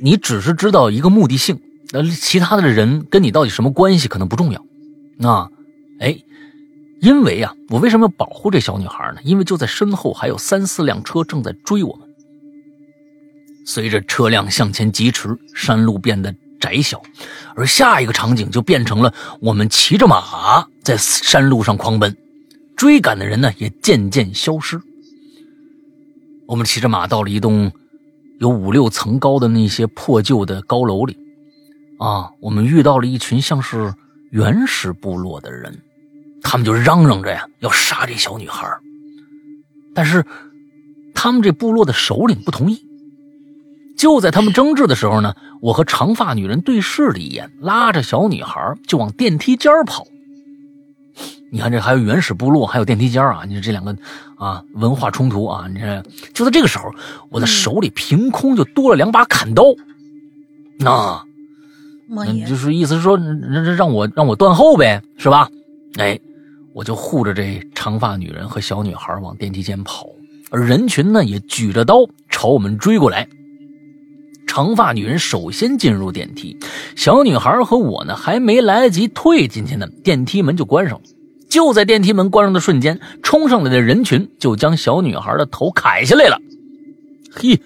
[0.00, 1.60] 你只是知道一个目的性，
[1.90, 4.64] 那其他的人跟你到底什么关系可能不重要。
[5.18, 5.50] 那，
[6.00, 6.16] 哎，
[7.02, 9.20] 因为啊，我为什么要保护这小女孩呢？
[9.24, 12.08] 因为就在身后还有三四辆车正在追我们。
[13.66, 17.02] 随着车辆向前疾驰，山路变得窄小，
[17.54, 22.16] 而下一个场景就变成了我们骑着马在山路上狂奔，
[22.76, 24.80] 追赶的人呢也渐渐消失。
[26.46, 27.72] 我们骑着马到了一栋
[28.38, 31.16] 有五六层高的那些破旧的高楼里，
[31.98, 33.94] 啊，我们遇到了一群像是。
[34.32, 35.78] 原始部落的人，
[36.42, 38.66] 他们就嚷嚷着呀，要杀这小女孩。
[39.94, 40.26] 但是，
[41.14, 42.84] 他们这部落的首领不同意。
[43.96, 50.04] 就在他们争执的时候呢，我和长发女人对视了一眼，拉着小女孩就往电梯间跑。
[51.50, 53.44] 你看，这还有原始部落，还有电梯间啊！
[53.46, 53.96] 你说这两个
[54.36, 55.66] 啊，文化冲突啊！
[55.68, 56.02] 你这
[56.34, 56.90] 就在这个时候，
[57.30, 59.62] 我的手里凭空就多了两把砍刀。
[60.78, 61.22] 那。
[62.08, 65.48] 嗯，就是意思是说，让让我让我断后呗，是吧？
[65.96, 66.18] 哎，
[66.72, 70.06] 我就护着这长发女人和小女孩往电梯间跑，
[70.50, 73.28] 而人群呢也举着刀朝我们追过来。
[74.46, 76.56] 长发女人首先进入电梯，
[76.94, 81.04] 小女孩和我呢还没来得及退进去呢，电梯门就关上了。
[81.56, 86.38] 就在电梯门关上的瞬间，冲上来的人群就将小女孩的头砍下来了。
[87.32, 87.58] 嘿。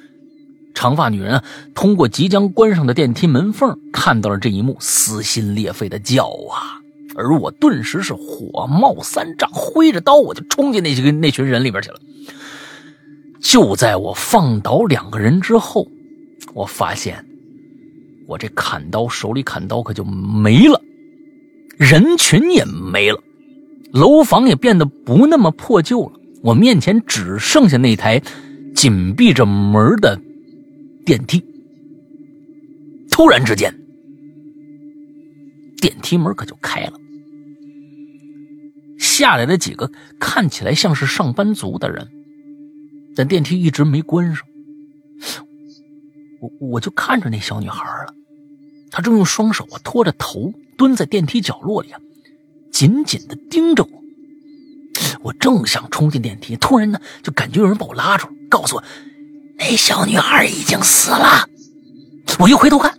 [0.73, 1.45] 长发女人啊
[1.75, 6.79] 通过即将关上的电梯门缝看到了这一幕，撕心裂肺的叫啊！
[7.17, 11.99] 而我顿时是火冒三丈，挥着刀我就冲进那些个那群人里边去了。
[13.41, 15.89] 就在我放倒两个人之后，
[16.55, 17.27] 我发现
[18.29, 20.81] 我这砍刀手里砍刀可就没了，
[21.77, 23.21] 人群也没了，
[23.93, 28.23] 楼房也变得不那么破旧了，我面前只剩下那台
[28.75, 30.21] 紧闭着门的。
[31.05, 31.43] 电梯
[33.11, 33.75] 突然之间，
[35.79, 36.93] 电梯门可就开了，
[38.99, 39.91] 下来的几个
[40.21, 42.07] 看起来像是上班族的人，
[43.17, 44.47] 但电梯一直没关上。
[46.41, 48.15] 我我就看着那小女孩了，
[48.91, 51.89] 她正用双手啊托着头蹲在电梯角落里，
[52.70, 53.90] 紧紧的盯着我。
[55.22, 58.84] 我正想冲进电梯，突然呢，就感觉有人把我拉住，告诉我。
[59.59, 61.47] 那小女孩已经死了，
[62.38, 62.98] 我一回头看，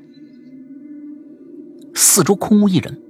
[1.95, 3.01] 四周空无一人。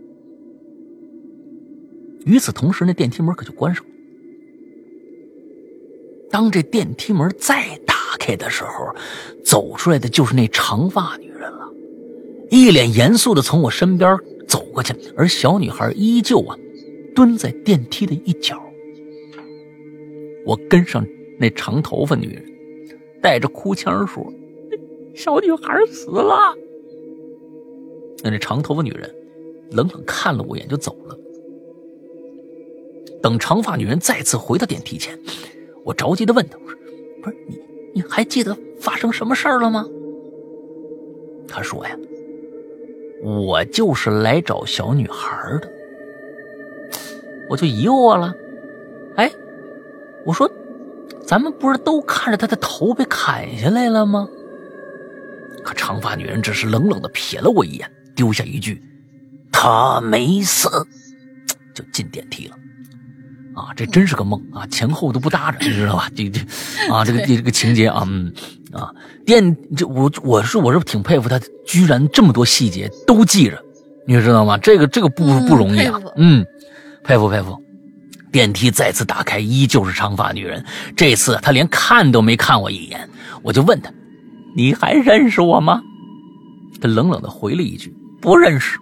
[2.26, 3.90] 与此同时，那电梯门可就关上了。
[6.30, 8.96] 当这电梯门再打开的时候，
[9.44, 11.68] 走出来的就是那长发女人了，
[12.50, 14.18] 一脸严肃的从我身边
[14.48, 16.58] 走过去，而小女孩依旧啊，
[17.16, 18.62] 蹲在电梯的一角。
[20.46, 21.06] 我跟上
[21.40, 22.46] 那长头发女人。
[23.24, 24.34] 带着哭腔说
[25.14, 26.56] ：“小女孩死了。”
[28.24, 29.14] 那那长头发女人
[29.70, 31.16] 冷冷看了我一眼，就走了。
[33.22, 35.20] 等长发女人再次回到电梯前，
[35.84, 36.58] 我着急的问她：“，
[37.22, 37.60] 不是你，
[37.94, 39.86] 你还记得发生什么事儿了吗？”
[41.48, 41.96] 她说：“呀，
[43.22, 45.72] 我就是来找小女孩的。”
[47.50, 48.34] 我就疑惑了
[49.18, 49.32] ：“哎，
[50.26, 50.50] 我说。”
[51.24, 54.28] 咱们不是都看着她的头被砍下来了吗？
[55.64, 58.84] 可长发女人只是冷冷的瞥了我一眼，丢下一句
[59.50, 60.68] ：“她没死。”
[61.74, 62.58] 就进电梯了。
[63.54, 66.10] 啊，这真是个梦啊，前后都不搭着，你知道吧？
[66.16, 66.40] 这这
[66.94, 68.32] 啊，这个这个情节啊，嗯
[68.72, 68.90] 啊，
[69.26, 73.62] 电这我我是我是挺佩服他，居然这么多细节都记着，
[74.08, 74.58] 你知道吗？
[74.58, 76.46] 这个这个不不容易啊，嗯，
[77.04, 77.58] 佩服佩服。
[78.32, 80.64] 电梯再次打开，依旧是长发女人，
[80.96, 83.10] 这次她连看都没看我一眼，
[83.42, 83.92] 我就问她
[84.56, 85.82] ：“你还认识我吗？”
[86.80, 88.78] 她冷冷的回了一句：“不认识。”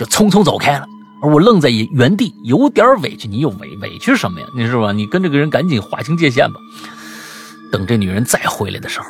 [0.00, 0.86] 就匆匆走开了。
[1.22, 3.28] 而我愣在原地，有点委屈。
[3.28, 4.46] 你有委委屈什么呀？
[4.56, 4.92] 你是吧？
[4.92, 6.58] 你跟这个人赶紧划清界限吧。
[7.70, 9.06] 等这女人再回来的时候，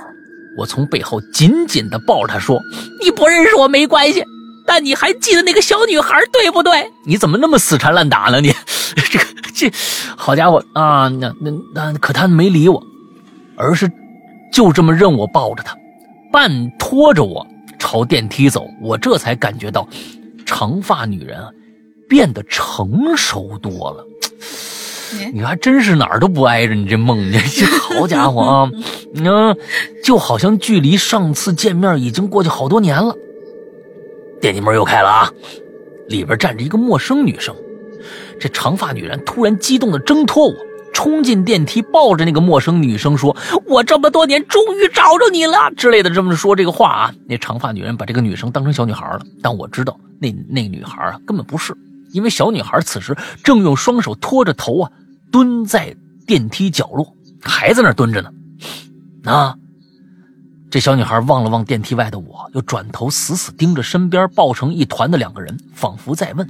[0.59, 2.61] 我从背后紧紧地抱着她说
[3.03, 4.25] ：“你不认识我没关系，
[4.67, 6.91] 但你还记得那个小女孩对不对？
[7.05, 8.41] 你怎么那么死缠烂打呢？
[8.41, 8.53] 你
[9.11, 9.25] 这个
[9.55, 9.73] 这，
[10.17, 11.09] 好家伙啊！
[11.09, 12.83] 那那那，可她没理我，
[13.57, 13.91] 而是
[14.53, 15.77] 就这么任我抱着她，
[16.33, 17.47] 半拖着我
[17.79, 18.67] 朝电梯走。
[18.83, 19.89] 我这才感觉到，
[20.45, 21.49] 长发女人啊。
[22.11, 24.05] 变得成熟多了，
[25.33, 26.75] 你还真是哪儿都不挨着。
[26.75, 28.71] 你这梦，你这好家伙啊！
[29.15, 29.57] 嗯，
[30.03, 33.15] 就好像距离上次见面已经过去好多年了。
[34.41, 35.31] 电梯门又开了啊，
[36.09, 37.55] 里边站着一个陌生女生。
[38.41, 40.55] 这长发女人突然激动的挣脱我，
[40.93, 43.37] 冲进电梯，抱着那个陌生女生说
[43.69, 47.15] ：“我这么多年终于找着你了。”之类的这么说这个话啊。
[47.29, 51.73] 那长发女人把这个女生当成小女孩了，但我知道那那女孩啊根本不是。
[52.13, 54.91] 因为小女孩此时正用双手托着头啊，
[55.31, 55.95] 蹲在
[56.27, 58.31] 电梯角落，还在那蹲着呢。
[59.25, 59.57] 啊！
[60.71, 66.49] 这小女孩望了望电梯外的我，又转头死死盯着身边抱成一团的两个人，仿佛在问：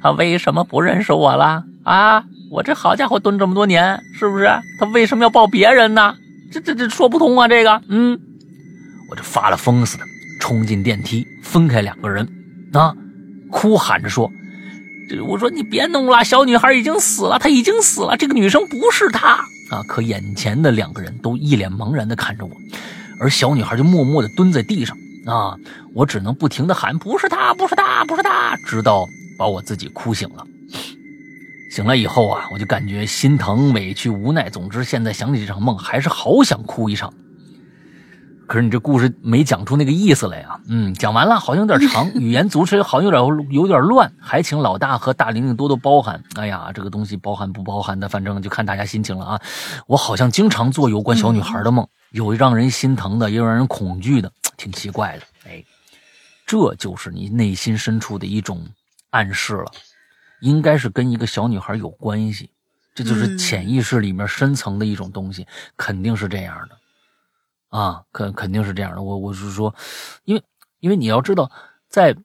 [0.00, 1.64] 他为什么不认识我了？
[1.82, 2.24] 啊！
[2.50, 4.48] 我这好家伙蹲这么多年，是不是？
[4.78, 6.14] 他为什么要抱别人呢？
[6.50, 7.48] 这这这说不通啊！
[7.48, 8.18] 这个，嗯，
[9.10, 10.04] 我这发了疯似的
[10.40, 12.26] 冲进电梯，分开两个人，
[12.72, 12.94] 啊！
[13.50, 14.30] 哭喊着说
[15.26, 22.50] ：“我说你别弄了，小女孩已经死了，她已经死了，这个女生不是她啊！”可眼前的两个人都一脸茫然地看着我，
[23.20, 24.96] 而小女孩就默默地蹲在地上
[25.26, 25.56] 啊！
[25.94, 29.08] 我只能不停地喊：“不是她，不是她，不是她！”直到
[29.38, 30.46] 把我自己哭醒了。
[31.70, 37.12] 醒了以后啊，我就感觉心疼、委屈、无奈，总之现在想起这场梦，还是好想哭一场。
[38.48, 40.58] 可是你这故事没讲出那个意思来呀？
[40.68, 46.22] 嗯，讲完了，好像有点长， 语言组织好像有点有点乱，还请老大和大玲玲多多包涵。
[46.34, 49.40] 哎呀，这个东西包含不包含的，反正就看大家心情了啊。
[49.86, 55.22] 我好像经常做有关小女孩的梦，有让人心疼的，也有让人恐惧的，挺奇怪的。
[55.46, 55.62] 哎，
[56.46, 58.66] 这就是你内心深处的一种
[59.10, 59.70] 暗示了，
[60.40, 62.48] 应该是跟一个小女孩有关系，
[62.94, 65.46] 这就是潜意识里面深层的一种东西，
[65.76, 66.77] 肯定是这样的。
[67.68, 69.02] 啊，肯肯定是这样的。
[69.02, 69.74] 我我是说，
[70.24, 70.42] 因为
[70.80, 71.50] 因为你要知道，
[71.88, 72.16] 在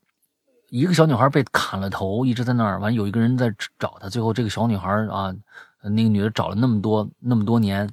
[0.69, 5.35] 一个小女孩被砍了头，一直在那儿，完有一个人在找她，最后这个小女孩啊，
[5.81, 7.89] 那个女的找了那么多那么多年，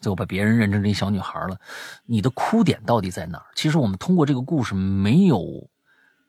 [0.00, 1.58] 最后把别人认成这小女孩了。
[2.06, 3.44] 你的哭点到底在哪儿？
[3.54, 5.68] 其实我们通过这个故事没有，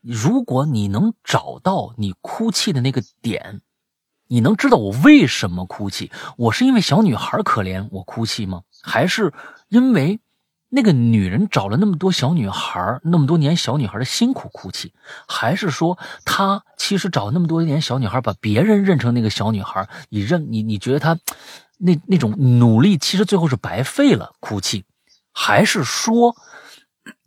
[0.02, 3.62] 如果你能找到你哭泣的那个点，
[4.28, 6.12] 你能知道我为什么哭泣？
[6.36, 8.64] 我是因为小女孩可怜我哭泣吗？
[8.84, 9.34] 还是
[9.70, 10.20] 因为？
[10.74, 14.94] 那个女人找了那么多小女孩，那么多年小女孩的辛苦哭泣，
[15.28, 19.90] 还是说她其实找那么多年小女孩，把别人认成那个小女孩？
[20.08, 21.20] 你认你你觉得她
[21.78, 24.34] 那那种努力其实最后是白费了？
[24.40, 24.86] 哭泣，
[25.34, 26.34] 还是说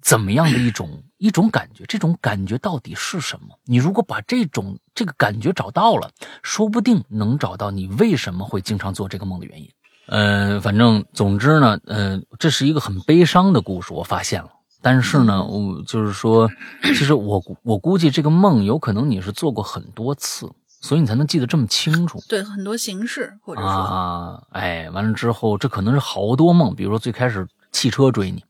[0.01, 1.85] 怎么样的一种一种感觉？
[1.87, 3.59] 这种感觉到底是什么？
[3.65, 6.11] 你如果把这种这个感觉找到了，
[6.43, 9.71] 说不定能找到你为什么会经常做这个梦的原因。
[10.07, 14.51] 呃，反正总之呢，呃，这是一个很悲伤的故事，我发现了。
[14.83, 16.47] 但是呢，我就是说，
[16.83, 20.47] 其实我我估计这个梦有可能你是做过很多次，
[20.83, 22.23] 所以你才能记得这么清楚。
[22.29, 28.45] 对，很多形式或者说啊，哎，完了之后，这可能是好多梦，比如说最开始汽车追你，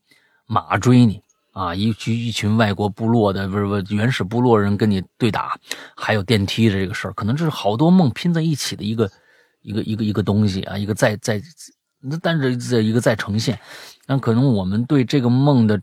[0.49, 1.23] 马追你
[1.53, 5.57] 啊，一群一群外国部落的不是不原始部落人跟你对打，
[5.95, 9.09] 还有电梯的这个事儿，可能这是好多梦拼在一起的一个。
[9.65, 11.43] 一个一个一个东西啊，一个再再，
[12.01, 13.59] 那但是这一个再呈现，
[14.07, 15.81] 那可能我们对这个梦的，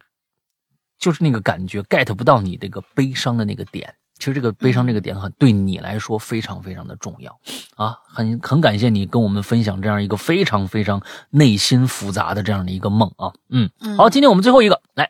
[0.99, 3.93] 就是那个感觉 get 不到你这个悲伤的那个点。
[4.19, 7.39] 其实这个悲伤这个点很对你来说非常非常的重要。
[7.75, 11.01] 啊，很很感谢你跟我们分享这样一个非常非常
[11.31, 13.67] 内心复杂的这样的一个梦啊，嗯，
[13.97, 15.09] 好，今天我们最后一个来，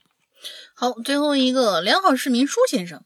[0.74, 3.04] 好，最后一个良好市民舒先生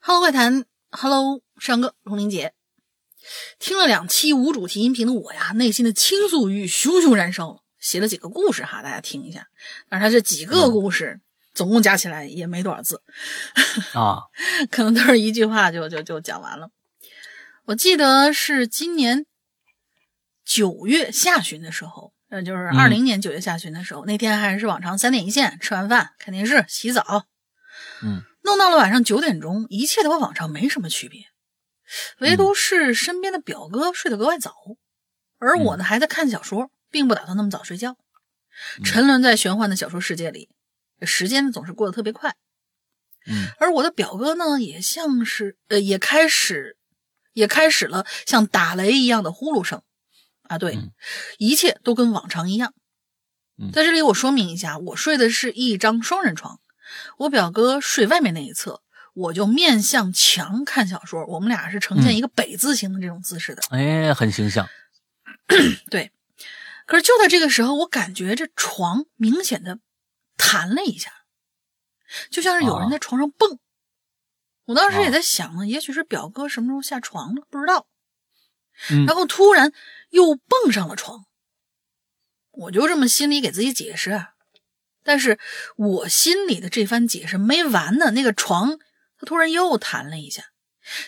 [0.00, 2.52] ，Hello 快谈，Hello 上哥龙玲姐。
[3.58, 9.48] 听了两期无主题音频的我呀，内心的倾诉欲熊熊燃烧，写了几个故事哈，大家听一下。
[9.88, 11.20] 但是他这几个故事
[11.54, 13.02] 总共加起来也没多少字
[13.94, 14.22] 啊，
[14.70, 16.70] 可能都是一句话就就就讲完了。
[17.64, 19.26] 我记得是今年
[20.44, 27.26] 九月下旬的时候，呃，就是二零年九月下旬的时候，那天还是往常三点一线，吃完饭看电视、洗澡，
[28.02, 31.26] 嗯，弄到了晚上九点钟，一切都和往常没什么区别，
[32.18, 34.54] 唯独是身边的表哥睡得格外早，
[35.38, 37.96] 而我呢还在看小说，并不打算那么早睡觉，
[38.84, 40.48] 沉沦在玄幻的小说世界里，
[41.02, 42.36] 时间总是过得特别快。
[43.26, 46.78] 嗯，而我的表哥呢，也像是呃，也开始，
[47.32, 49.82] 也开始了像打雷一样的呼噜声，
[50.42, 50.92] 啊，对，嗯。
[51.36, 52.72] 一切都跟往常一样。
[53.58, 53.70] 嗯。
[53.72, 56.60] 在这里我说明一下，我睡的是一张双人床，
[57.18, 58.82] 我表哥睡外面那一侧，
[59.18, 63.62] 我就面向墙看小说，我们俩是呈现一个北字形的这种姿势的。
[63.70, 64.68] 哎，很形象。
[65.90, 66.12] 对，
[66.86, 69.80] 可是就在这个时候，我感觉这床明显的
[70.36, 71.10] 弹了一下，
[72.30, 73.58] 就像是有人在床上蹦。
[74.66, 77.88] 我当时也在想呢，也许是表哥什么时候下床了，不知道。
[78.90, 79.72] 嗯然后突然
[80.10, 81.24] 又蹦上了床，
[82.52, 84.34] 我就这么心里给自己解释啊。
[85.02, 85.40] 但是
[85.76, 88.78] 我心里的这番解释没完呢，那个床
[89.18, 90.44] 它突然又弹了一下，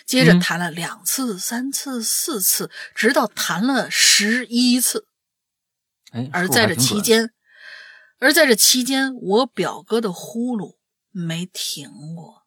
[0.05, 5.07] 接着嗯弹了两次、三次、四次，直到弹了十一次。
[6.11, 7.31] 哎，而在这期间，
[8.19, 10.77] 而在这期间，我表哥的呼噜
[11.09, 12.43] 没停过，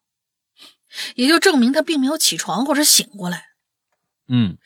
[1.15, 3.47] 也就证明他并没有起床或者醒过来。
[4.27, 4.57] 嗯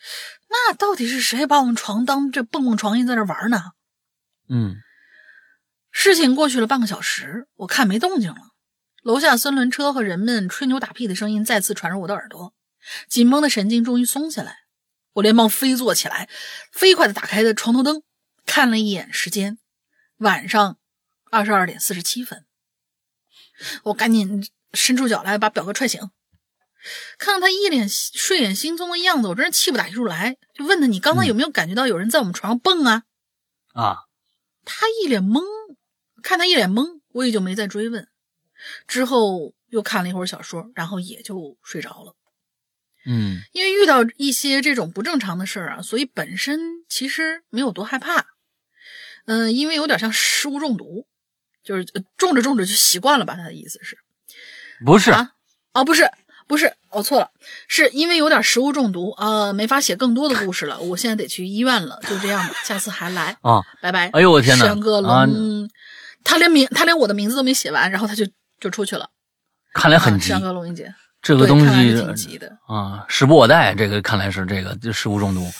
[0.48, 3.72] 那到底是谁把我们床当这蹦蹦床一在这玩呢？
[4.48, 4.76] 嗯
[5.90, 8.49] 事情过去了半个小时，我看没动静了，
[9.02, 12.54] 楼下三轮车和人们吹牛打屁的声音再次传入我的耳朵，
[13.08, 14.58] 紧绷的神经终于松下来，
[15.14, 16.28] 我连忙飞坐起来，
[16.70, 18.02] 飞快地打开的床头灯，
[18.44, 19.58] 看了一眼时间，
[20.18, 20.78] 晚上
[21.30, 22.44] 二十二点四十七分。
[23.84, 26.10] 我赶紧伸出脚来把表哥踹醒，
[27.18, 33.04] 看到他一脸睡眼惺忪的样子，我真是气不打一处来，就问他：“你刚才有没有感觉到有人在我们床上蹦啊？”
[33.72, 34.04] 啊，
[34.66, 35.42] 他一脸懵，
[36.22, 38.09] 看他一脸懵，我也就没再追问。
[38.86, 42.14] 之后又看了一会儿小说，然后也就睡着了。
[43.06, 48.26] 嗯因为遇到一些这种不正常的事儿啊，所以本身其实没有多害怕。
[49.26, 51.06] 嗯、因为有点像食物中毒，
[51.62, 53.36] 就是呃种着种着就习惯了吧。
[53.36, 53.96] 他的意思是
[54.84, 55.32] 不是，啊，
[55.72, 56.10] 哦，不是，
[56.48, 57.30] 不是，我错了，
[57.68, 60.80] 是因为有点食物中毒，呃，没法写更多的故事了。
[60.80, 63.36] 我现在得去医院了，就这样吧，下次还来。
[63.42, 64.08] 啊，拜拜。
[64.08, 65.26] 哎呦我天哪轩哥龙，啊
[66.24, 68.26] 他连名他连我的名字都没写完，然后他就
[68.60, 69.04] 就出去了。
[69.04, 69.08] 啊，
[69.74, 70.32] 看来很急，
[71.22, 72.50] 这个东西挺急的。
[72.66, 75.50] 啊，时不我待，这个看来是这个就食物中毒。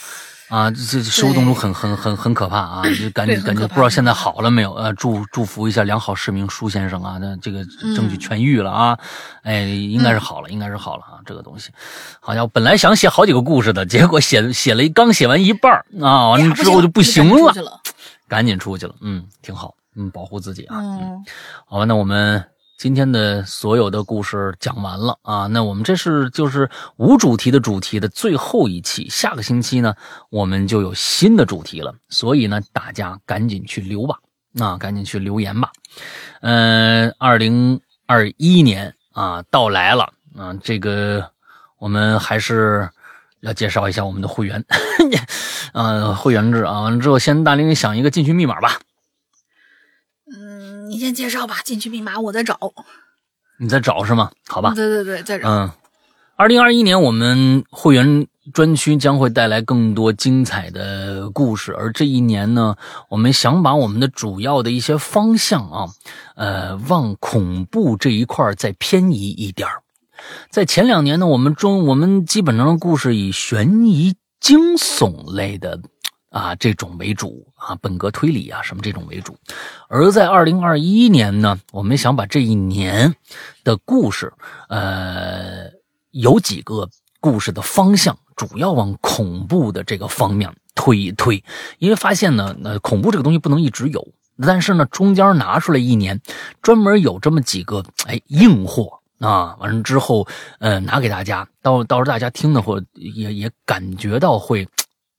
[0.49, 2.83] 啊，这这食物中毒很很很很可怕啊！
[2.99, 4.73] 就感觉感觉不知道现在好了没有？
[4.73, 7.63] 呃，祝祝福一下良好市民舒先生啊，那这个
[7.95, 8.99] 争取嗯痊愈了啊！
[9.43, 11.23] 哎，应该是好了，应该是好了啊！
[11.25, 11.71] 这个东西，
[12.19, 17.53] 好像本来想写好几个故事的，结果写写了一刚写完一半儿啊，完了之后就不行了。
[18.27, 18.93] 赶紧出去了。
[18.99, 20.75] 嗯，挺好，嗯，保护自己啊。
[20.79, 21.23] 嗯，
[21.65, 22.43] 好吧，那我们
[22.81, 25.45] 今天的所有的故事讲完了啊。
[25.45, 26.67] 那我们这是就是
[26.97, 29.93] 无主题的主题的最后一期，下个星期呢
[30.31, 34.17] 我们就有新的主题了，所以呢大家赶紧去留吧，
[34.59, 35.71] 啊，赶紧去留言吧。
[36.41, 41.29] 嗯、二零二一年啊到来了啊，这个
[41.77, 42.89] 我们还是。
[43.41, 44.63] 要介绍一下我们的会员，
[45.73, 46.81] 呃， 会员制啊。
[46.81, 48.79] 完了之后，先大林想一个进群密码吧。
[50.91, 52.59] 嗯，你先介绍吧，进去密码我再找。
[53.57, 54.29] 你在找是吗？
[54.47, 54.73] 好吧。
[54.75, 55.49] 对对对，在找。
[55.49, 55.71] 嗯，
[56.35, 62.75] 二零二一年我们会员专区将会带来更多精彩的故事，而这一年呢，
[63.09, 65.85] 我们想把我们的主要的一些方向啊，
[66.35, 69.83] 呃，往恐怖这一块再偏移一点儿。
[70.49, 75.79] 在前两年呢，我们中我们基本上的故事以悬疑惊悚类的
[76.31, 79.37] 啊这种为主啊，本格推理啊什么这种为主。
[79.87, 83.13] 而在二零二一年呢，我们想把这一年
[83.63, 84.33] 的故事，
[84.69, 85.69] 呃，
[86.11, 86.89] 有几个
[87.19, 91.43] 故事的方向，主要往恐怖的这个方面推一推，
[91.77, 94.07] 因为发现呢，呃，恐怖这个东西不能一直有，
[94.41, 96.19] 但是呢，中间拿出来一年，
[96.61, 98.97] 专门有这么几个哎硬货。
[99.19, 100.27] 啊，完了之后，
[100.57, 104.67] 呃，拿给大家，到到时候大家听的或也也感觉到会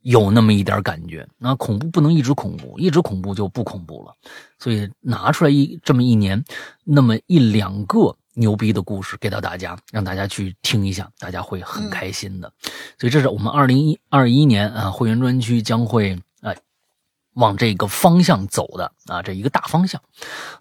[0.02, 1.26] 有那么一点感觉。
[1.38, 4.14] 那恐怖不能一直恐怖，一直恐怖就不恐怖了。
[4.58, 6.44] 所以拿出来一这么一年，
[6.84, 12.52] 那么一两个牛逼的故事给到大家，让大家去听一下，大家会很开心的。
[12.98, 16.54] 所以这是我们二零一二一年啊会员专区将会啊、
[17.34, 20.00] 往这个方向走的啊，这一个大方向。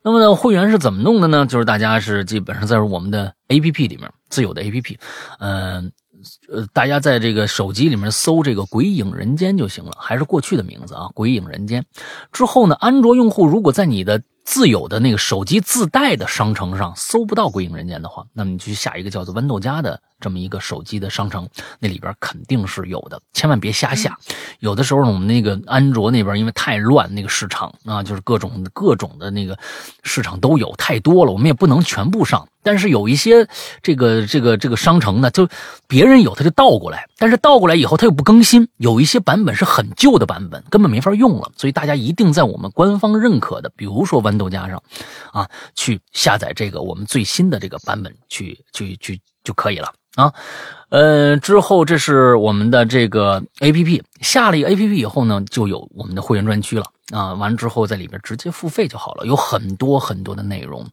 [0.03, 1.45] 那么呢，会员是怎么弄的呢？
[1.45, 4.97] 就是大家是基本上在我们的 A P P 里面自有的 A P P，
[5.39, 5.91] 嗯、呃，
[6.49, 11.85] 呃大家在这个手机里面搜这个“鬼影人间”就行了，还是过去的名字啊，“鬼影人间”。
[12.31, 21.47] 之后呢，安卓用户如果在你的自有的那个手机自带的商城上搜不到《鬼影人间》的话，那么你去下一个叫做豌豆荚的这么一个手机的商城，
[21.79, 24.17] 那里边肯定是有的，千万别瞎下。
[24.59, 29.57] 有的时候呢，我们那个安卓那边因为太乱，那个市场啊，就是各种各种的那个
[30.03, 32.47] 市场都有太多了，我们也不能全部上。
[32.63, 33.47] 但是有一些
[33.81, 35.49] 这个这个这个商城呢，就
[35.87, 41.51] 别人有他就倒过来，但是倒过来以后他又不更新，有一些版本是很旧的版本，根本没法用了。
[41.57, 44.81] 所以大家一定在我们官方认可的，比如说豌豆荚上，
[45.31, 50.33] 啊，去下载这个我们最新的这个版本去去去就可以了啊。
[50.89, 57.33] 呃，之后这是我们的这个 A P P，下了一个 A P P 以后呢，就有我们的会员专区了啊。
[57.35, 60.85] 完了之后在里边直接付费就好了，有很多很多的内容，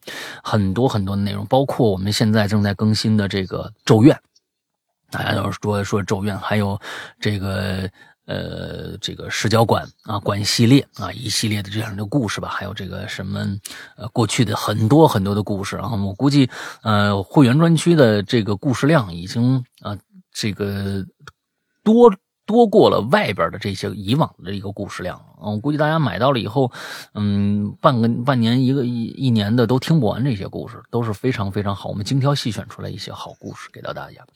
[0.45, 4.15] 很多很多的内容，包括我们现在正在更新的这个《咒怨》，
[5.11, 6.79] 大家都是说说《咒怨》，还有
[7.19, 7.91] 这个
[8.29, 13.41] 呃这个视角馆啊馆系列啊一系列的这样的故事吧，还有这个什么
[13.97, 16.49] 呃过去的很多很多的故事，啊我估计
[16.83, 19.99] 呃会员专区的这个故事量已经啊
[20.31, 21.05] 这个
[21.83, 22.15] 多。
[22.49, 26.73] 多过了外边的这些以往的一个故事量，嗯，我估计大家买到了以后，
[27.13, 34.27] 嗯，半个半年一个一一年的都听不完这些故事，都是非常非常好，我们精挑细选出来一些好故事给到大家。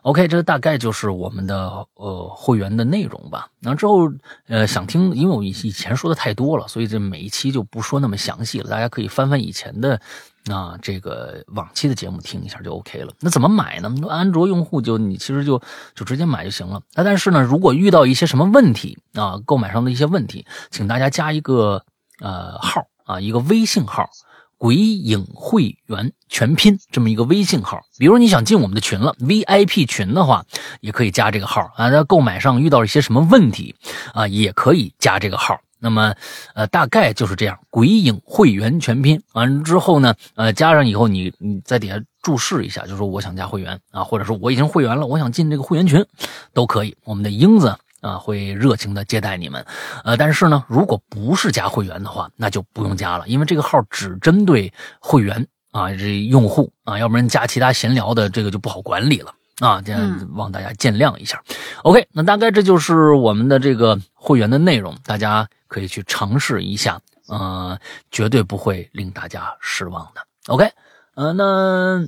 [0.00, 3.46] OK，这大概就是我们的呃会员的内容吧。
[3.60, 4.10] 然后之后
[4.48, 10.00] 呃想听，因为我以前说的太多了，所以这每一期就不说那么详细了，大家可以翻翻以前的。
[10.46, 13.12] 那这个往期的节目听一下就 OK 了。
[13.20, 13.94] 那怎么买呢？
[14.08, 15.60] 安卓用户就你其实就
[15.94, 16.80] 就直接买就行了。
[16.94, 21.84] 那但是呢，如果遇到一些什么问题啊，购买上的一些问题，请大家加一个
[22.20, 24.08] 呃号啊，一个微信号
[24.56, 27.80] “鬼影会员全拼”这么一个微信号。
[27.98, 30.44] 比如你想进我们的群了，VIP 群的话，
[30.80, 31.90] 也可以加这个号啊。
[31.90, 33.74] 在购买上遇到一些什么问题
[34.14, 35.60] 啊，也可以加这个号。
[35.80, 36.14] 那么，
[36.54, 37.58] 呃，大概就是这样。
[37.70, 46.04] 鬼影会员全拼完了之后呢，呃，加上以后你你在底下注释一下，就说我想加会员啊，或者说我已经会员了，我想进这个会员群，
[46.52, 46.96] 都可以。
[47.04, 49.64] 我们的英子啊会热情的接待你们。
[50.04, 59.32] 呃，但是呢，如果不是加会员的话，那就不用加了，因为这个号只针对会员啊这用户啊，要不然加其他闲聊的这个就不好管理了。
[59.60, 61.42] 啊，这样望大家见谅一下。
[61.82, 67.78] OK，那大概这就是我们的这个会员的内容，大家可以去尝试一下，呃，
[68.10, 70.20] 绝对不会令大家失望的。
[70.48, 70.68] OK，
[71.14, 72.04] 呃，那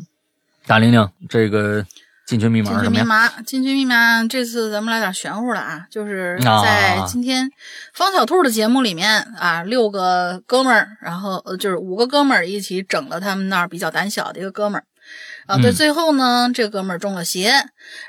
[0.67, 1.87] 大玲玲，这个
[2.27, 7.49] 进群密码进群密码，进群密码，这次咱们来点玄乎的啊，就是在今天
[7.95, 14.85] 方小兔的节目里面啊，六个哥们儿，然后呃，就是五个哥们儿一起整了他们那儿比较胆小的一个哥们儿。
[15.47, 17.51] 啊，对，最后呢，这哥们儿中了邪，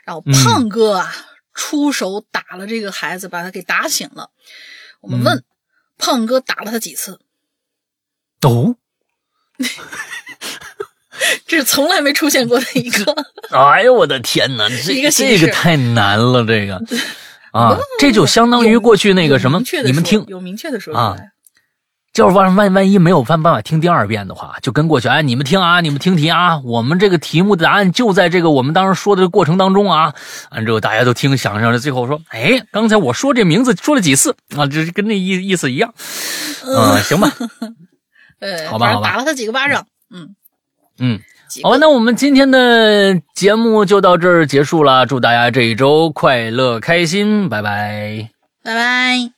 [0.04, 1.12] 然后胖哥啊
[1.54, 4.30] 出手打了这个孩子，把他给打醒了。
[5.04, 5.44] 我们问
[5.98, 7.20] 胖哥打了他几次？
[8.40, 8.76] 都，
[11.46, 13.16] 这是从来没出现过的一个。
[13.52, 16.82] 哎呦，我的天哪，这这个太难了，这个
[17.52, 21.33] 啊，这就相当于过去那个什么，你们听有明确的说出来。
[22.14, 30.14] 就是万万万一没有办办法听第二遍的话，就跟过去哎，你们听啊，你们听题啊，我们这个题目的答案就在这个我们当时说的过程当中啊。
[30.52, 34.68] 完之后大家都听，想象着最后说，哎，刚才我说这名字说了几次啊？
[34.68, 35.92] 就是跟那意意思一样。
[36.66, 37.32] 嗯，行吧。
[38.40, 39.88] 呃，好吧，好吧，打了他几个巴掌。
[40.14, 40.36] 嗯
[41.00, 41.20] 嗯，
[41.64, 45.08] 好吧，那我们今天的节目就到这儿结束了。
[45.08, 48.30] 祝大家这一周快乐开心，拜拜，
[48.64, 49.34] 拜拜。